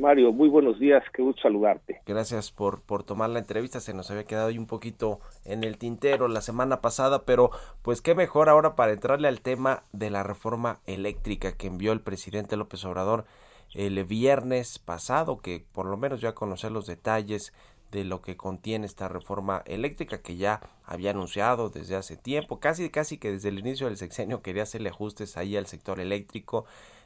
Mario, 0.02 0.32
muy 0.32 0.48
buenos 0.48 0.80
días, 0.80 1.04
qué 1.14 1.22
gusto 1.22 1.42
saludarte. 1.42 2.02
Gracias 2.06 2.50
por, 2.50 2.82
por 2.82 3.04
tomar 3.04 3.30
la 3.30 3.38
entrevista, 3.38 3.78
se 3.78 3.94
nos 3.94 4.10
había 4.10 4.24
quedado 4.24 4.48
ahí 4.48 4.58
un 4.58 4.66
poquito 4.66 5.20
en 5.44 5.62
el 5.62 5.78
tintero 5.78 6.26
la 6.26 6.40
semana 6.40 6.80
pasada, 6.80 7.24
pero 7.24 7.52
pues 7.82 8.02
qué 8.02 8.16
mejor 8.16 8.48
ahora 8.48 8.74
para 8.74 8.92
entrarle 8.92 9.28
al 9.28 9.40
tema 9.40 9.84
de 9.92 10.10
la 10.10 10.24
reforma 10.24 10.80
eléctrica 10.86 11.56
que 11.56 11.68
envió 11.68 11.92
el 11.92 12.00
presidente 12.00 12.56
López 12.56 12.84
Obrador 12.84 13.26
el 13.74 14.04
viernes 14.04 14.80
pasado, 14.80 15.38
que 15.38 15.64
por 15.70 15.86
lo 15.86 15.96
menos 15.96 16.20
ya 16.20 16.34
conocer 16.34 16.72
los 16.72 16.86
detalles 16.88 17.52
de 17.92 18.02
lo 18.04 18.22
que 18.22 18.36
contiene 18.36 18.86
esta 18.86 19.06
reforma 19.06 19.62
eléctrica 19.66 20.20
que 20.20 20.36
ya 20.36 20.60
había 20.84 21.10
anunciado 21.10 21.68
desde 21.68 21.94
hace 21.94 22.16
tiempo, 22.16 22.58
casi 22.58 22.90
casi 22.90 23.18
que 23.18 23.30
desde 23.30 23.50
el 23.50 23.60
inicio 23.60 23.86
del 23.86 23.96
sexenio 23.96 24.42
quería 24.42 24.64
hacerle 24.64 24.88
ajustes 24.88 25.36
ahí 25.36 25.56
al 25.56 25.66
sector 25.66 26.00
eléctrico, 26.00 26.64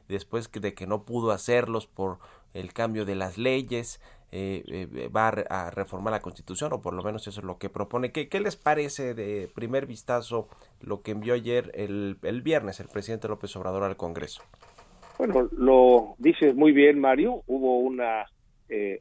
después 0.09 0.51
de 0.51 0.75
que 0.75 0.87
no 0.87 1.03
pudo 1.03 1.33
hacerlos 1.33 1.87
por 1.87 2.19
el 2.59 2.73
cambio 2.73 3.05
de 3.05 3.14
las 3.14 3.38
leyes, 3.38 4.01
eh, 4.33 4.64
eh, 4.66 5.09
va 5.09 5.29
a, 5.29 5.71
reformar 5.71 6.12
la 6.12 6.21
constitución, 6.21 6.73
o 6.73 6.81
por 6.81 6.95
lo 6.95 7.03
menos 7.03 7.27
eso 7.27 7.40
es 7.40 7.47
lo 7.47 7.59
que 7.59 7.69
propone. 7.69 8.11
¿Qué, 8.11 8.29
qué 8.29 8.40
les 8.40 8.57
parece 8.57 9.14
de 9.14 9.49
primer 9.55 9.87
vistazo 9.87 10.49
lo 10.81 11.03
que 11.03 11.12
envió 11.12 11.35
ayer 11.35 11.71
el, 11.75 12.19
el 12.23 12.42
viernes 12.42 12.81
el 12.81 12.88
presidente 12.88 13.29
López 13.29 13.55
Obrador 13.57 13.85
al 13.85 13.97
Congreso? 13.97 14.42
Bueno, 15.19 15.49
lo 15.57 16.16
dices 16.19 16.55
muy 16.55 16.73
bien, 16.73 17.01
Mario. 17.01 17.42
Hubo 17.47 17.79
una 17.79 18.27
eh, 18.69 19.01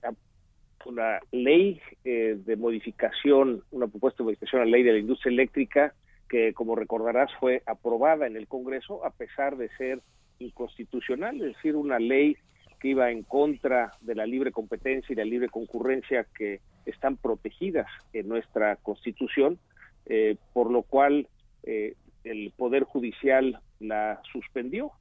una 0.85 1.19
ley 1.31 1.81
de 2.03 2.55
modificación, 2.57 3.63
una 3.71 3.87
propuesta 3.87 4.19
de 4.19 4.25
modificación 4.25 4.61
a 4.61 4.65
la 4.65 4.71
ley 4.71 4.83
de 4.83 4.91
la 4.91 4.99
industria 4.99 5.31
eléctrica 5.31 5.95
que, 6.29 6.53
como 6.53 6.75
recordarás, 6.75 7.31
fue 7.39 7.63
aprobada 7.65 8.27
en 8.27 8.37
el 8.37 8.47
Congreso 8.47 9.03
a 9.03 9.09
pesar 9.09 9.57
de 9.57 9.69
ser 9.77 10.01
inconstitucional, 10.37 11.35
es 11.37 11.55
decir, 11.55 11.75
una 11.75 11.97
ley 11.97 12.37
que 12.79 12.89
iba 12.89 13.11
en 13.11 13.23
contra 13.23 13.93
de 14.01 14.15
la 14.15 14.25
libre 14.25 14.51
competencia 14.51 15.13
y 15.13 15.15
la 15.15 15.25
libre 15.25 15.49
concurrencia 15.49 16.25
que 16.37 16.61
están 16.85 17.17
protegidas 17.17 17.87
en 18.13 18.27
nuestra 18.27 18.75
Constitución, 18.77 19.59
eh, 20.05 20.37
por 20.53 20.71
lo 20.71 20.83
cual 20.83 21.27
eh, 21.63 21.95
el 22.23 22.51
Poder 22.55 22.83
Judicial 22.83 23.59
la 23.79 24.21
suspendió. 24.31 24.91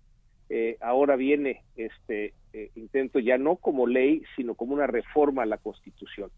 Eh, 0.48 0.76
ahora 0.80 1.16
viene 1.16 1.62
este 1.76 2.34
intento 2.76 3.18
ya 3.18 3.36
no 3.36 3.56
como 3.56 3.86
ley, 3.88 4.22
sino 4.36 4.54
como 4.54 4.74
una 4.74 4.86
reforma 4.86 5.42
a 5.42 5.46
la 5.46 5.58
Constitución. 5.58 6.30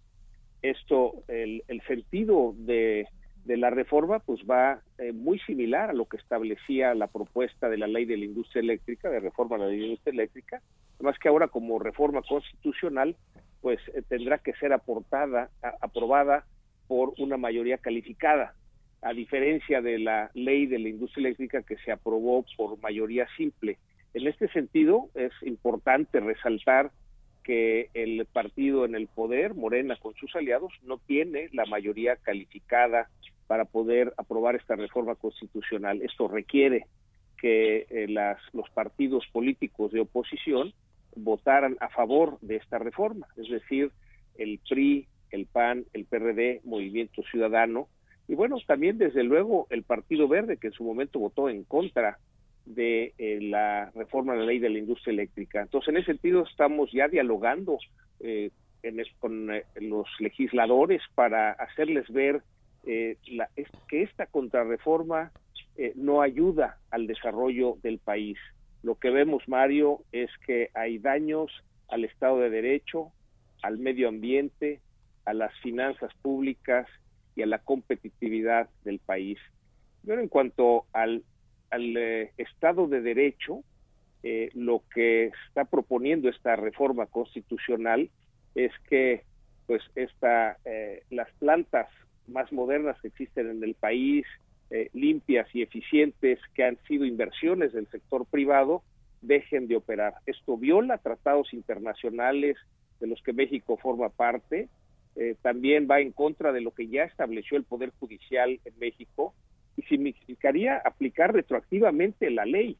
Esto, 0.62 1.22
el, 1.28 1.62
el 1.68 1.82
sentido 1.82 2.54
de 2.56 3.06
de 3.46 3.56
la 3.56 3.70
reforma 3.70 4.18
pues 4.18 4.40
va 4.42 4.80
eh, 4.98 5.12
muy 5.12 5.38
similar 5.40 5.90
a 5.90 5.92
lo 5.92 6.06
que 6.06 6.16
establecía 6.16 6.94
la 6.94 7.06
propuesta 7.06 7.68
de 7.68 7.78
la 7.78 7.86
ley 7.86 8.04
de 8.04 8.16
la 8.16 8.24
industria 8.24 8.60
eléctrica, 8.60 9.08
de 9.08 9.20
reforma 9.20 9.56
de 9.56 9.62
la 9.62 9.68
de 9.68 9.76
la 9.76 9.84
industria 9.84 10.12
eléctrica, 10.12 10.62
más 11.00 11.18
que 11.18 11.28
ahora 11.28 11.48
como 11.48 11.78
reforma 11.78 12.22
constitucional 12.22 13.16
pues 13.60 13.78
eh, 13.94 14.02
tendrá 14.08 14.38
que 14.38 14.52
ser 14.54 14.72
aportada, 14.72 15.50
aprobada 15.80 16.44
por 16.88 17.14
una 17.18 17.36
mayoría 17.36 17.78
calificada, 17.78 18.54
a 19.02 19.12
diferencia 19.12 19.80
de 19.80 19.98
la 19.98 20.30
ley 20.34 20.66
de 20.66 20.78
la 20.78 20.88
industria 20.88 21.26
eléctrica 21.26 21.62
que 21.62 21.76
se 21.78 21.92
aprobó 21.92 22.44
por 22.56 22.80
mayoría 22.80 23.26
simple. 23.36 23.78
En 24.14 24.26
este 24.26 24.48
sentido 24.48 25.08
es 25.14 25.32
importante 25.42 26.18
resaltar 26.20 26.90
que 27.44 27.90
el 27.94 28.26
partido 28.26 28.84
en 28.84 28.96
el 28.96 29.06
poder, 29.06 29.54
Morena 29.54 29.96
con 29.96 30.14
sus 30.14 30.34
aliados, 30.34 30.72
no 30.82 30.98
tiene 30.98 31.48
la 31.52 31.64
mayoría 31.66 32.16
calificada 32.16 33.08
para 33.46 33.64
poder 33.64 34.12
aprobar 34.16 34.56
esta 34.56 34.76
reforma 34.76 35.14
constitucional. 35.14 36.02
Esto 36.02 36.28
requiere 36.28 36.86
que 37.38 37.86
eh, 37.90 38.06
las, 38.08 38.38
los 38.52 38.68
partidos 38.70 39.24
políticos 39.32 39.92
de 39.92 40.00
oposición 40.00 40.72
votaran 41.14 41.76
a 41.80 41.88
favor 41.88 42.38
de 42.40 42.56
esta 42.56 42.78
reforma, 42.78 43.26
es 43.36 43.48
decir, 43.48 43.90
el 44.36 44.60
PRI, 44.68 45.06
el 45.30 45.46
PAN, 45.46 45.84
el 45.92 46.04
PRD, 46.04 46.60
Movimiento 46.64 47.22
Ciudadano, 47.30 47.88
y 48.28 48.34
bueno, 48.34 48.56
también 48.66 48.98
desde 48.98 49.22
luego 49.22 49.66
el 49.70 49.82
Partido 49.82 50.28
Verde, 50.28 50.56
que 50.56 50.68
en 50.68 50.72
su 50.72 50.84
momento 50.84 51.18
votó 51.18 51.48
en 51.48 51.64
contra 51.64 52.18
de 52.64 53.14
eh, 53.18 53.38
la 53.40 53.90
reforma 53.94 54.32
de 54.32 54.40
la 54.40 54.46
ley 54.46 54.58
de 54.58 54.68
la 54.68 54.78
industria 54.78 55.12
eléctrica. 55.12 55.62
Entonces, 55.62 55.88
en 55.88 55.98
ese 55.98 56.06
sentido, 56.06 56.42
estamos 56.42 56.90
ya 56.92 57.06
dialogando 57.06 57.78
eh, 58.20 58.50
con 59.18 59.50
los 59.80 60.06
legisladores 60.20 61.02
para 61.14 61.52
hacerles 61.52 62.08
ver 62.08 62.42
eh, 62.86 63.16
la, 63.26 63.50
es 63.56 63.68
que 63.88 64.02
esta 64.02 64.26
contrarreforma 64.26 65.32
eh, 65.76 65.92
no 65.96 66.22
ayuda 66.22 66.78
al 66.90 67.06
desarrollo 67.06 67.76
del 67.82 67.98
país. 67.98 68.38
Lo 68.82 68.94
que 68.94 69.10
vemos, 69.10 69.46
Mario, 69.48 70.04
es 70.12 70.30
que 70.46 70.70
hay 70.72 70.98
daños 70.98 71.50
al 71.88 72.04
Estado 72.04 72.38
de 72.38 72.50
Derecho, 72.50 73.12
al 73.62 73.78
medio 73.78 74.08
ambiente, 74.08 74.80
a 75.24 75.34
las 75.34 75.52
finanzas 75.60 76.14
públicas 76.22 76.86
y 77.34 77.42
a 77.42 77.46
la 77.46 77.58
competitividad 77.58 78.70
del 78.84 79.00
país. 79.00 79.38
Pero 80.06 80.22
en 80.22 80.28
cuanto 80.28 80.86
al, 80.92 81.24
al 81.70 81.96
eh, 81.96 82.32
Estado 82.38 82.86
de 82.86 83.02
Derecho, 83.02 83.64
eh, 84.22 84.50
lo 84.54 84.82
que 84.94 85.32
está 85.48 85.64
proponiendo 85.64 86.28
esta 86.28 86.56
reforma 86.56 87.06
constitucional 87.06 88.08
es 88.54 88.72
que 88.88 89.24
pues 89.66 89.82
esta, 89.96 90.56
las 91.10 91.28
plantas 91.40 91.88
más 92.28 92.52
modernas 92.52 93.00
que 93.00 93.08
existen 93.08 93.50
en 93.50 93.62
el 93.62 93.74
país, 93.74 94.26
eh, 94.70 94.90
limpias 94.92 95.46
y 95.54 95.62
eficientes, 95.62 96.38
que 96.54 96.64
han 96.64 96.78
sido 96.88 97.04
inversiones 97.04 97.72
del 97.72 97.86
sector 97.88 98.26
privado, 98.26 98.82
dejen 99.22 99.68
de 99.68 99.76
operar. 99.76 100.14
Esto 100.26 100.56
viola 100.56 100.98
tratados 100.98 101.52
internacionales 101.52 102.56
de 103.00 103.06
los 103.06 103.22
que 103.22 103.32
México 103.32 103.76
forma 103.76 104.08
parte, 104.08 104.68
eh, 105.16 105.34
también 105.40 105.88
va 105.90 106.00
en 106.00 106.12
contra 106.12 106.52
de 106.52 106.60
lo 106.60 106.72
que 106.72 106.88
ya 106.88 107.04
estableció 107.04 107.56
el 107.56 107.64
Poder 107.64 107.90
Judicial 107.98 108.60
en 108.64 108.78
México 108.78 109.34
y 109.76 109.82
significaría 109.82 110.76
aplicar 110.76 111.32
retroactivamente 111.32 112.30
la 112.30 112.44
ley. 112.44 112.76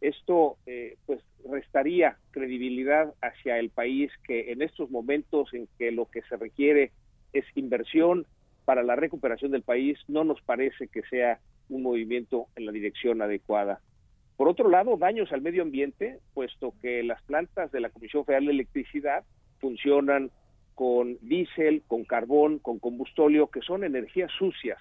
Esto 0.00 0.56
eh, 0.66 0.96
pues 1.06 1.20
restaría 1.50 2.16
credibilidad 2.30 3.12
hacia 3.20 3.58
el 3.58 3.70
país 3.70 4.10
que 4.24 4.52
en 4.52 4.62
estos 4.62 4.90
momentos 4.90 5.52
en 5.52 5.68
que 5.78 5.90
lo 5.90 6.06
que 6.06 6.22
se 6.22 6.36
requiere 6.36 6.92
es 7.32 7.44
inversión, 7.54 8.26
para 8.70 8.84
la 8.84 8.94
recuperación 8.94 9.50
del 9.50 9.62
país 9.62 9.98
no 10.06 10.22
nos 10.22 10.40
parece 10.42 10.86
que 10.86 11.02
sea 11.10 11.40
un 11.70 11.82
movimiento 11.82 12.46
en 12.54 12.66
la 12.66 12.70
dirección 12.70 13.20
adecuada. 13.20 13.80
Por 14.36 14.46
otro 14.46 14.70
lado, 14.70 14.96
daños 14.96 15.32
al 15.32 15.42
medio 15.42 15.62
ambiente, 15.62 16.20
puesto 16.34 16.72
que 16.80 17.02
las 17.02 17.20
plantas 17.22 17.72
de 17.72 17.80
la 17.80 17.90
Comisión 17.90 18.24
Federal 18.24 18.46
de 18.46 18.52
Electricidad 18.52 19.24
funcionan 19.58 20.30
con 20.76 21.18
diésel, 21.20 21.82
con 21.88 22.04
carbón, 22.04 22.60
con 22.60 22.78
combustóleo, 22.78 23.48
que 23.48 23.60
son 23.60 23.82
energías 23.82 24.30
sucias. 24.38 24.78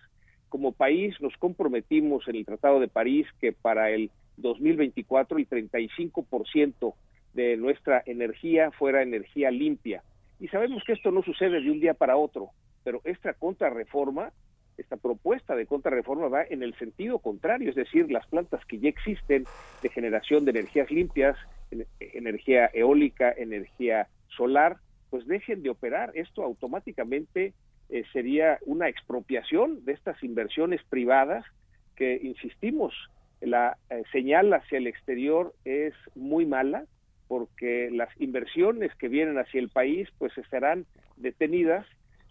Como 0.50 0.72
país 0.72 1.20
nos 1.20 1.36
comprometimos 1.38 2.28
en 2.28 2.36
el 2.36 2.46
Tratado 2.46 2.80
de 2.80 2.90
París 2.90 3.26
que 3.42 3.54
para 3.54 3.90
el 3.90 4.12
2024 4.38 5.40
el 5.40 5.50
35% 5.50 6.94
de 7.34 7.58
nuestra 7.58 8.04
energía 8.06 8.70
fuera 8.70 9.02
energía 9.02 9.50
limpia. 9.50 10.04
Y 10.40 10.48
sabemos 10.50 10.84
que 10.86 10.94
esto 10.94 11.10
no 11.10 11.24
sucede 11.24 11.60
de 11.60 11.72
un 11.72 11.80
día 11.80 11.96
para 11.96 12.18
otro 12.18 12.52
pero 12.84 13.02
esta 13.04 13.34
contrarreforma, 13.34 14.32
esta 14.78 14.98
propuesta 14.98 15.56
de 15.56 15.66
contrarreforma 15.66 16.28
va 16.28 16.44
en 16.44 16.64
el 16.64 16.74
sentido 16.76 17.20
contrario, 17.20 17.70
es 17.70 17.76
decir, 17.76 18.12
las 18.12 18.28
plantas 18.28 18.64
que 18.66 18.80
ya 18.80 18.90
existen 18.90 19.46
de 19.82 19.90
generación 19.90 20.46
de 20.46 20.52
energías 20.52 20.90
limpias, 20.90 21.38
energía 22.00 22.70
eólica, 22.74 23.32
energía 23.32 24.08
solar, 24.30 24.78
pues 25.10 25.26
dejen 25.28 25.64
de 25.64 25.70
operar. 25.70 26.12
Esto 26.16 26.44
automáticamente 26.44 27.54
eh, 27.90 28.04
sería 28.14 28.60
una 28.66 28.88
expropiación 28.88 29.84
de 29.86 29.94
estas 29.94 30.24
inversiones 30.24 30.82
privadas 30.90 31.46
que, 31.96 32.20
insistimos, 32.22 32.94
la 33.42 33.78
eh, 33.90 34.04
señal 34.12 34.54
hacia 34.54 34.78
el 34.78 34.88
exterior 34.88 35.54
es 35.66 35.94
muy 36.16 36.46
mala 36.46 36.86
porque 37.28 37.90
las 37.92 38.10
inversiones 38.20 38.94
que 38.96 39.08
vienen 39.08 39.38
hacia 39.38 39.60
el 39.60 39.70
país 39.70 40.10
pues 40.18 40.38
estarán 40.38 40.86
detenidas 41.16 41.86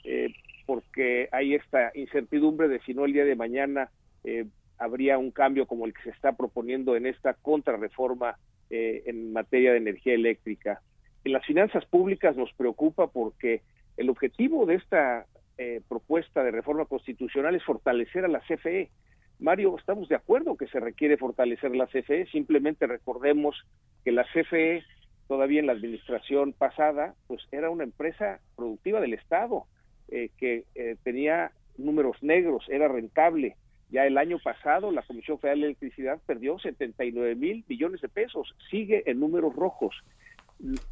eh, 0.04 0.32
porque 0.66 1.28
hay 1.32 1.54
esta 1.54 1.92
incertidumbre 1.94 2.68
de 2.68 2.80
si 2.80 2.92
no 2.92 3.04
el 3.06 3.12
día 3.14 3.24
de 3.24 3.34
mañana 3.34 3.90
eh, 4.24 4.44
habría 4.78 5.18
un 5.18 5.30
cambio 5.30 5.66
como 5.66 5.86
el 5.86 5.94
que 5.94 6.02
se 6.02 6.10
está 6.10 6.32
proponiendo 6.32 6.94
en 6.96 7.06
esta 7.06 7.34
contrarreforma 7.34 8.36
eh, 8.70 9.02
en 9.06 9.32
materia 9.32 9.72
de 9.72 9.78
energía 9.78 10.14
eléctrica. 10.14 10.82
En 11.24 11.32
las 11.32 11.46
finanzas 11.46 11.86
públicas 11.86 12.36
nos 12.36 12.52
preocupa 12.52 13.08
porque 13.08 13.62
el 13.96 14.10
objetivo 14.10 14.66
de 14.66 14.74
esta 14.74 15.26
eh, 15.56 15.80
propuesta 15.88 16.44
de 16.44 16.50
reforma 16.50 16.84
constitucional 16.84 17.54
es 17.54 17.64
fortalecer 17.64 18.24
a 18.24 18.28
la 18.28 18.40
CFE. 18.40 18.90
Mario, 19.40 19.76
estamos 19.78 20.08
de 20.08 20.16
acuerdo 20.16 20.56
que 20.56 20.68
se 20.68 20.80
requiere 20.80 21.16
fortalecer 21.16 21.74
la 21.74 21.86
CFE, 21.86 22.26
simplemente 22.26 22.86
recordemos 22.86 23.56
que 24.04 24.12
la 24.12 24.24
CFE 24.24 24.82
todavía 25.28 25.60
en 25.60 25.66
la 25.66 25.72
administración 25.72 26.52
pasada, 26.52 27.14
pues 27.26 27.42
era 27.52 27.70
una 27.70 27.84
empresa 27.84 28.40
productiva 28.54 29.00
del 29.00 29.14
Estado 29.14 29.66
eh, 30.08 30.30
que 30.38 30.64
eh, 30.74 30.96
tenía 31.02 31.52
números 31.76 32.16
negros, 32.22 32.64
era 32.68 32.88
rentable. 32.88 33.56
Ya 33.90 34.06
el 34.06 34.18
año 34.18 34.38
pasado 34.38 34.90
la 34.90 35.02
Comisión 35.02 35.38
Federal 35.38 35.60
de 35.60 35.66
Electricidad 35.66 36.18
perdió 36.26 36.58
79 36.58 37.34
mil 37.34 37.64
millones 37.68 38.00
de 38.00 38.08
pesos, 38.08 38.54
sigue 38.70 39.02
en 39.06 39.20
números 39.20 39.54
rojos. 39.54 39.94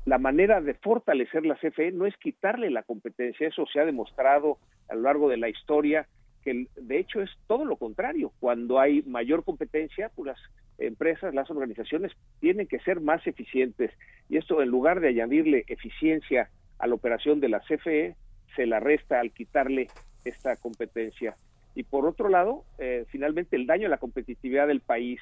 la 0.04 0.18
manera 0.18 0.60
de 0.60 0.74
fortalecer 0.74 1.44
la 1.44 1.56
CFE 1.56 1.92
no 1.92 2.06
es 2.06 2.16
quitarle 2.18 2.70
la 2.70 2.84
competencia, 2.84 3.48
eso 3.48 3.66
se 3.66 3.80
ha 3.80 3.84
demostrado 3.84 4.58
a 4.88 4.94
lo 4.94 5.02
largo 5.02 5.28
de 5.28 5.36
la 5.36 5.48
historia, 5.48 6.06
que 6.44 6.66
de 6.76 6.98
hecho 6.98 7.20
es 7.20 7.30
todo 7.48 7.64
lo 7.64 7.76
contrario. 7.76 8.32
Cuando 8.38 8.78
hay 8.78 9.02
mayor 9.02 9.44
competencia, 9.44 10.10
pues 10.14 10.28
las 10.28 10.38
empresas, 10.78 11.34
las 11.34 11.50
organizaciones 11.50 12.12
tienen 12.40 12.66
que 12.66 12.78
ser 12.80 13.00
más 13.00 13.26
eficientes 13.26 13.90
y 14.28 14.36
esto 14.36 14.62
en 14.62 14.68
lugar 14.68 15.00
de 15.00 15.08
añadirle 15.08 15.64
eficiencia 15.68 16.50
a 16.78 16.86
la 16.86 16.94
operación 16.94 17.40
de 17.40 17.48
la 17.48 17.60
CFE, 17.60 18.14
se 18.54 18.66
la 18.66 18.80
resta 18.80 19.20
al 19.20 19.32
quitarle 19.32 19.88
esta 20.24 20.56
competencia. 20.56 21.36
Y 21.74 21.82
por 21.82 22.06
otro 22.06 22.28
lado, 22.28 22.64
eh, 22.78 23.04
finalmente 23.10 23.56
el 23.56 23.66
daño 23.66 23.86
a 23.86 23.90
la 23.90 23.98
competitividad 23.98 24.66
del 24.66 24.80
país. 24.80 25.20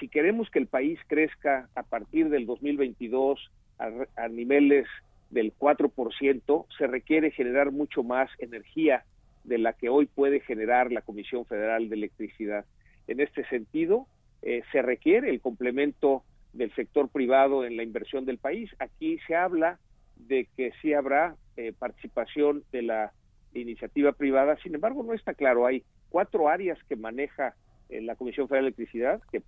Si 0.00 0.08
queremos 0.08 0.50
que 0.50 0.58
el 0.58 0.66
país 0.66 0.98
crezca 1.06 1.68
a 1.74 1.84
partir 1.84 2.28
del 2.28 2.44
2022 2.44 3.50
a, 3.78 4.28
niveles 4.28 4.86
del 5.30 5.52
4%, 5.56 6.66
se 6.76 6.86
requiere 6.86 7.30
generar 7.30 7.70
mucho 7.70 8.02
más 8.02 8.30
energía 8.38 9.04
de 9.44 9.58
la 9.58 9.72
que 9.72 9.88
hoy 9.88 10.06
puede 10.06 10.40
generar 10.40 10.92
la 10.92 11.02
Comisión 11.02 11.46
Federal 11.46 11.88
de 11.88 11.96
Electricidad. 11.96 12.64
En 13.06 13.20
este 13.20 13.44
sentido, 13.46 14.06
eh, 14.42 14.62
se 14.72 14.82
requiere 14.82 15.30
el 15.30 15.40
complemento 15.40 16.24
del 16.52 16.72
sector 16.74 17.08
privado 17.08 17.64
en 17.64 17.76
la 17.76 17.82
inversión 17.82 18.24
del 18.24 18.38
país. 18.38 18.70
Aquí 18.78 19.18
se 19.26 19.34
habla 19.36 19.78
de 20.16 20.48
que 20.56 20.72
sí 20.80 20.92
habrá 20.92 21.36
eh, 21.56 21.72
participación 21.78 22.64
de 22.72 22.82
la 22.82 23.12
iniciativa 23.54 24.12
privada, 24.12 24.56
sin 24.62 24.74
embargo 24.74 25.02
no 25.02 25.12
está 25.12 25.34
claro. 25.34 25.66
Hay 25.66 25.84
cuatro 26.08 26.48
áreas 26.48 26.78
que 26.88 26.96
maneja 26.96 27.54
eh, 27.88 28.00
la 28.00 28.16
Comisión 28.16 28.48
Federal 28.48 28.64
de 28.64 28.68
Electricidad, 28.68 29.20
que 29.30 29.42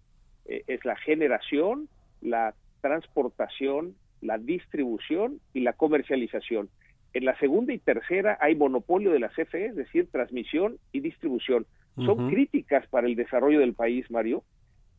es 0.47 0.85
la 0.85 0.95
generación, 0.97 1.89
la 2.21 2.55
transportación, 2.83 3.95
la 4.21 4.37
distribución 4.37 5.41
y 5.55 5.61
la 5.61 5.73
comercialización. 5.73 6.69
En 7.15 7.25
la 7.25 7.39
segunda 7.39 7.73
y 7.73 7.79
tercera 7.79 8.37
hay 8.41 8.57
monopolio 8.57 9.13
de 9.13 9.21
la 9.21 9.29
CFE, 9.29 9.67
es 9.67 9.77
decir, 9.77 10.09
transmisión 10.11 10.79
y 10.93 11.01
distribución. 11.01 11.65
Son 11.97 12.29
críticas 12.29 12.89
para 12.89 13.07
el 13.07 13.15
desarrollo 13.15 13.61
del 13.61 13.73
país, 13.73 14.11
Mario, 14.11 14.43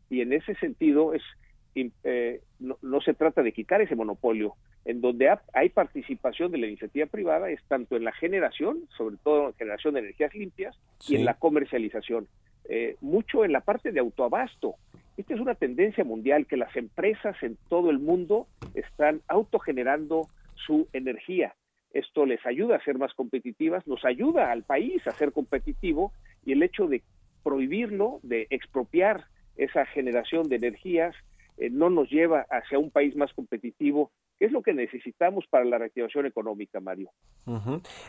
y 0.10 0.22
en 0.22 0.32
ese 0.32 0.56
sentido 0.56 1.14
es 1.14 1.22
eh, 2.04 2.42
no, 2.60 3.02
se 3.02 3.14
trata 3.14 3.44
de 3.44 3.52
quitar 3.52 3.82
ese 3.82 3.96
monopolio. 3.96 4.56
En 4.86 5.02
donde 5.02 5.36
hay 5.54 5.70
participación 5.70 6.52
de 6.52 6.60
la 6.60 6.68
iniciativa 6.68 7.08
privada 7.08 7.50
es 7.50 7.62
tanto 7.68 7.96
en 7.96 8.04
la 8.04 8.12
generación, 8.12 8.88
sobre 8.98 9.18
todo 9.18 9.48
en 9.48 9.54
generación 9.56 9.96
de 9.96 10.02
energías 10.02 10.34
limpias, 10.36 10.78
y 11.08 11.16
en 11.16 11.26
la 11.26 11.34
comercialización. 11.36 12.28
Eh, 12.70 12.96
mucho 13.02 13.44
en 13.44 13.52
la 13.52 13.62
parte 13.62 13.92
de 13.92 14.00
autoabasto. 14.00 14.76
Esta 15.18 15.34
es 15.34 15.40
una 15.40 15.56
tendencia 15.56 16.04
mundial 16.04 16.46
que 16.46 16.58
las 16.58 16.76
empresas 16.76 17.36
en 17.42 17.58
todo 17.70 17.90
el 17.90 18.00
mundo 18.00 18.48
están 18.74 19.22
autogenerando 19.28 20.28
su 20.56 20.88
energía. 20.94 21.56
Esto 21.92 22.26
les 22.26 22.46
ayuda 22.46 22.76
a 22.76 22.84
ser 22.84 22.98
más 22.98 23.14
competitivas, 23.14 23.88
nos 23.88 24.04
ayuda 24.04 24.52
al 24.52 24.64
país 24.64 25.06
a 25.08 25.12
ser 25.12 25.32
competitivo 25.32 26.12
y 26.46 26.52
el 26.52 26.64
hecho 26.64 26.88
de 26.88 27.02
prohibirlo, 27.44 28.20
de 28.24 28.48
expropiar 28.50 29.26
esa 29.56 29.86
generación 29.86 30.50
de 30.50 30.58
energías, 30.58 31.16
eh, 31.58 31.70
no 31.70 31.90
nos 31.90 32.10
lleva 32.10 32.46
hacia 32.50 32.80
un 32.80 32.92
país 32.92 33.16
más 33.16 33.34
competitivo, 33.34 34.12
que 34.38 34.46
es 34.46 34.52
lo 34.52 34.62
que 34.62 34.74
necesitamos 34.74 35.46
para 35.50 35.66
la 35.66 35.78
reactivación 35.78 36.26
económica, 36.26 36.80
Mario. 36.80 37.10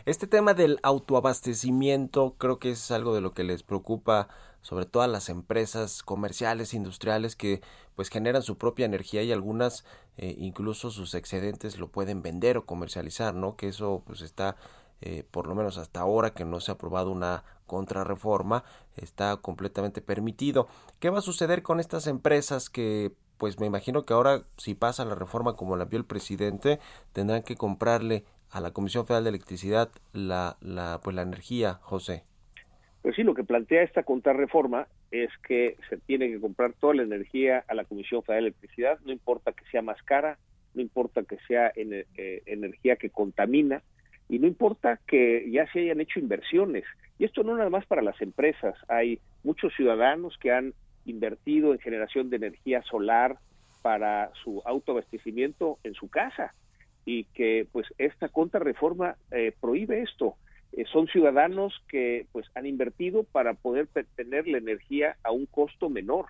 Este 0.05 0.27
tema 0.27 0.53
del 0.53 0.79
autoabastecimiento 0.83 2.35
creo 2.37 2.59
que 2.59 2.71
es 2.71 2.91
algo 2.91 3.15
de 3.15 3.21
lo 3.21 3.33
que 3.33 3.43
les 3.43 3.63
preocupa 3.63 4.27
sobre 4.61 4.85
todo 4.85 5.03
a 5.03 5.07
las 5.07 5.29
empresas 5.29 6.03
comerciales, 6.03 6.73
industriales 6.73 7.37
que 7.37 7.61
pues 7.95 8.09
generan 8.09 8.41
su 8.41 8.57
propia 8.57 8.85
energía 8.85 9.23
y 9.23 9.31
algunas 9.31 9.85
eh, 10.17 10.35
incluso 10.37 10.89
sus 10.91 11.13
excedentes 11.13 11.79
lo 11.79 11.87
pueden 11.87 12.21
vender 12.21 12.57
o 12.57 12.65
comercializar, 12.65 13.33
¿no? 13.33 13.55
Que 13.55 13.69
eso 13.69 14.03
pues 14.05 14.21
está 14.21 14.57
eh, 14.99 15.23
por 15.29 15.47
lo 15.47 15.55
menos 15.55 15.77
hasta 15.77 16.01
ahora 16.01 16.33
que 16.33 16.43
no 16.43 16.59
se 16.59 16.71
ha 16.71 16.73
aprobado 16.73 17.11
una 17.11 17.43
contrarreforma, 17.65 18.63
está 18.95 19.37
completamente 19.37 20.01
permitido. 20.01 20.67
¿Qué 20.99 21.09
va 21.11 21.19
a 21.19 21.21
suceder 21.21 21.61
con 21.61 21.79
estas 21.79 22.07
empresas 22.07 22.69
que 22.69 23.13
pues 23.37 23.59
me 23.59 23.67
imagino 23.67 24.05
que 24.05 24.13
ahora 24.13 24.43
si 24.57 24.75
pasa 24.75 25.05
la 25.05 25.15
reforma 25.15 25.55
como 25.55 25.75
la 25.75 25.85
vio 25.85 25.99
el 25.99 26.05
presidente, 26.05 26.79
tendrán 27.13 27.43
que 27.43 27.55
comprarle 27.55 28.23
a 28.51 28.61
la 28.61 28.71
Comisión 28.71 29.05
Federal 29.05 29.23
de 29.23 29.29
Electricidad 29.29 29.89
la, 30.13 30.57
la, 30.61 30.99
pues 31.03 31.15
la 31.15 31.21
energía, 31.21 31.75
José. 31.81 32.23
Pues 33.01 33.15
sí, 33.15 33.23
lo 33.23 33.33
que 33.33 33.43
plantea 33.43 33.83
esta 33.83 34.03
contrarreforma 34.03 34.87
es 35.11 35.29
que 35.47 35.77
se 35.89 35.97
tiene 35.97 36.27
que 36.29 36.39
comprar 36.39 36.73
toda 36.73 36.95
la 36.95 37.03
energía 37.03 37.63
a 37.67 37.73
la 37.73 37.85
Comisión 37.85 38.23
Federal 38.23 38.43
de 38.43 38.49
Electricidad, 38.49 38.99
no 39.05 39.11
importa 39.11 39.53
que 39.53 39.65
sea 39.71 39.81
más 39.81 40.01
cara, 40.03 40.37
no 40.73 40.81
importa 40.81 41.23
que 41.23 41.37
sea 41.47 41.71
eh, 41.75 42.05
energía 42.45 42.97
que 42.97 43.09
contamina 43.09 43.81
y 44.29 44.39
no 44.39 44.47
importa 44.47 44.99
que 45.07 45.49
ya 45.49 45.71
se 45.71 45.79
hayan 45.79 46.01
hecho 46.01 46.19
inversiones. 46.19 46.83
Y 47.17 47.25
esto 47.25 47.43
no 47.43 47.55
nada 47.55 47.69
más 47.69 47.85
para 47.85 48.01
las 48.01 48.21
empresas, 48.21 48.75
hay 48.87 49.19
muchos 49.43 49.73
ciudadanos 49.75 50.37
que 50.37 50.51
han 50.51 50.73
invertido 51.09 51.73
en 51.73 51.79
generación 51.79 52.29
de 52.29 52.37
energía 52.37 52.81
solar 52.83 53.37
para 53.81 54.31
su 54.43 54.61
autoabastecimiento 54.65 55.79
en 55.83 55.93
su 55.93 56.09
casa 56.09 56.53
y 57.05 57.23
que 57.23 57.67
pues 57.71 57.87
esta 57.97 58.27
contrarreforma 58.27 59.15
eh, 59.31 59.53
prohíbe 59.61 60.01
esto. 60.01 60.35
Eh, 60.73 60.83
son 60.91 61.07
ciudadanos 61.07 61.73
que 61.87 62.25
pues 62.33 62.45
han 62.53 62.65
invertido 62.65 63.23
para 63.23 63.53
poder 63.53 63.87
tener 64.15 64.47
la 64.47 64.57
energía 64.57 65.15
a 65.23 65.31
un 65.31 65.45
costo 65.45 65.89
menor. 65.89 66.25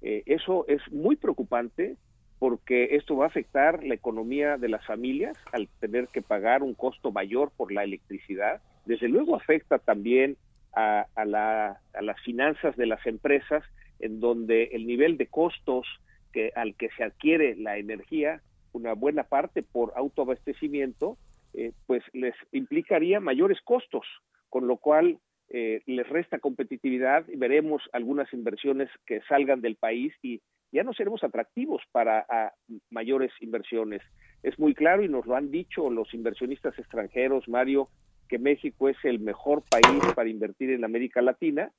Eh, 0.00 0.22
eso 0.26 0.64
es 0.68 0.80
muy 0.92 1.16
preocupante 1.16 1.96
porque 2.38 2.96
esto 2.96 3.16
va 3.16 3.24
a 3.26 3.28
afectar 3.28 3.84
la 3.84 3.94
economía 3.94 4.56
de 4.56 4.68
las 4.68 4.84
familias 4.86 5.36
al 5.52 5.68
tener 5.80 6.08
que 6.08 6.22
pagar 6.22 6.62
un 6.62 6.74
costo 6.74 7.10
mayor 7.12 7.52
por 7.56 7.72
la 7.72 7.84
electricidad. 7.84 8.60
Desde 8.84 9.08
luego 9.08 9.36
afecta 9.36 9.78
también 9.78 10.36
a, 10.72 11.06
a, 11.14 11.24
la, 11.24 11.80
a 11.94 12.02
las 12.02 12.20
finanzas 12.20 12.76
de 12.76 12.86
las 12.86 13.04
empresas 13.06 13.64
en 14.02 14.20
donde 14.20 14.64
el 14.72 14.86
nivel 14.86 15.16
de 15.16 15.28
costos 15.28 15.86
que, 16.32 16.52
al 16.54 16.74
que 16.74 16.90
se 16.96 17.04
adquiere 17.04 17.56
la 17.56 17.78
energía, 17.78 18.42
una 18.72 18.92
buena 18.92 19.24
parte 19.24 19.62
por 19.62 19.92
autoabastecimiento, 19.96 21.16
eh, 21.54 21.72
pues 21.86 22.02
les 22.12 22.34
implicaría 22.50 23.20
mayores 23.20 23.60
costos, 23.62 24.06
con 24.50 24.66
lo 24.66 24.76
cual 24.76 25.18
eh, 25.50 25.82
les 25.86 26.08
resta 26.08 26.38
competitividad 26.38 27.26
y 27.28 27.36
veremos 27.36 27.82
algunas 27.92 28.32
inversiones 28.32 28.88
que 29.06 29.20
salgan 29.28 29.60
del 29.60 29.76
país 29.76 30.14
y 30.22 30.40
ya 30.72 30.82
no 30.82 30.94
seremos 30.94 31.22
atractivos 31.22 31.82
para 31.92 32.54
mayores 32.90 33.30
inversiones. 33.40 34.00
Es 34.42 34.58
muy 34.58 34.74
claro 34.74 35.04
y 35.04 35.08
nos 35.08 35.26
lo 35.26 35.36
han 35.36 35.50
dicho 35.50 35.90
los 35.90 36.14
inversionistas 36.14 36.78
extranjeros, 36.78 37.46
Mario, 37.46 37.88
que 38.28 38.38
México 38.38 38.88
es 38.88 38.96
el 39.04 39.20
mejor 39.20 39.62
país 39.68 40.02
para 40.16 40.30
invertir 40.30 40.70
en 40.70 40.84
América 40.84 41.20
Latina 41.20 41.70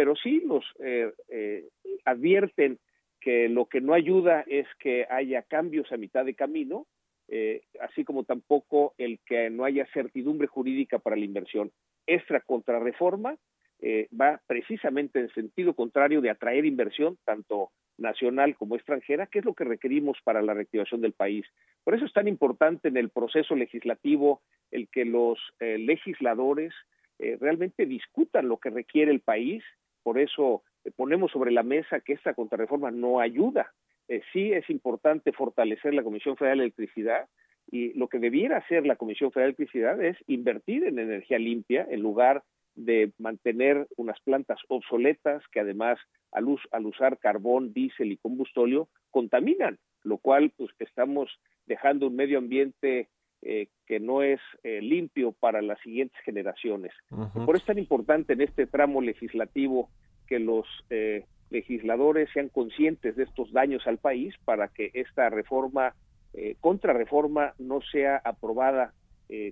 pero 0.00 0.16
sí 0.16 0.42
nos 0.46 0.64
eh, 0.82 1.12
eh, 1.28 1.68
advierten 2.06 2.78
que 3.20 3.50
lo 3.50 3.66
que 3.66 3.82
no 3.82 3.92
ayuda 3.92 4.42
es 4.46 4.66
que 4.78 5.06
haya 5.10 5.42
cambios 5.42 5.92
a 5.92 5.98
mitad 5.98 6.24
de 6.24 6.32
camino, 6.32 6.86
eh, 7.28 7.60
así 7.82 8.02
como 8.02 8.24
tampoco 8.24 8.94
el 8.96 9.18
que 9.26 9.50
no 9.50 9.66
haya 9.66 9.86
certidumbre 9.92 10.46
jurídica 10.46 11.00
para 11.00 11.16
la 11.16 11.26
inversión. 11.26 11.70
Esta 12.06 12.40
contrarreforma 12.40 13.36
va 14.18 14.40
precisamente 14.46 15.20
en 15.20 15.28
sentido 15.34 15.74
contrario 15.74 16.22
de 16.22 16.30
atraer 16.30 16.64
inversión, 16.64 17.18
tanto 17.26 17.70
nacional 17.98 18.56
como 18.56 18.76
extranjera, 18.76 19.26
que 19.26 19.40
es 19.40 19.44
lo 19.44 19.52
que 19.52 19.64
requerimos 19.64 20.16
para 20.24 20.40
la 20.40 20.54
reactivación 20.54 21.02
del 21.02 21.12
país. 21.12 21.44
Por 21.84 21.94
eso 21.94 22.06
es 22.06 22.12
tan 22.14 22.26
importante 22.26 22.88
en 22.88 22.96
el 22.96 23.10
proceso 23.10 23.54
legislativo 23.54 24.40
el 24.70 24.88
que 24.88 25.04
los 25.04 25.38
legisladores 25.58 26.72
realmente 27.18 27.84
discutan 27.84 28.48
lo 28.48 28.56
que 28.56 28.70
requiere 28.70 29.10
el 29.10 29.20
país 29.20 29.62
por 30.02 30.18
eso 30.18 30.62
eh, 30.84 30.90
ponemos 30.94 31.30
sobre 31.30 31.50
la 31.50 31.62
mesa 31.62 32.00
que 32.00 32.12
esta 32.12 32.34
contrarreforma 32.34 32.90
no 32.90 33.20
ayuda. 33.20 33.72
Eh, 34.08 34.22
sí 34.32 34.52
es 34.52 34.68
importante 34.70 35.32
fortalecer 35.32 35.94
la 35.94 36.02
Comisión 36.02 36.36
Federal 36.36 36.58
de 36.58 36.64
Electricidad 36.64 37.28
y 37.70 37.92
lo 37.94 38.08
que 38.08 38.18
debiera 38.18 38.58
hacer 38.58 38.86
la 38.86 38.96
Comisión 38.96 39.30
Federal 39.30 39.52
de 39.52 39.62
Electricidad 39.62 40.02
es 40.02 40.16
invertir 40.26 40.84
en 40.84 40.98
energía 40.98 41.38
limpia 41.38 41.86
en 41.88 42.00
lugar 42.00 42.42
de 42.74 43.12
mantener 43.18 43.86
unas 43.96 44.20
plantas 44.20 44.58
obsoletas 44.68 45.42
que 45.52 45.60
además 45.60 45.98
al, 46.32 46.46
al 46.70 46.86
usar 46.86 47.18
carbón, 47.18 47.72
diésel 47.72 48.12
y 48.12 48.16
combustóleo 48.16 48.88
contaminan, 49.10 49.78
lo 50.02 50.18
cual 50.18 50.52
pues 50.56 50.70
estamos 50.78 51.30
dejando 51.66 52.06
un 52.06 52.16
medio 52.16 52.38
ambiente 52.38 53.08
eh, 53.42 53.68
que 53.86 54.00
no 54.00 54.22
es 54.22 54.38
eh, 54.64 54.82
limpio 54.82 55.32
para 55.32 55.62
las 55.62 55.80
siguientes 55.80 56.20
generaciones. 56.26 56.92
Por 57.08 57.56
eso 57.56 57.62
es 57.62 57.64
tan 57.64 57.78
importante 57.78 58.34
en 58.34 58.42
este 58.42 58.66
tramo 58.66 59.00
legislativo 59.00 59.88
que 60.26 60.38
los 60.38 60.66
eh, 60.90 61.24
legisladores 61.48 62.28
sean 62.34 62.50
conscientes 62.50 63.16
de 63.16 63.22
estos 63.22 63.50
daños 63.50 63.86
al 63.86 63.96
país 63.96 64.34
para 64.44 64.68
que 64.68 64.90
esta 64.92 65.30
reforma, 65.30 65.94
contrarreforma, 66.60 67.54
no 67.58 67.80
sea 67.80 68.20
aprobada 68.22 68.92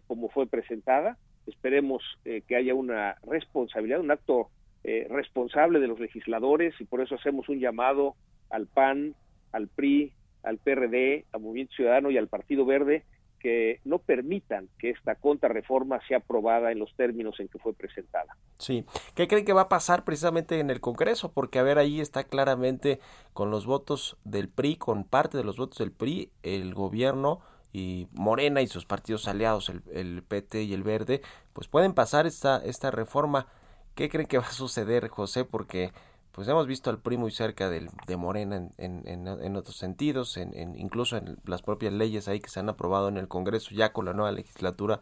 como 0.07 0.29
fue 0.29 0.47
presentada. 0.47 1.17
Esperemos 1.47 2.03
que 2.25 2.57
haya 2.57 2.75
una 2.75 3.17
responsabilidad, 3.27 4.01
un 4.01 4.11
acto 4.11 4.51
responsable 4.85 5.81
de 5.81 5.89
los 5.89 5.99
legisladores 5.99 6.75
y 6.79 6.85
por 6.85 7.01
eso 7.01 7.17
hacemos 7.17 7.49
un 7.49 7.59
llamado 7.59 8.15
al 8.51 8.67
PAN, 8.67 9.15
al 9.51 9.67
PRI, 9.67 10.13
al 10.45 10.59
PRD, 10.59 11.25
a 11.33 11.39
Movimiento 11.39 11.75
Ciudadano 11.75 12.11
y 12.11 12.19
al 12.19 12.29
Partido 12.29 12.65
Verde 12.65 13.03
que 13.39 13.81
no 13.85 13.99
permitan 13.99 14.69
que 14.79 14.91
esta 14.91 15.15
contrarreforma 15.15 16.01
sea 16.07 16.19
aprobada 16.19 16.73
en 16.73 16.79
los 16.79 16.95
términos 16.95 17.39
en 17.41 17.49
que 17.49 17.59
fue 17.59 17.73
presentada. 17.73 18.37
Sí, 18.59 18.85
¿qué 19.15 19.29
creen 19.29 19.45
que 19.45 19.53
va 19.53 19.63
a 19.63 19.69
pasar 19.69 20.05
precisamente 20.05 20.61
en 20.61 20.71
el 20.71 20.81
Congreso? 20.81 21.33
Porque 21.33 21.59
a 21.59 21.63
ver, 21.63 21.79
ahí 21.79 22.01
está 22.01 22.25
claramente 22.25 23.01
con 23.33 23.51
los 23.51 23.67
votos 23.67 24.17
del 24.25 24.49
PRI, 24.49 24.77
con 24.77 25.05
parte 25.05 25.37
de 25.37 25.45
los 25.45 25.57
votos 25.57 25.79
del 25.79 25.93
PRI, 25.93 26.31
el 26.43 26.75
gobierno 26.75 27.41
y 27.73 28.09
Morena 28.13 28.63
y 28.63 28.67
sus 28.67 28.87
partidos 28.87 29.29
aliados, 29.29 29.69
el, 29.69 29.83
el 29.93 30.23
PT 30.23 30.63
y 30.63 30.75
el 30.75 30.83
Verde, 30.83 31.21
pues 31.53 31.69
pueden 31.69 31.93
pasar 31.93 32.27
esta, 32.27 32.63
esta 32.65 32.91
reforma. 32.91 33.47
¿Qué 33.95 34.09
creen 34.09 34.29
que 34.29 34.39
va 34.39 34.47
a 34.47 34.53
suceder, 34.53 35.09
José? 35.09 35.45
Porque 35.45 35.93
pues 36.39 36.47
hemos 36.47 36.69
visto 36.69 36.89
al 36.89 37.03
PRI 37.03 37.17
muy 37.17 37.33
cerca 37.33 37.69
del, 37.69 37.89
de 38.07 38.17
Morena 38.17 38.71
en, 38.79 39.03
en, 39.09 39.57
otros 39.57 39.77
sentidos, 39.77 40.37
en, 40.37 40.55
incluso 40.79 41.17
en 41.17 41.37
las 41.45 41.63
propias 41.63 41.93
leyes 41.93 42.29
ahí 42.29 42.39
que 42.39 42.49
se 42.49 42.61
han 42.61 42.69
aprobado 42.69 43.09
en 43.09 43.17
el 43.17 43.27
Congreso 43.27 43.75
ya 43.75 43.93
con 43.93 44.05
la 44.05 44.13
nueva 44.13 44.31
legislatura 44.31 45.01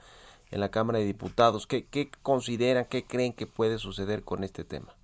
en 0.51 0.61
la 0.61 0.71
Cámara 0.71 0.99
de 0.99 1.05
Diputados. 1.05 1.67
¿Qué, 1.67 1.85
qué 1.91 2.09
consideran, 2.23 2.87
qué 2.89 3.05
creen 3.05 3.35
que 3.35 3.47
puede 3.47 3.77
suceder 3.77 4.23
con 4.23 4.45
este 4.45 4.65
tema? 4.65 4.95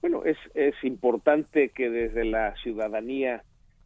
Bueno, 0.00 0.24
es, 0.24 0.38
es 0.54 0.82
importante 0.82 1.68
que 1.68 1.90
desde 1.90 2.24
la 2.24 2.54
ciudadanía 2.62 3.44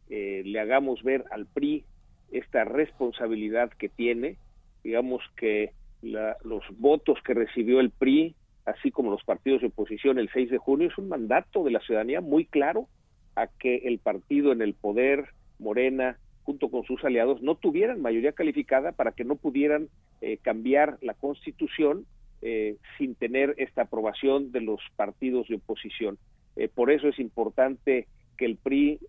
eh, 0.09 0.43
le 0.45 0.61
hagamos 0.61 1.03
ver 1.03 1.25
al 1.29 1.45
PRI 1.45 1.83
esta 2.31 2.63
responsabilidad 2.63 3.69
que 3.71 3.89
tiene, 3.89 4.37
digamos 4.81 5.21
que 5.35 5.73
la, 6.01 6.37
los 6.45 6.63
votos 6.77 7.17
que 7.25 7.33
recibió 7.33 7.81
el 7.81 7.89
PRI 7.89 8.37
así 8.69 8.91
como 8.91 9.11
los 9.11 9.23
partidos 9.23 9.61
de 9.61 9.67
oposición 9.67 10.19
el 10.19 10.29
6 10.31 10.51
de 10.51 10.57
junio, 10.57 10.87
es 10.87 10.97
un 10.97 11.09
mandato 11.09 11.63
de 11.63 11.71
la 11.71 11.79
ciudadanía 11.79 12.21
muy 12.21 12.45
claro 12.45 12.87
a 13.35 13.47
que 13.47 13.77
el 13.85 13.99
partido 13.99 14.51
en 14.51 14.61
el 14.61 14.73
poder, 14.73 15.29
Morena, 15.59 16.17
junto 16.43 16.69
con 16.69 16.83
sus 16.83 17.03
aliados, 17.03 17.41
no 17.41 17.55
tuvieran 17.55 18.01
mayoría 18.01 18.31
calificada 18.31 18.91
para 18.91 19.11
que 19.11 19.23
no 19.23 19.35
pudieran 19.35 19.89
eh, 20.21 20.37
cambiar 20.41 20.97
la 21.01 21.13
constitución 21.13 22.05
eh, 22.41 22.77
sin 22.97 23.15
tener 23.15 23.55
esta 23.57 23.83
aprobación 23.83 24.51
de 24.51 24.61
los 24.61 24.81
partidos 24.95 25.47
de 25.47 25.55
oposición. 25.55 26.17
Eh, 26.55 26.67
por 26.67 26.91
eso 26.91 27.07
es 27.07 27.19
importante 27.19 28.07
que 28.37 28.45
el 28.45 28.55
PRI 28.55 28.99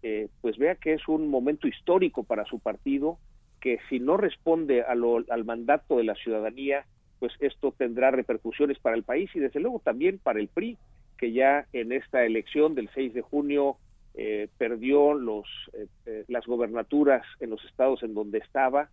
pues 0.40 0.58
vea 0.58 0.74
que 0.74 0.92
es 0.92 1.06
un 1.06 1.28
momento 1.28 1.68
histórico 1.68 2.24
para 2.24 2.44
su 2.46 2.58
partido, 2.58 3.18
que 3.61 3.78
si 3.88 4.00
no 4.00 4.16
responde 4.16 4.82
al 4.82 5.44
mandato 5.44 5.98
de 5.98 6.04
la 6.04 6.16
ciudadanía, 6.16 6.84
pues 7.20 7.32
esto 7.38 7.72
tendrá 7.76 8.10
repercusiones 8.10 8.78
para 8.80 8.96
el 8.96 9.04
país 9.04 9.30
y 9.34 9.38
desde 9.38 9.60
luego 9.60 9.78
también 9.78 10.18
para 10.18 10.40
el 10.40 10.48
PRI, 10.48 10.78
que 11.18 11.32
ya 11.32 11.66
en 11.72 11.92
esta 11.92 12.24
elección 12.24 12.74
del 12.74 12.88
6 12.94 13.14
de 13.14 13.20
junio 13.20 13.76
eh, 14.14 14.48
perdió 14.58 15.14
los, 15.14 15.46
eh, 15.74 15.86
eh, 16.06 16.24
las 16.28 16.46
gobernaturas 16.46 17.22
en 17.38 17.50
los 17.50 17.64
estados 17.66 18.02
en 18.02 18.14
donde 18.14 18.38
estaba 18.38 18.90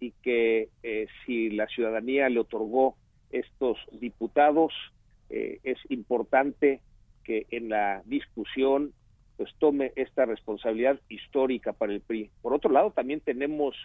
y 0.00 0.10
que 0.22 0.68
si 1.24 1.48
la 1.50 1.68
ciudadanía 1.68 2.28
le 2.28 2.40
otorgó 2.40 2.96
estos 3.30 3.78
diputados, 3.92 4.72
es 5.28 5.78
importante 5.90 6.80
que 7.22 7.46
en 7.52 7.68
la 7.68 8.02
discusión 8.04 8.92
pues 9.36 9.54
tome 9.60 9.92
esta 9.94 10.24
responsabilidad 10.24 10.98
histórica 11.08 11.72
para 11.72 11.92
el 11.92 12.00
PRI. 12.00 12.30
Por 12.42 12.52
otro 12.52 12.72
lado, 12.72 12.90
también 12.90 13.20
tenemos 13.20 13.76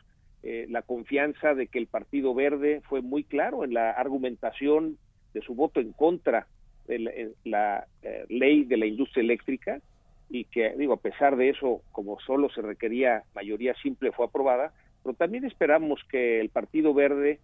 eh, 0.48 0.68
la 0.70 0.84
confianza 0.84 1.56
de 1.56 1.66
que 1.66 1.80
el 1.80 1.88
Partido 1.88 2.36
Verde 2.36 2.82
fue 2.88 3.02
muy 3.02 3.24
claro 3.24 3.64
en 3.64 3.74
la 3.74 3.89
argumentación 3.89 5.00
de 5.34 5.41
su 5.41 5.56
voto 5.56 5.80
en 5.80 5.91
contra 5.91 6.46
de 6.88 7.34
la, 7.43 7.88
eh, 8.04 8.26
ley 8.30 8.64
de 8.64 8.78
la 8.78 8.86
industria 8.86 9.24
eléctrica 9.24 9.82
y 10.30 10.43
que, 10.46 10.76
digo, 10.78 10.93
a 10.93 11.02
pesar 11.02 11.36
de 11.36 11.50
eso, 11.50 11.82
como 11.91 12.20
solo 12.20 12.52
se 12.52 12.62
requería 12.62 13.24
mayoría 13.34 13.74
simple, 13.82 14.12
fue 14.12 14.28
aprobada, 14.28 14.72
pero 15.04 15.16
también 15.16 15.46
esperamos 15.46 16.00
que 16.12 16.39
el 16.39 16.50
Partido 16.50 16.93
Verde 16.93 17.39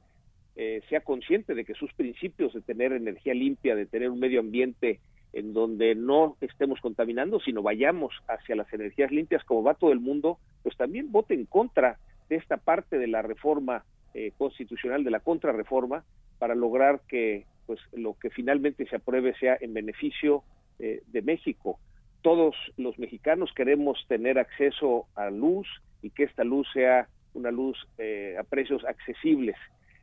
eh, 0.55 0.83
sea 0.87 1.01
consciente 1.01 1.55
de 1.55 1.65
que 1.65 1.73
sus 1.73 1.91
principios 1.93 2.53
de 2.53 2.61
tener 2.61 2.91
energía 2.91 3.33
limpia, 3.33 3.75
de 3.75 3.87
tener 3.87 4.11
un 4.11 4.19
medio 4.19 4.41
ambiente 4.41 4.99
en 5.33 5.53
donde 5.53 5.95
no 5.95 6.37
estemos 6.39 6.79
contaminando, 6.79 7.39
sino 7.39 7.63
vayamos 7.63 8.13
hacia 8.27 8.55
las 8.55 8.71
energías 8.71 9.09
limpias 9.09 9.43
como 9.43 9.63
va 9.63 9.73
todo 9.73 9.91
el 9.91 10.01
mundo, 10.01 10.37
pues 10.61 10.77
también 10.77 11.11
vote 11.11 11.33
en 11.33 11.47
contra 11.47 11.97
de 12.31 12.37
esta 12.37 12.55
parte 12.55 12.97
de 12.97 13.07
la 13.07 13.21
reforma 13.21 13.83
eh, 14.13 14.31
constitucional, 14.37 15.03
de 15.03 15.11
la 15.11 15.19
contrarreforma, 15.19 16.05
para 16.39 16.55
lograr 16.55 17.01
que 17.09 17.45
pues 17.65 17.77
lo 17.91 18.17
que 18.17 18.29
finalmente 18.29 18.85
se 18.87 18.95
apruebe 18.95 19.33
sea 19.35 19.57
en 19.59 19.73
beneficio 19.73 20.41
eh, 20.79 21.01
de 21.07 21.21
México. 21.21 21.77
Todos 22.21 22.55
los 22.77 22.97
mexicanos 22.97 23.51
queremos 23.53 23.99
tener 24.07 24.39
acceso 24.39 25.07
a 25.15 25.29
luz 25.29 25.67
y 26.01 26.11
que 26.11 26.23
esta 26.23 26.45
luz 26.45 26.65
sea 26.73 27.09
una 27.33 27.51
luz 27.51 27.77
eh, 27.97 28.37
a 28.39 28.43
precios 28.43 28.85
accesibles. 28.85 29.57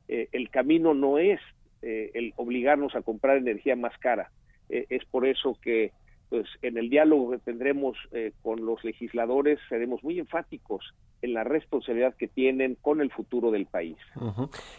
el 0.08 0.48
camino 0.50 0.94
no 0.94 1.18
es 1.18 1.40
el 1.82 2.32
obligarnos 2.36 2.94
a 2.94 3.02
comprar 3.02 3.36
energía 3.36 3.76
más 3.76 3.96
cara. 3.98 4.30
es 4.68 5.04
por 5.06 5.26
eso 5.26 5.58
que 5.62 5.92
pues 6.28 6.46
en 6.60 6.76
el 6.76 6.88
diálogo 6.90 7.30
que 7.30 7.38
tendremos 7.38 7.96
con 8.42 8.64
los 8.64 8.82
legisladores 8.84 9.58
seremos 9.68 10.02
muy 10.02 10.18
enfáticos 10.18 10.94
en 11.22 11.34
la 11.34 11.44
responsabilidad 11.44 12.14
que 12.14 12.28
tienen 12.28 12.76
con 12.80 13.00
el 13.00 13.10
futuro 13.10 13.50
del 13.50 13.66
país. 13.66 13.96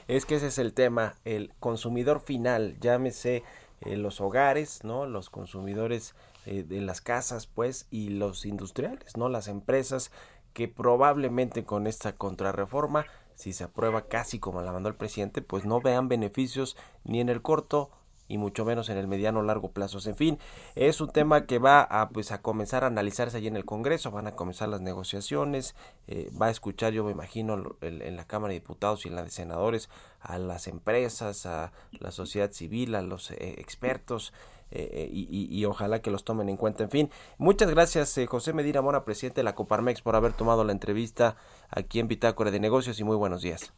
Es 0.08 0.26
que 0.26 0.36
ese 0.36 0.48
es 0.48 0.58
el 0.58 0.74
tema, 0.74 1.16
el 1.26 1.52
consumidor 1.60 2.22
final, 2.22 2.78
llámese 2.80 3.44
eh, 3.82 3.98
los 3.98 4.22
hogares, 4.22 4.84
¿no? 4.84 5.06
Los 5.06 5.30
consumidores 5.30 6.16
eh, 6.46 6.64
de 6.64 6.82
las 6.82 7.02
casas, 7.02 7.48
pues, 7.48 7.88
y 7.92 8.10
los 8.10 8.46
industriales, 8.46 9.16
¿no? 9.18 9.30
Las 9.30 9.48
empresas 9.48 10.12
que 10.54 10.68
probablemente 10.68 11.64
con 11.64 11.88
esta 11.88 12.16
contrarreforma, 12.16 13.06
si 13.36 13.54
se 13.54 13.64
aprueba 13.64 14.08
casi 14.08 14.40
como 14.40 14.62
la 14.62 14.74
mandó 14.74 14.90
el 14.90 14.96
presidente, 14.96 15.42
pues 15.42 15.66
no 15.66 15.80
vean 15.80 16.08
beneficios 16.08 16.76
ni 17.04 17.22
en 17.22 17.30
el 17.30 17.42
corto 17.42 17.92
y 18.30 18.38
mucho 18.38 18.64
menos 18.64 18.88
en 18.90 18.98
el 18.98 19.08
mediano 19.08 19.42
largo 19.42 19.72
plazo. 19.72 20.00
En 20.08 20.16
fin, 20.16 20.40
es 20.76 21.02
un 21.02 21.10
tema 21.10 21.46
que 21.46 21.60
va 21.60 21.82
a 21.82 22.10
pues 22.10 22.32
a 22.32 22.42
comenzar 22.42 22.86
a 22.86 22.88
analizarse 22.88 23.36
allí 23.36 23.48
en 23.48 23.58
el 23.58 23.66
Congreso, 23.66 24.12
van 24.12 24.28
a 24.28 24.36
comenzar 24.36 24.70
las 24.70 24.80
negociaciones, 24.80 25.76
eh, 26.08 26.32
va 26.40 26.46
a 26.46 26.52
escuchar 26.52 26.94
yo 26.94 27.04
me 27.04 27.12
imagino 27.12 27.76
en, 27.82 28.16
la 28.16 28.26
Cámara 28.26 28.54
de 28.54 28.60
Diputados 28.60 29.06
y 29.06 29.10
en 29.10 29.16
la 29.16 29.24
de 29.24 29.32
Senadores 29.32 29.90
a 30.22 30.38
las 30.38 30.68
empresas, 30.68 31.46
a 31.46 31.74
la 31.92 32.12
sociedad 32.12 32.52
civil, 32.52 32.96
a 32.96 33.02
los 33.02 33.32
eh, 33.32 33.56
expertos. 33.58 34.32
Eh, 34.72 35.10
y, 35.12 35.48
y, 35.50 35.66
ojalá 35.66 36.00
que 36.00 36.12
los 36.12 36.24
tomen 36.24 36.48
en 36.48 36.56
cuenta. 36.56 36.84
En 36.84 36.92
fin, 36.92 37.10
muchas 37.40 37.72
gracias 37.72 38.20
José 38.28 38.54
Medina 38.54 38.84
Mora, 38.84 39.04
presidente 39.04 39.40
de 39.40 39.44
la 39.44 39.56
Coparmex, 39.56 40.04
por 40.04 40.16
haber 40.16 40.34
tomado 40.34 40.64
la 40.64 40.72
entrevista 40.72 41.38
aquí 41.72 42.00
en 42.00 42.08
Bitácora 42.08 42.52
de 42.52 42.60
Negocios 42.60 43.00
y 43.00 43.04
muy 43.04 43.16
buenos 43.16 43.42
días. 43.42 43.74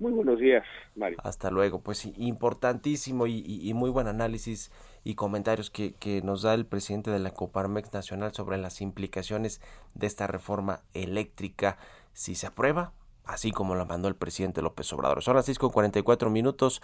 Muy 0.00 0.12
buenos 0.12 0.40
días, 0.40 0.64
Mario. 0.96 1.18
Hasta 1.22 1.50
luego. 1.50 1.82
Pues 1.82 2.06
importantísimo 2.16 3.26
y, 3.26 3.70
muy 3.74 3.90
buen 3.90 4.08
análisis 4.08 4.72
y 5.04 5.14
comentarios 5.14 5.68
que, 5.68 6.22
nos 6.24 6.40
da 6.40 6.54
el 6.54 6.64
presidente 6.64 7.10
de 7.10 7.18
la 7.18 7.32
Coparmex 7.32 7.92
Nacional 7.92 8.32
sobre 8.32 8.56
las 8.56 8.80
implicaciones 8.80 9.60
de 9.94 10.06
esta 10.06 10.26
reforma 10.26 10.80
eléctrica 10.94 11.76
si 12.14 12.34
se 12.34 12.46
aprueba, 12.46 12.94
así 13.26 13.52
como 13.52 13.74
la 13.74 13.84
mandó 13.84 14.08
el 14.08 14.16
presidente 14.16 14.62
López 14.62 14.90
Obrador. 14.94 15.22
Son 15.22 15.36
las 15.36 15.44
6 15.44 15.58
con 15.58 15.70
44 15.70 16.30
minutos. 16.30 16.80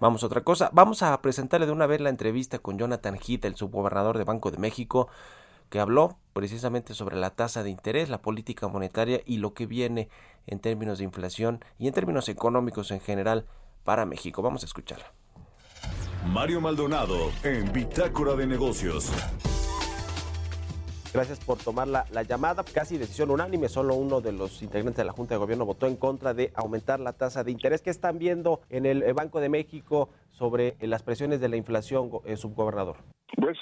Vamos 0.00 0.22
a 0.22 0.26
otra 0.26 0.40
cosa. 0.40 0.70
Vamos 0.72 1.02
a 1.02 1.20
presentarle 1.20 1.66
de 1.66 1.72
una 1.72 1.86
vez 1.86 2.00
la 2.00 2.08
entrevista 2.08 2.58
con 2.58 2.78
Jonathan 2.78 3.16
Heath, 3.16 3.44
el 3.44 3.56
subgobernador 3.56 4.16
de 4.16 4.24
Banco 4.24 4.50
de 4.50 4.56
México 4.56 5.10
que 5.74 5.80
habló 5.80 6.18
precisamente 6.32 6.94
sobre 6.94 7.16
la 7.16 7.30
tasa 7.30 7.64
de 7.64 7.70
interés, 7.70 8.08
la 8.08 8.22
política 8.22 8.68
monetaria 8.68 9.20
y 9.26 9.38
lo 9.38 9.54
que 9.54 9.66
viene 9.66 10.08
en 10.46 10.60
términos 10.60 10.98
de 10.98 11.04
inflación 11.04 11.64
y 11.80 11.88
en 11.88 11.92
términos 11.92 12.28
económicos 12.28 12.92
en 12.92 13.00
general 13.00 13.44
para 13.82 14.06
México. 14.06 14.40
Vamos 14.40 14.62
a 14.62 14.66
escucharla. 14.66 15.12
Mario 16.28 16.60
Maldonado 16.60 17.32
en 17.42 17.72
Bitácora 17.72 18.36
de 18.36 18.46
Negocios. 18.46 19.10
Gracias 21.12 21.40
por 21.40 21.58
tomar 21.58 21.88
la, 21.88 22.22
llamada. 22.22 22.62
Casi 22.62 22.96
decisión 22.96 23.32
unánime, 23.32 23.68
solo 23.68 23.96
uno 23.96 24.20
de 24.20 24.30
los 24.30 24.62
integrantes 24.62 24.98
de 24.98 25.06
la 25.06 25.12
Junta 25.12 25.34
de 25.34 25.38
Gobierno 25.38 25.66
votó 25.66 25.88
en 25.88 25.96
contra 25.96 26.34
de 26.34 26.52
aumentar 26.54 27.00
la 27.00 27.14
tasa 27.14 27.42
de 27.42 27.50
interés. 27.50 27.82
¿Qué 27.82 27.90
están 27.90 28.20
viendo 28.20 28.60
en 28.70 28.86
el 28.86 29.12
Banco 29.12 29.40
de 29.40 29.48
México 29.48 30.08
sobre 30.30 30.76
las 30.78 31.02
presiones 31.02 31.40
de 31.40 31.48
la 31.48 31.56
inflación, 31.56 32.12
eh, 32.26 32.36
subgobernador? 32.36 32.98
Pues 33.36 33.58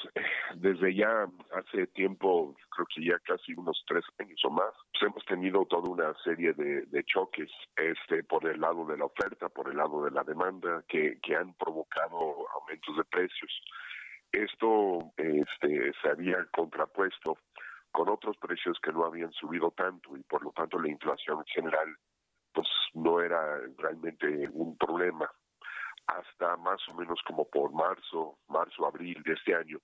desde 0.56 0.94
ya 0.94 1.26
hace 1.54 1.86
tiempo, 1.88 2.54
creo 2.70 2.86
que 2.94 3.04
ya 3.04 3.18
casi 3.20 3.54
unos 3.54 3.82
tres 3.86 4.04
años 4.18 4.40
o 4.44 4.50
más, 4.50 4.72
pues 4.92 5.02
hemos 5.04 5.24
tenido 5.24 5.64
toda 5.66 5.88
una 5.88 6.14
serie 6.22 6.52
de, 6.52 7.04
choques 7.04 7.50
este, 7.76 8.22
por 8.24 8.46
el 8.46 8.60
lado 8.60 8.84
de 8.86 8.98
la 8.98 9.06
oferta, 9.06 9.48
por 9.48 9.70
el 9.70 9.76
lado 9.76 10.04
de 10.04 10.10
la 10.10 10.24
demanda, 10.24 10.84
que, 10.88 11.18
han 11.38 11.54
provocado 11.54 12.48
aumentos 12.60 12.96
de 12.96 13.04
precios. 13.04 13.50
Esto 14.30 15.12
este, 15.16 15.92
se 16.02 16.08
había 16.08 16.44
contrapuesto 16.52 17.38
con 17.90 18.08
otros 18.08 18.36
precios 18.38 18.78
que 18.82 18.92
no 18.92 19.04
habían 19.04 19.32
subido 19.32 19.70
tanto 19.70 20.16
y 20.16 20.22
por 20.22 20.42
lo 20.42 20.52
tanto 20.52 20.78
la 20.78 20.88
inflación 20.88 21.38
en 21.38 21.46
general 21.46 21.96
pues 22.52 22.68
no 22.94 23.20
era 23.20 23.58
realmente 23.78 24.48
un 24.52 24.76
problema 24.76 25.30
hasta 26.07 26.57
más 26.57 26.80
o 26.88 26.94
menos 26.94 27.20
como 27.26 27.48
por 27.48 27.72
marzo, 27.72 28.38
marzo, 28.48 28.86
abril 28.86 29.22
de 29.24 29.34
este 29.34 29.55
año, 29.55 29.78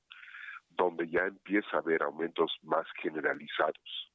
donde 0.71 1.09
ya 1.09 1.25
empieza 1.25 1.77
a 1.77 1.81
haber 1.81 2.03
aumentos 2.03 2.57
más 2.63 2.87
generalizados. 3.01 4.13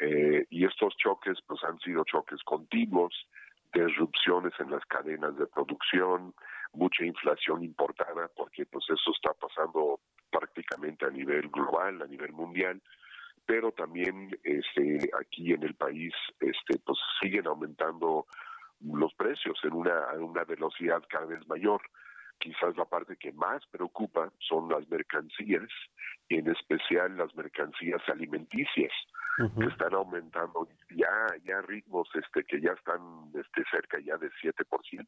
Eh, 0.00 0.46
y 0.50 0.64
estos 0.64 0.94
choques 0.96 1.38
pues 1.46 1.62
han 1.64 1.78
sido 1.80 2.04
choques 2.04 2.42
continuos, 2.44 3.14
disrupciones 3.72 4.52
en 4.58 4.70
las 4.70 4.84
cadenas 4.86 5.36
de 5.36 5.46
producción, 5.46 6.34
mucha 6.72 7.04
inflación 7.04 7.64
importada, 7.64 8.28
porque 8.36 8.66
pues 8.66 8.84
eso 8.88 9.10
está 9.10 9.32
pasando 9.34 10.00
prácticamente 10.30 11.06
a 11.06 11.10
nivel 11.10 11.48
global, 11.48 12.02
a 12.02 12.06
nivel 12.06 12.32
mundial, 12.32 12.82
pero 13.46 13.72
también 13.72 14.36
este 14.42 15.10
aquí 15.18 15.52
en 15.52 15.62
el 15.62 15.74
país 15.74 16.12
este 16.40 16.78
pues 16.84 16.98
siguen 17.20 17.46
aumentando 17.46 18.26
los 18.80 19.14
precios 19.14 19.58
en 19.64 19.72
una, 19.72 20.12
en 20.14 20.22
una 20.22 20.44
velocidad 20.44 21.02
cada 21.08 21.26
vez 21.26 21.46
mayor. 21.48 21.80
Quizás 22.38 22.76
la 22.76 22.84
parte 22.84 23.16
que 23.16 23.32
más 23.32 23.64
preocupa 23.68 24.30
son 24.40 24.68
las 24.68 24.86
mercancías 24.88 25.68
y 26.28 26.36
en 26.36 26.48
especial 26.50 27.16
las 27.16 27.34
mercancías 27.34 28.02
alimenticias 28.08 28.92
que 29.58 29.66
están 29.66 29.92
aumentando 29.92 30.66
ya 30.90 31.10
ya 31.44 31.60
ritmos 31.62 32.08
este 32.14 32.44
que 32.44 32.58
ya 32.58 32.72
están 32.72 33.00
este 33.34 33.64
cerca 33.70 33.98
ya 34.00 34.16
de 34.16 34.30
7% 34.42 35.06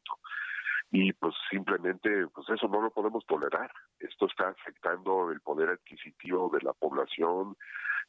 y 0.91 1.13
pues 1.13 1.35
simplemente 1.51 2.27
pues 2.29 2.49
eso 2.49 2.69
no 2.69 2.81
lo 2.81 2.91
podemos 2.91 3.25
tolerar. 3.27 3.71
Esto 3.99 4.27
está 4.27 4.49
afectando 4.49 5.31
el 5.31 5.41
poder 5.41 5.71
adquisitivo 5.71 6.51
de 6.53 6.63
la 6.63 6.73
población, 6.73 7.57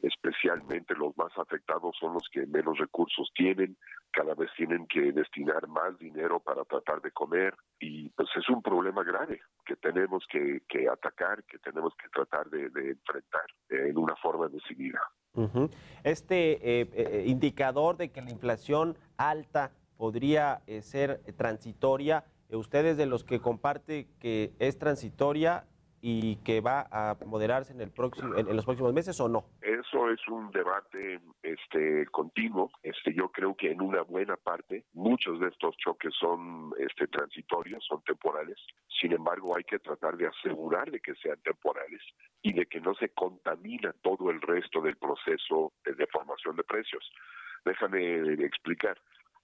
especialmente 0.02 0.96
los 0.96 1.18
más 1.18 1.32
afectados 1.38 1.96
son 2.00 2.14
los 2.14 2.28
que 2.32 2.46
menos 2.46 2.78
recursos 2.78 3.30
tienen, 3.36 3.78
cada 4.12 4.34
vez 4.34 4.50
tienen 4.56 4.88
que 4.88 5.12
destinar 5.12 5.68
más 5.68 5.98
dinero 6.00 6.40
para 6.40 6.64
tratar 6.64 7.02
de 7.02 7.12
comer 7.12 7.54
y 7.80 8.10
pues 8.10 8.30
es 8.36 8.48
un 8.50 8.62
problema 8.62 9.04
grave 9.04 9.42
que 9.66 9.76
tenemos 9.76 10.26
que, 10.32 10.62
atacar, 10.92 11.44
que 11.44 11.60
tenemos 11.60 11.94
que 12.02 12.10
tratar 12.10 12.50
de, 12.50 12.66
enfrentar 12.66 13.46
en 13.70 13.98
una 13.98 14.16
forma 14.16 14.48
decidida. 14.48 15.02
Este 16.04 16.82
eh, 16.82 16.90
eh, 16.94 17.24
indicador 17.28 17.98
de 17.98 18.12
que 18.12 18.22
la 18.22 18.32
inflación 18.32 18.98
alta 19.18 19.72
podría 19.96 20.62
eh, 20.66 20.82
ser 20.82 21.22
transitoria, 21.38 22.26
¿ustedes 22.58 22.98
de 22.98 23.06
los 23.06 23.24
que 23.24 23.40
comparte 23.40 24.08
que 24.20 24.54
es 24.60 24.78
transitoria 24.78 25.66
y 26.02 26.38
que 26.38 26.62
va 26.62 26.88
a 26.92 27.18
moderarse 27.26 27.74
en 27.74 27.82
el 27.82 27.92
próximo 27.92 28.36
en, 28.36 28.56
los 28.56 28.66
próximos 28.66 28.94
meses 28.94 29.20
o 29.20 29.28
no? 29.28 29.46
Eso 29.62 30.10
es 30.10 30.20
un 30.28 30.50
debate 30.52 31.20
este 31.44 32.06
continuo. 32.08 32.72
Este 32.84 33.14
yo 33.14 33.30
creo 33.30 33.56
que 33.56 33.72
en 33.72 33.82
una 33.82 34.02
buena 34.02 34.38
parte 34.38 34.86
muchos 34.94 35.40
de 35.40 35.48
estos 35.48 35.76
choques 35.78 36.14
son 36.20 36.72
este 36.80 37.08
transitorios, 37.08 37.84
son 37.86 38.02
temporales. 38.04 38.58
Sin 39.02 39.12
embargo, 39.14 39.56
hay 39.56 39.64
que 39.64 39.80
tratar 39.80 40.16
de 40.18 40.28
asegurar 40.28 40.90
de 40.90 41.00
que 41.00 41.16
sean 41.16 41.40
temporales 41.44 42.02
y 42.42 42.54
de 42.54 42.66
que 42.66 42.80
no 42.80 42.94
se 42.96 43.10
contamina 43.10 43.94
todo 44.02 44.30
el 44.30 44.42
resto 44.42 44.82
del 44.82 44.98
proceso 44.98 45.74
de 45.86 46.08
formación 46.08 46.56
de 46.56 46.64
precios. 46.64 47.12
Déjame 47.66 48.34
explicar 48.46 48.98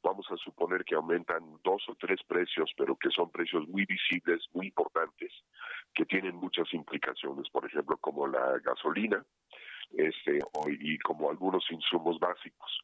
vamos 0.06 0.28
a 0.30 0.38
suponer 0.38 0.86
que 0.86 0.94
aumentan 0.94 1.60
dos 1.64 1.84
o 1.90 1.96
tres 1.96 2.20
precios, 2.28 2.72
pero 2.78 2.96
que 2.96 3.10
son 3.10 3.32
precios 3.32 3.68
muy 3.68 3.86
visibles, 3.86 4.46
muy 4.54 4.68
importantes, 4.68 5.34
que 5.96 6.06
tienen 6.06 6.36
muchas 6.36 6.72
implicaciones, 6.74 7.50
por 7.50 7.66
ejemplo, 7.66 7.98
como 7.98 8.28
la 8.28 8.60
gasolina 8.60 9.26
este, 9.98 10.40
y 10.80 11.00
como 11.00 11.32
algunos 11.32 11.66
insumos 11.72 12.20
básicos. 12.20 12.84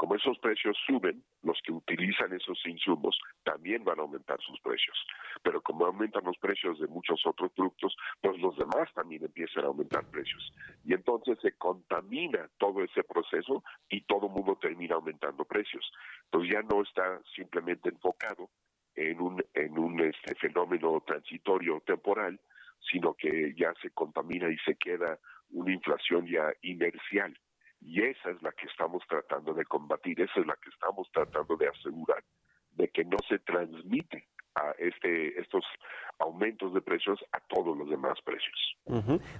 Como 0.00 0.14
esos 0.14 0.38
precios 0.38 0.78
suben, 0.86 1.22
los 1.42 1.60
que 1.62 1.72
utilizan 1.72 2.32
esos 2.32 2.58
insumos 2.64 3.20
también 3.44 3.84
van 3.84 3.98
a 3.98 4.02
aumentar 4.02 4.40
sus 4.40 4.58
precios. 4.60 4.96
Pero 5.42 5.60
como 5.60 5.84
aumentan 5.84 6.24
los 6.24 6.38
precios 6.38 6.80
de 6.80 6.86
muchos 6.86 7.20
otros 7.26 7.52
productos, 7.52 7.94
pues 8.22 8.40
los 8.40 8.56
demás 8.56 8.90
también 8.94 9.22
empiezan 9.24 9.64
a 9.64 9.66
aumentar 9.66 10.10
precios. 10.10 10.54
Y 10.86 10.94
entonces 10.94 11.38
se 11.42 11.52
contamina 11.52 12.48
todo 12.56 12.82
ese 12.82 13.04
proceso 13.04 13.62
y 13.90 14.00
todo 14.06 14.28
el 14.28 14.32
mundo 14.32 14.56
termina 14.58 14.94
aumentando 14.94 15.44
precios. 15.44 15.92
Entonces 16.24 16.50
ya 16.50 16.62
no 16.62 16.80
está 16.80 17.20
simplemente 17.36 17.90
enfocado 17.90 18.48
en 18.94 19.20
un, 19.20 19.44
en 19.52 19.78
un 19.78 20.00
este, 20.00 20.34
fenómeno 20.36 21.02
transitorio 21.06 21.82
temporal, 21.84 22.40
sino 22.90 23.12
que 23.12 23.52
ya 23.54 23.74
se 23.82 23.90
contamina 23.90 24.48
y 24.48 24.56
se 24.64 24.76
queda 24.76 25.18
una 25.50 25.74
inflación 25.74 26.26
ya 26.26 26.50
inercial 26.62 27.36
y 27.80 28.02
esa 28.02 28.30
es 28.30 28.42
la 28.42 28.52
que 28.52 28.66
estamos 28.66 29.02
tratando 29.08 29.54
de 29.54 29.64
combatir, 29.64 30.20
esa 30.20 30.40
es 30.40 30.46
la 30.46 30.56
que 30.56 30.70
estamos 30.70 31.08
tratando 31.12 31.56
de 31.56 31.68
asegurar 31.68 32.22
de 32.72 32.88
que 32.88 33.04
no 33.04 33.16
se 33.28 33.38
transmite 33.40 34.28
a 34.54 34.72
este 34.78 35.40
estos 35.40 35.64
aumentos 36.18 36.74
de 36.74 36.80
precios 36.80 37.18
a 37.32 37.40
todos 37.40 37.76
los 37.76 37.88
demás 37.88 38.18
precios. 38.24 38.76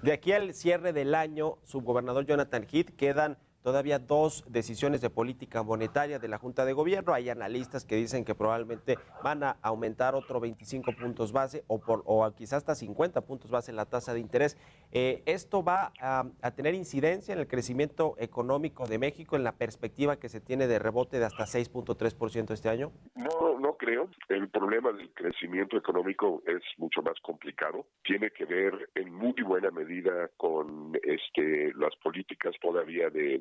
De 0.03 0.13
aquí 0.13 0.33
al 0.33 0.55
cierre 0.55 0.93
del 0.93 1.15
año, 1.15 1.59
subgobernador 1.65 2.27
Jonathan 2.27 2.67
Heath, 2.71 2.97
quedan 2.97 3.39
todavía 3.63 3.99
dos 3.99 4.45
decisiones 4.49 5.01
de 5.01 5.11
política 5.11 5.63
monetaria 5.63 6.19
de 6.19 6.29
la 6.29 6.39
Junta 6.39 6.65
de 6.65 6.73
Gobierno. 6.73 7.13
Hay 7.13 7.29
analistas 7.29 7.85
que 7.85 7.97
dicen 7.97 8.25
que 8.25 8.35
probablemente 8.35 8.99
van 9.23 9.43
a 9.43 9.57
aumentar 9.63 10.15
otro 10.15 10.41
25 10.41 10.93
puntos 10.93 11.33
base 11.33 11.65
o, 11.67 11.81
por, 11.81 12.03
o 12.07 12.31
quizás 12.35 12.59
hasta 12.59 12.75
50 12.75 13.21
puntos 13.23 13.51
base 13.51 13.73
la 13.73 13.87
tasa 13.87 14.15
de 14.15 14.21
interés. 14.21 14.57
Eh, 14.93 15.23
¿Esto 15.27 15.63
va 15.63 15.93
a, 16.01 16.25
tener 16.57 16.75
incidencia 16.75 17.33
en 17.33 17.41
el 17.41 17.47
crecimiento 17.47 18.17
económico 18.19 18.87
de 18.87 18.99
México 18.99 19.37
en 19.37 19.45
la 19.45 19.53
perspectiva 19.53 20.19
que 20.19 20.29
se 20.29 20.41
tiene 20.41 20.67
de 20.67 20.79
rebote 20.79 21.19
de 21.19 21.27
hasta 21.27 21.45
6.3% 21.45 22.53
este 22.53 22.69
año? 22.69 22.93
No, 23.15 23.59
no 23.59 23.77
creo. 23.77 24.09
El 24.29 24.49
problema 24.49 24.93
del 24.93 25.11
crecimiento 25.15 25.77
económico 25.77 26.43
es 26.47 26.63
mucho 26.79 27.03
más 27.03 27.19
complicado. 27.23 27.87
Tiene 28.03 28.31
que 28.31 28.45
ver 28.45 28.91
en 28.95 29.13
muy 29.15 29.35
buena 29.43 29.71
medida 29.71 30.29
con 30.37 30.93
este, 31.03 31.73
las 31.75 31.95
políticas 32.03 32.55
todavía 32.61 33.11
de 33.11 33.39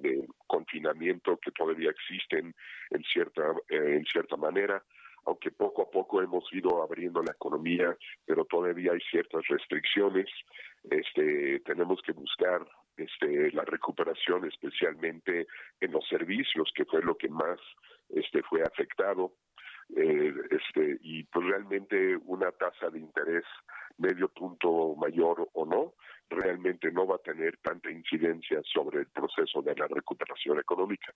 confinamiento 0.48 1.38
que 1.38 1.52
todavía 1.52 1.92
existen 1.92 2.54
en 2.92 3.04
cierta, 3.04 3.44
eh, 3.70 3.96
en 3.98 4.06
cierta 4.06 4.38
manera 4.38 4.84
aunque 5.26 5.52
poco 5.52 5.84
a 5.84 5.92
poco 5.92 6.22
hemos 6.22 6.44
ido 6.54 6.82
abriendo 6.82 7.22
la 7.22 7.34
economía, 7.34 7.96
pero 8.26 8.46
todavía 8.46 8.94
hay 8.94 9.02
ciertas 9.12 9.46
restricciones. 9.48 10.28
Este, 10.90 11.60
tenemos 11.62 12.02
que 12.02 12.14
buscar 12.14 12.66
este, 12.98 13.52
la 13.52 13.64
recuperación, 13.64 14.46
especialmente 14.46 15.48
en 15.80 15.92
los 15.92 16.08
servicios, 16.08 16.72
que 16.74 16.86
fue 16.86 17.02
lo 17.04 17.16
que 17.16 17.30
más 17.30 17.60
este, 18.10 18.42
fue 18.44 18.62
afectado. 18.64 19.34
Eh, 19.96 20.34
este, 20.52 20.98
y 21.02 21.24
pues 21.24 21.46
realmente 21.48 22.18
una 22.26 22.52
tasa 22.52 22.90
de 22.90 23.00
interés 23.00 23.46
medio 24.00 24.30
punto 24.30 24.96
mayor 24.96 25.50
o 25.54 25.66
no, 25.66 25.94
realmente 26.30 26.92
no 26.92 27.08
va 27.08 27.16
a 27.16 27.20
tener 27.20 27.58
tanta 27.58 27.90
incidencia 27.92 28.62
sobre 28.72 29.00
el 29.00 29.08
proceso 29.08 29.62
de 29.62 29.76
la 29.76 29.88
recuperación 29.88 30.60
económica. 30.60 31.14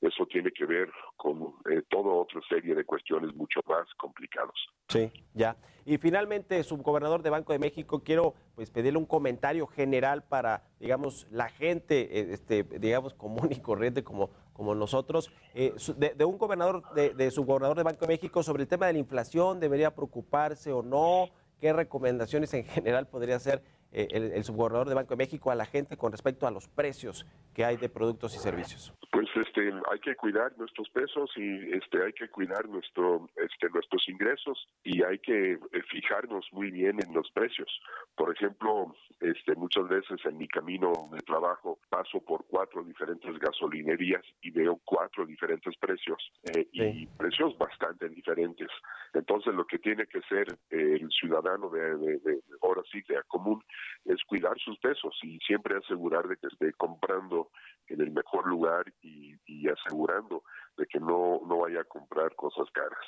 Eso 0.00 0.26
tiene 0.26 0.50
que 0.50 0.64
ver 0.64 0.90
con 1.16 1.54
eh, 1.70 1.82
toda 1.88 2.12
otra 2.12 2.40
serie 2.48 2.74
de 2.74 2.84
cuestiones 2.84 3.34
mucho 3.34 3.60
más 3.66 3.86
complicadas. 3.96 4.54
Sí, 4.88 5.10
ya. 5.34 5.56
Y 5.86 5.98
finalmente, 5.98 6.62
subgobernador 6.62 7.22
de 7.22 7.30
Banco 7.30 7.52
de 7.52 7.58
México, 7.58 8.02
quiero 8.02 8.34
pues 8.54 8.70
pedirle 8.70 8.98
un 8.98 9.06
comentario 9.06 9.66
general 9.66 10.24
para, 10.24 10.62
digamos, 10.80 11.26
la 11.30 11.50
gente, 11.50 12.18
eh, 12.18 12.32
este, 12.32 12.62
digamos, 12.64 13.14
común 13.14 13.50
y 13.50 13.60
corriente 13.60 14.02
como, 14.02 14.30
como 14.54 14.74
nosotros, 14.74 15.30
eh, 15.54 15.74
de, 16.16 16.24
un 16.24 16.38
gobernador, 16.38 16.82
de, 16.94 17.10
de 17.10 17.30
subgobernador 17.30 17.76
de 17.76 17.82
Banco 17.82 18.06
de 18.06 18.14
México 18.14 18.42
sobre 18.42 18.62
el 18.62 18.68
tema 18.68 18.86
de 18.86 18.94
la 18.94 18.98
inflación, 18.98 19.60
¿debería 19.60 19.94
preocuparse 19.94 20.72
o 20.72 20.82
no? 20.82 21.28
¿Qué 21.64 21.72
recomendaciones 21.72 22.52
en 22.52 22.64
general 22.66 23.06
podría 23.06 23.36
hacer 23.36 23.62
eh, 23.90 24.06
el, 24.10 24.44
subgobernador 24.44 24.86
de 24.86 24.94
Banco 24.96 25.14
de 25.14 25.16
México 25.16 25.50
a 25.50 25.54
la 25.54 25.64
gente 25.64 25.96
con 25.96 26.12
respecto 26.12 26.46
a 26.46 26.50
los 26.50 26.68
precios 26.68 27.24
que 27.54 27.64
hay 27.64 27.78
de 27.78 27.88
productos 27.88 28.36
y 28.36 28.38
servicios? 28.38 28.92
Pues 29.14 29.28
este, 29.36 29.72
hay 29.92 30.00
que 30.00 30.16
cuidar 30.16 30.58
nuestros 30.58 30.90
pesos 30.90 31.30
y 31.36 31.72
este, 31.72 32.02
hay 32.02 32.12
que 32.14 32.28
cuidar 32.30 32.68
nuestro, 32.68 33.28
este, 33.36 33.70
nuestros 33.70 34.08
ingresos 34.08 34.68
y 34.82 35.04
hay 35.04 35.20
que 35.20 35.52
eh, 35.52 35.58
fijarnos 35.88 36.44
muy 36.50 36.72
bien 36.72 36.98
en 37.00 37.14
los 37.14 37.30
precios. 37.30 37.68
Por 38.16 38.34
ejemplo, 38.34 38.92
este, 39.20 39.54
muchas 39.54 39.86
veces 39.86 40.18
en 40.24 40.36
mi 40.36 40.48
camino 40.48 40.92
de 41.12 41.20
trabajo 41.20 41.78
paso 41.88 42.24
por 42.24 42.44
cuatro 42.48 42.82
diferentes 42.82 43.38
gasolinerías 43.38 44.24
y 44.42 44.50
veo 44.50 44.80
cuatro 44.84 45.24
diferentes 45.24 45.76
precios 45.76 46.18
eh, 46.52 46.66
y 46.72 47.06
precios 47.06 47.56
bastante 47.56 48.08
diferentes. 48.08 48.68
Entonces, 49.12 49.54
lo 49.54 49.64
que 49.64 49.78
tiene 49.78 50.08
que 50.08 50.22
ser 50.22 50.58
el 50.70 51.08
ciudadano 51.10 51.70
de, 51.70 51.96
de, 51.98 52.18
de 52.18 52.40
ahora 52.62 52.82
sí, 52.90 53.00
de 53.08 53.22
común, 53.28 53.62
es 54.06 54.22
cuidar 54.24 54.58
sus 54.58 54.76
pesos 54.80 55.16
y 55.22 55.38
siempre 55.38 55.76
asegurar 55.76 56.26
de 56.26 56.36
que 56.36 56.48
esté 56.48 56.72
comprando 56.72 57.50
en 57.88 58.00
el 58.00 58.10
mejor 58.10 58.46
lugar 58.46 58.84
y, 59.04 59.68
asegurando 59.68 60.42
de 60.76 60.86
que 60.86 61.00
no, 61.00 61.40
no 61.46 61.58
vaya 61.60 61.80
a 61.80 61.84
comprar 61.84 62.34
cosas 62.34 62.68
caras. 62.72 63.00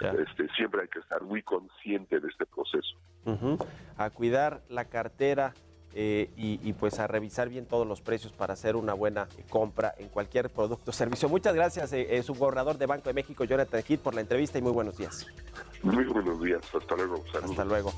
Este, 0.00 0.48
siempre 0.54 0.82
hay 0.82 0.88
que 0.88 0.98
estar 0.98 1.22
muy 1.22 1.42
consciente 1.42 2.20
de 2.20 2.28
este 2.28 2.46
proceso. 2.46 2.96
A 3.96 4.10
cuidar 4.10 4.62
la 4.68 4.86
cartera 4.86 5.54
eh, 5.94 6.30
y, 6.36 6.72
pues 6.72 6.98
a 6.98 7.06
revisar 7.06 7.48
bien 7.48 7.66
todos 7.66 7.86
los 7.86 8.00
precios 8.00 8.32
para 8.32 8.54
hacer 8.54 8.76
una 8.76 8.94
buena 8.94 9.28
compra 9.50 9.94
en 9.98 10.08
cualquier 10.08 10.50
producto 10.50 10.90
o 10.90 10.94
servicio. 10.94 11.28
Muchas 11.28 11.54
gracias, 11.54 11.92
eh, 11.92 12.16
eh, 12.16 12.22
subgobernador 12.22 12.78
de 12.78 12.86
Banco 12.86 13.08
de 13.10 13.14
México, 13.14 13.44
Jonathan 13.44 13.82
Heath, 13.86 14.00
por 14.00 14.14
la 14.14 14.22
entrevista 14.22 14.58
y 14.58 14.62
muy 14.62 14.72
buenos 14.72 14.96
días. 14.96 15.26
Muy 15.82 16.04
buenos 16.04 16.40
días, 16.42 16.62
hasta 16.74 16.96
luego. 16.96 17.22
Hasta 17.34 17.64
luego. 17.64 17.92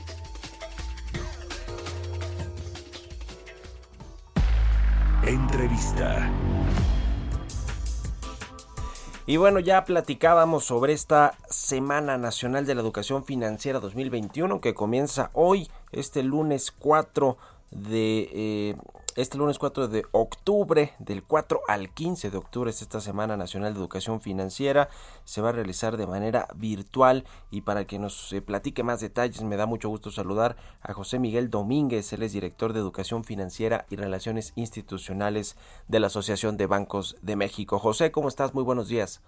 Entrevista. 5.27 6.31
Y 9.27 9.39
bueno, 9.39 9.59
ya 9.59 9.87
platicábamos 9.87 10.66
sobre 10.66 10.93
esta 10.93 11.33
Semana 11.49 12.18
Nacional 12.18 12.66
de 12.66 12.75
la 12.75 12.83
Educación 12.83 13.25
Financiera 13.25 13.81
2021 13.81 14.61
que 14.61 14.75
comienza 14.75 15.31
hoy, 15.33 15.70
este 15.93 16.22
lunes 16.22 16.70
4 16.70 17.39
de 17.70 18.29
eh, 18.35 18.77
este 19.17 19.39
lunes 19.39 19.61
4 19.61 19.87
de 19.87 20.05
octubre, 20.11 20.93
del 20.99 21.23
4 21.23 21.61
al 21.69 21.91
15 21.91 22.31
de 22.31 22.37
octubre 22.37 22.71
es 22.71 22.83
esta 22.83 23.01
Semana 23.01 23.37
Nacional 23.37 23.73
de 23.73 23.79
Educación 23.79 24.21
Financiera. 24.21 24.89
Se 25.23 25.41
va 25.41 25.51
a 25.51 25.53
realizar 25.53 25.97
de 25.97 26.09
manera 26.09 26.49
virtual 26.57 27.25
y 27.53 27.61
para 27.61 27.85
que 27.87 28.01
nos 28.01 28.33
eh, 28.33 28.43
platique 28.43 28.83
más 28.83 29.01
detalles 29.01 29.43
me 29.45 29.57
da 29.57 29.67
mucho 29.67 29.89
gusto 29.89 30.11
saludar 30.11 30.57
a 30.83 30.93
José 30.95 31.21
Miguel 31.21 31.49
Domínguez, 31.49 32.12
él 32.12 32.25
es 32.25 32.33
director 32.33 32.73
de 32.73 32.81
Educación 32.81 33.23
Financiera 33.23 33.87
y 33.89 33.97
Relaciones 33.97 34.53
Institucionales 34.57 35.57
de 35.87 36.01
la 36.01 36.09
Asociación 36.09 36.57
de 36.57 36.67
Bancos 36.67 37.17
de 37.23 37.37
México. 37.37 37.79
José, 37.79 38.11
¿cómo 38.11 38.27
estás? 38.27 38.53
Muy 38.53 38.65
buenos 38.65 38.89
días. 38.89 39.23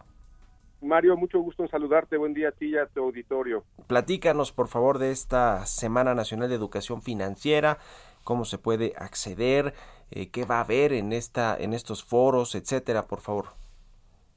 Mario, 0.83 1.17
mucho 1.17 1.41
gusto 1.41 1.63
en 1.63 1.69
saludarte. 1.69 2.17
Buen 2.17 2.35
día 2.35 2.49
a 2.51 2.53
ti 2.53 2.67
y 2.67 2.77
a 2.77 2.87
tu 2.87 3.03
auditorio. 3.03 3.65
Platícanos, 3.87 4.53
por 4.53 4.69
favor, 4.69 4.99
de 4.99 5.11
esta 5.11 5.65
Semana 5.65 6.15
Nacional 6.15 6.49
de 6.49 6.55
Educación 6.55 7.03
Financiera 7.03 7.79
cómo 8.27 8.45
se 8.45 8.59
puede 8.59 8.93
acceder, 8.97 9.73
eh, 10.11 10.31
qué 10.33 10.45
va 10.45 10.57
a 10.57 10.65
haber 10.65 10.93
en 10.93 11.13
esta, 11.13 11.57
en 11.57 11.73
estos 11.73 12.05
foros, 12.05 12.57
etcétera, 12.57 13.07
por 13.07 13.21
favor. 13.21 13.47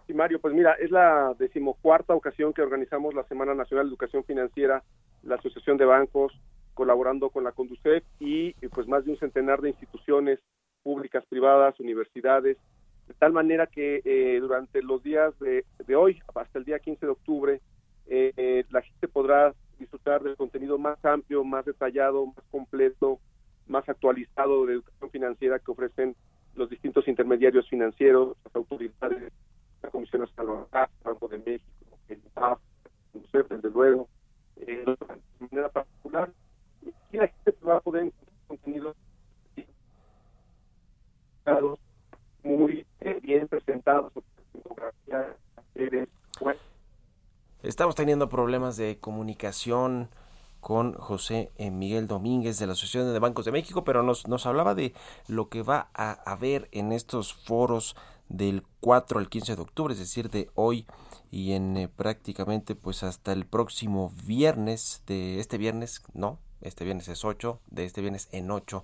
Sí, 0.05 0.13
Mario, 0.13 0.39
pues 0.39 0.53
mira, 0.53 0.73
es 0.73 0.91
la 0.91 1.33
decimocuarta 1.39 2.13
ocasión 2.13 2.53
que 2.53 2.61
organizamos 2.61 3.15
la 3.15 3.23
Semana 3.23 3.55
Nacional 3.55 3.87
de 3.87 3.89
Educación 3.89 4.23
Financiera, 4.23 4.83
la 5.23 5.35
Asociación 5.35 5.77
de 5.77 5.85
Bancos, 5.85 6.39
colaborando 6.75 7.31
con 7.31 7.43
la 7.43 7.51
Conducef 7.51 8.03
y 8.19 8.53
pues 8.67 8.87
más 8.87 9.05
de 9.05 9.11
un 9.11 9.17
centenar 9.17 9.59
de 9.59 9.69
instituciones 9.69 10.39
públicas, 10.83 11.25
privadas, 11.27 11.79
universidades, 11.79 12.57
de 13.07 13.13
tal 13.15 13.33
manera 13.33 13.65
que 13.65 14.03
eh, 14.05 14.39
durante 14.39 14.83
los 14.83 15.01
días 15.01 15.33
de, 15.39 15.65
hoy 15.95 16.21
hasta 16.35 16.59
el 16.59 16.65
día 16.65 16.77
15 16.77 17.07
de 17.07 17.11
octubre 17.11 17.61
eh, 18.05 18.65
la 18.69 18.83
gente 18.83 19.07
podrá 19.07 19.55
disfrutar 19.79 20.21
del 20.21 20.35
contenido 20.35 20.77
más 20.77 21.03
amplio, 21.03 21.43
más 21.43 21.65
detallado, 21.65 22.27
más 22.27 22.45
completo, 22.51 23.19
más 23.69 23.87
actualizado 23.87 24.65
de 24.65 24.73
educación 24.73 25.09
financiera 25.11 25.59
que 25.59 25.71
ofrecen 25.71 26.15
los 26.55 26.69
distintos 26.69 27.07
intermediarios 27.07 27.69
financieros, 27.69 28.35
las 28.43 28.55
autoridades, 28.55 29.31
la 29.81 29.89
Comisión 29.89 30.21
Nacional 30.21 30.65
Banco 31.03 31.27
de 31.27 31.37
México, 31.37 31.97
el 32.09 32.17
IPAF, 32.17 32.59
desde 33.31 33.69
luego, 33.69 34.07
eh, 34.57 34.83
de 34.85 35.47
manera 35.47 35.69
particular. 35.69 36.31
Y 37.11 37.17
la 37.17 37.27
gente 37.27 37.55
va 37.65 37.77
a 37.77 37.81
poder 37.81 38.03
encontrar 38.03 38.33
contenidos 38.47 38.95
muy 42.43 42.85
bien 43.21 43.47
presentados, 43.47 44.11
Estamos 47.61 47.95
teniendo 47.95 48.29
problemas 48.29 48.77
de 48.77 48.99
comunicación 48.99 50.09
con 50.59 50.93
José 50.93 51.51
eh, 51.57 51.71
Miguel 51.71 52.07
Domínguez 52.07 52.59
de 52.59 52.67
la 52.67 52.73
Asociación 52.73 53.11
de 53.13 53.19
Bancos 53.19 53.45
de 53.45 53.51
México, 53.51 53.83
pero 53.83 54.03
nos, 54.03 54.27
nos 54.27 54.45
hablaba 54.45 54.75
de 54.75 54.93
lo 55.27 55.49
que 55.49 55.61
va 55.61 55.89
a 55.93 56.11
haber 56.29 56.67
en 56.71 56.91
estos 56.91 57.33
foros 57.33 57.95
del 58.29 58.63
4 58.81 59.19
al 59.19 59.29
15 59.29 59.55
de 59.55 59.61
octubre, 59.61 59.93
es 59.93 59.99
decir, 59.99 60.29
de 60.29 60.49
hoy 60.55 60.85
y 61.31 61.53
en 61.53 61.77
eh, 61.77 61.87
prácticamente 61.87 62.75
pues 62.75 63.03
hasta 63.03 63.31
el 63.33 63.45
próximo 63.45 64.11
viernes, 64.25 65.03
de 65.07 65.39
este 65.39 65.57
viernes, 65.57 66.03
no, 66.13 66.39
este 66.61 66.85
viernes 66.85 67.07
es 67.07 67.25
8, 67.25 67.59
de 67.69 67.85
este 67.85 68.01
viernes 68.01 68.29
en 68.31 68.51
8 68.51 68.83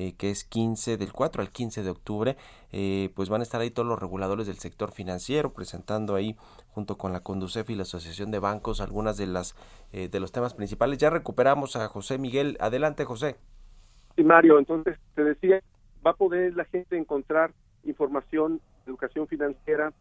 eh, 0.00 0.14
que 0.16 0.30
es 0.30 0.44
15 0.44 0.96
del 0.96 1.12
4 1.12 1.42
al 1.42 1.50
15 1.50 1.82
de 1.82 1.90
octubre, 1.90 2.36
eh, 2.70 3.10
pues 3.16 3.28
van 3.28 3.40
a 3.40 3.42
estar 3.42 3.60
ahí 3.60 3.72
todos 3.72 3.88
los 3.88 3.98
reguladores 3.98 4.46
del 4.46 4.58
sector 4.58 4.92
financiero 4.92 5.52
presentando 5.52 6.14
ahí 6.14 6.36
junto 6.68 6.96
con 6.96 7.12
la 7.12 7.24
Conducef 7.24 7.68
y 7.68 7.74
la 7.74 7.82
Asociación 7.82 8.30
de 8.30 8.38
Bancos 8.38 8.80
algunas 8.80 9.16
de 9.16 9.26
las 9.26 9.56
eh, 9.92 10.08
de 10.08 10.20
los 10.20 10.30
temas 10.30 10.54
principales. 10.54 10.98
Ya 10.98 11.10
recuperamos 11.10 11.74
a 11.74 11.88
José 11.88 12.16
Miguel. 12.16 12.56
Adelante, 12.60 13.04
José. 13.04 13.38
Sí, 14.14 14.22
Mario, 14.22 14.60
entonces 14.60 15.00
te 15.16 15.24
decía, 15.24 15.60
va 16.06 16.12
a 16.12 16.14
poder 16.16 16.54
la 16.54 16.66
gente 16.66 16.96
encontrar 16.96 17.50
información, 17.82 18.60
educación 18.86 19.26
financiera, 19.26 19.92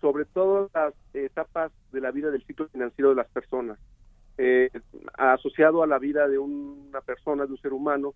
sobre 0.00 0.24
todas 0.24 0.68
las 0.74 0.92
etapas 1.14 1.70
de 1.92 2.00
la 2.00 2.10
vida 2.10 2.32
del 2.32 2.44
ciclo 2.44 2.66
financiero 2.66 3.10
de 3.10 3.14
las 3.14 3.28
personas. 3.28 3.78
asociado 5.16 5.84
a 5.84 5.86
la 5.86 6.00
vida 6.00 6.26
de 6.26 6.38
una 6.38 7.00
persona, 7.02 7.46
de 7.46 7.52
un 7.52 7.58
ser 7.58 7.72
humano, 7.72 8.12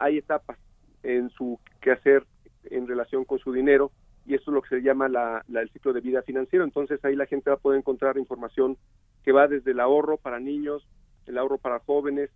hay 0.00 0.18
etapas 0.18 0.58
en 1.02 1.30
su 1.30 1.58
quehacer 1.80 2.24
en 2.64 2.86
relación 2.86 3.24
con 3.24 3.38
su 3.38 3.52
dinero 3.52 3.90
y 4.26 4.34
eso 4.34 4.50
es 4.50 4.54
lo 4.54 4.62
que 4.62 4.68
se 4.68 4.82
llama 4.82 5.08
la, 5.08 5.42
el 5.48 5.70
ciclo 5.70 5.92
de 5.92 6.02
vida 6.02 6.22
financiero. 6.22 6.64
Entonces 6.64 7.02
ahí 7.04 7.16
la 7.16 7.26
gente 7.26 7.48
va 7.50 7.56
a 7.56 7.60
poder 7.60 7.78
encontrar 7.78 8.18
información 8.18 8.76
que 9.24 9.32
va 9.32 9.48
desde 9.48 9.70
el 9.70 9.80
ahorro 9.80 10.18
para 10.18 10.38
niños, 10.38 10.86
el 11.26 11.38
ahorro 11.38 11.58
para 11.58 11.78
jóvenes, 11.80 12.30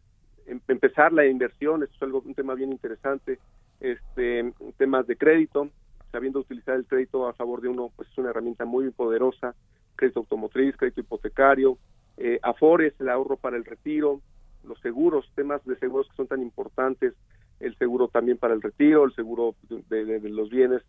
em, 0.46 0.60
empezar 0.68 1.12
la 1.12 1.26
inversión, 1.26 1.82
esto 1.82 1.94
es 1.94 2.02
algo 2.02 2.22
un 2.24 2.34
tema 2.34 2.54
bien 2.54 2.72
interesante, 2.72 3.38
este 3.80 4.52
temas 4.78 5.06
de 5.06 5.16
crédito, 5.16 5.68
sabiendo 6.10 6.40
utilizar 6.40 6.76
el 6.76 6.86
crédito 6.86 7.26
a 7.26 7.34
favor 7.34 7.60
de 7.60 7.68
uno, 7.68 7.90
pues 7.94 8.08
es 8.08 8.18
una 8.18 8.30
herramienta 8.30 8.64
muy 8.64 8.90
poderosa, 8.90 9.54
crédito 9.96 10.20
automotriz, 10.20 10.76
crédito 10.76 11.00
hipotecario, 11.00 11.78
eh, 12.16 12.38
afores, 12.42 12.94
el 13.00 13.08
ahorro 13.08 13.36
para 13.36 13.56
el 13.56 13.64
retiro, 13.64 14.20
los 14.64 14.78
seguros, 14.80 15.30
temas 15.34 15.64
de 15.64 15.76
seguros 15.76 16.08
que 16.08 16.16
son 16.16 16.26
tan 16.26 16.40
importantes, 16.40 17.14
el 17.62 17.76
seguro 17.78 18.08
también 18.08 18.38
para 18.38 18.54
el 18.54 18.60
retiro, 18.60 19.04
el 19.04 19.14
seguro 19.14 19.54
de, 19.88 20.20
los 20.28 20.50
bienes 20.50 20.82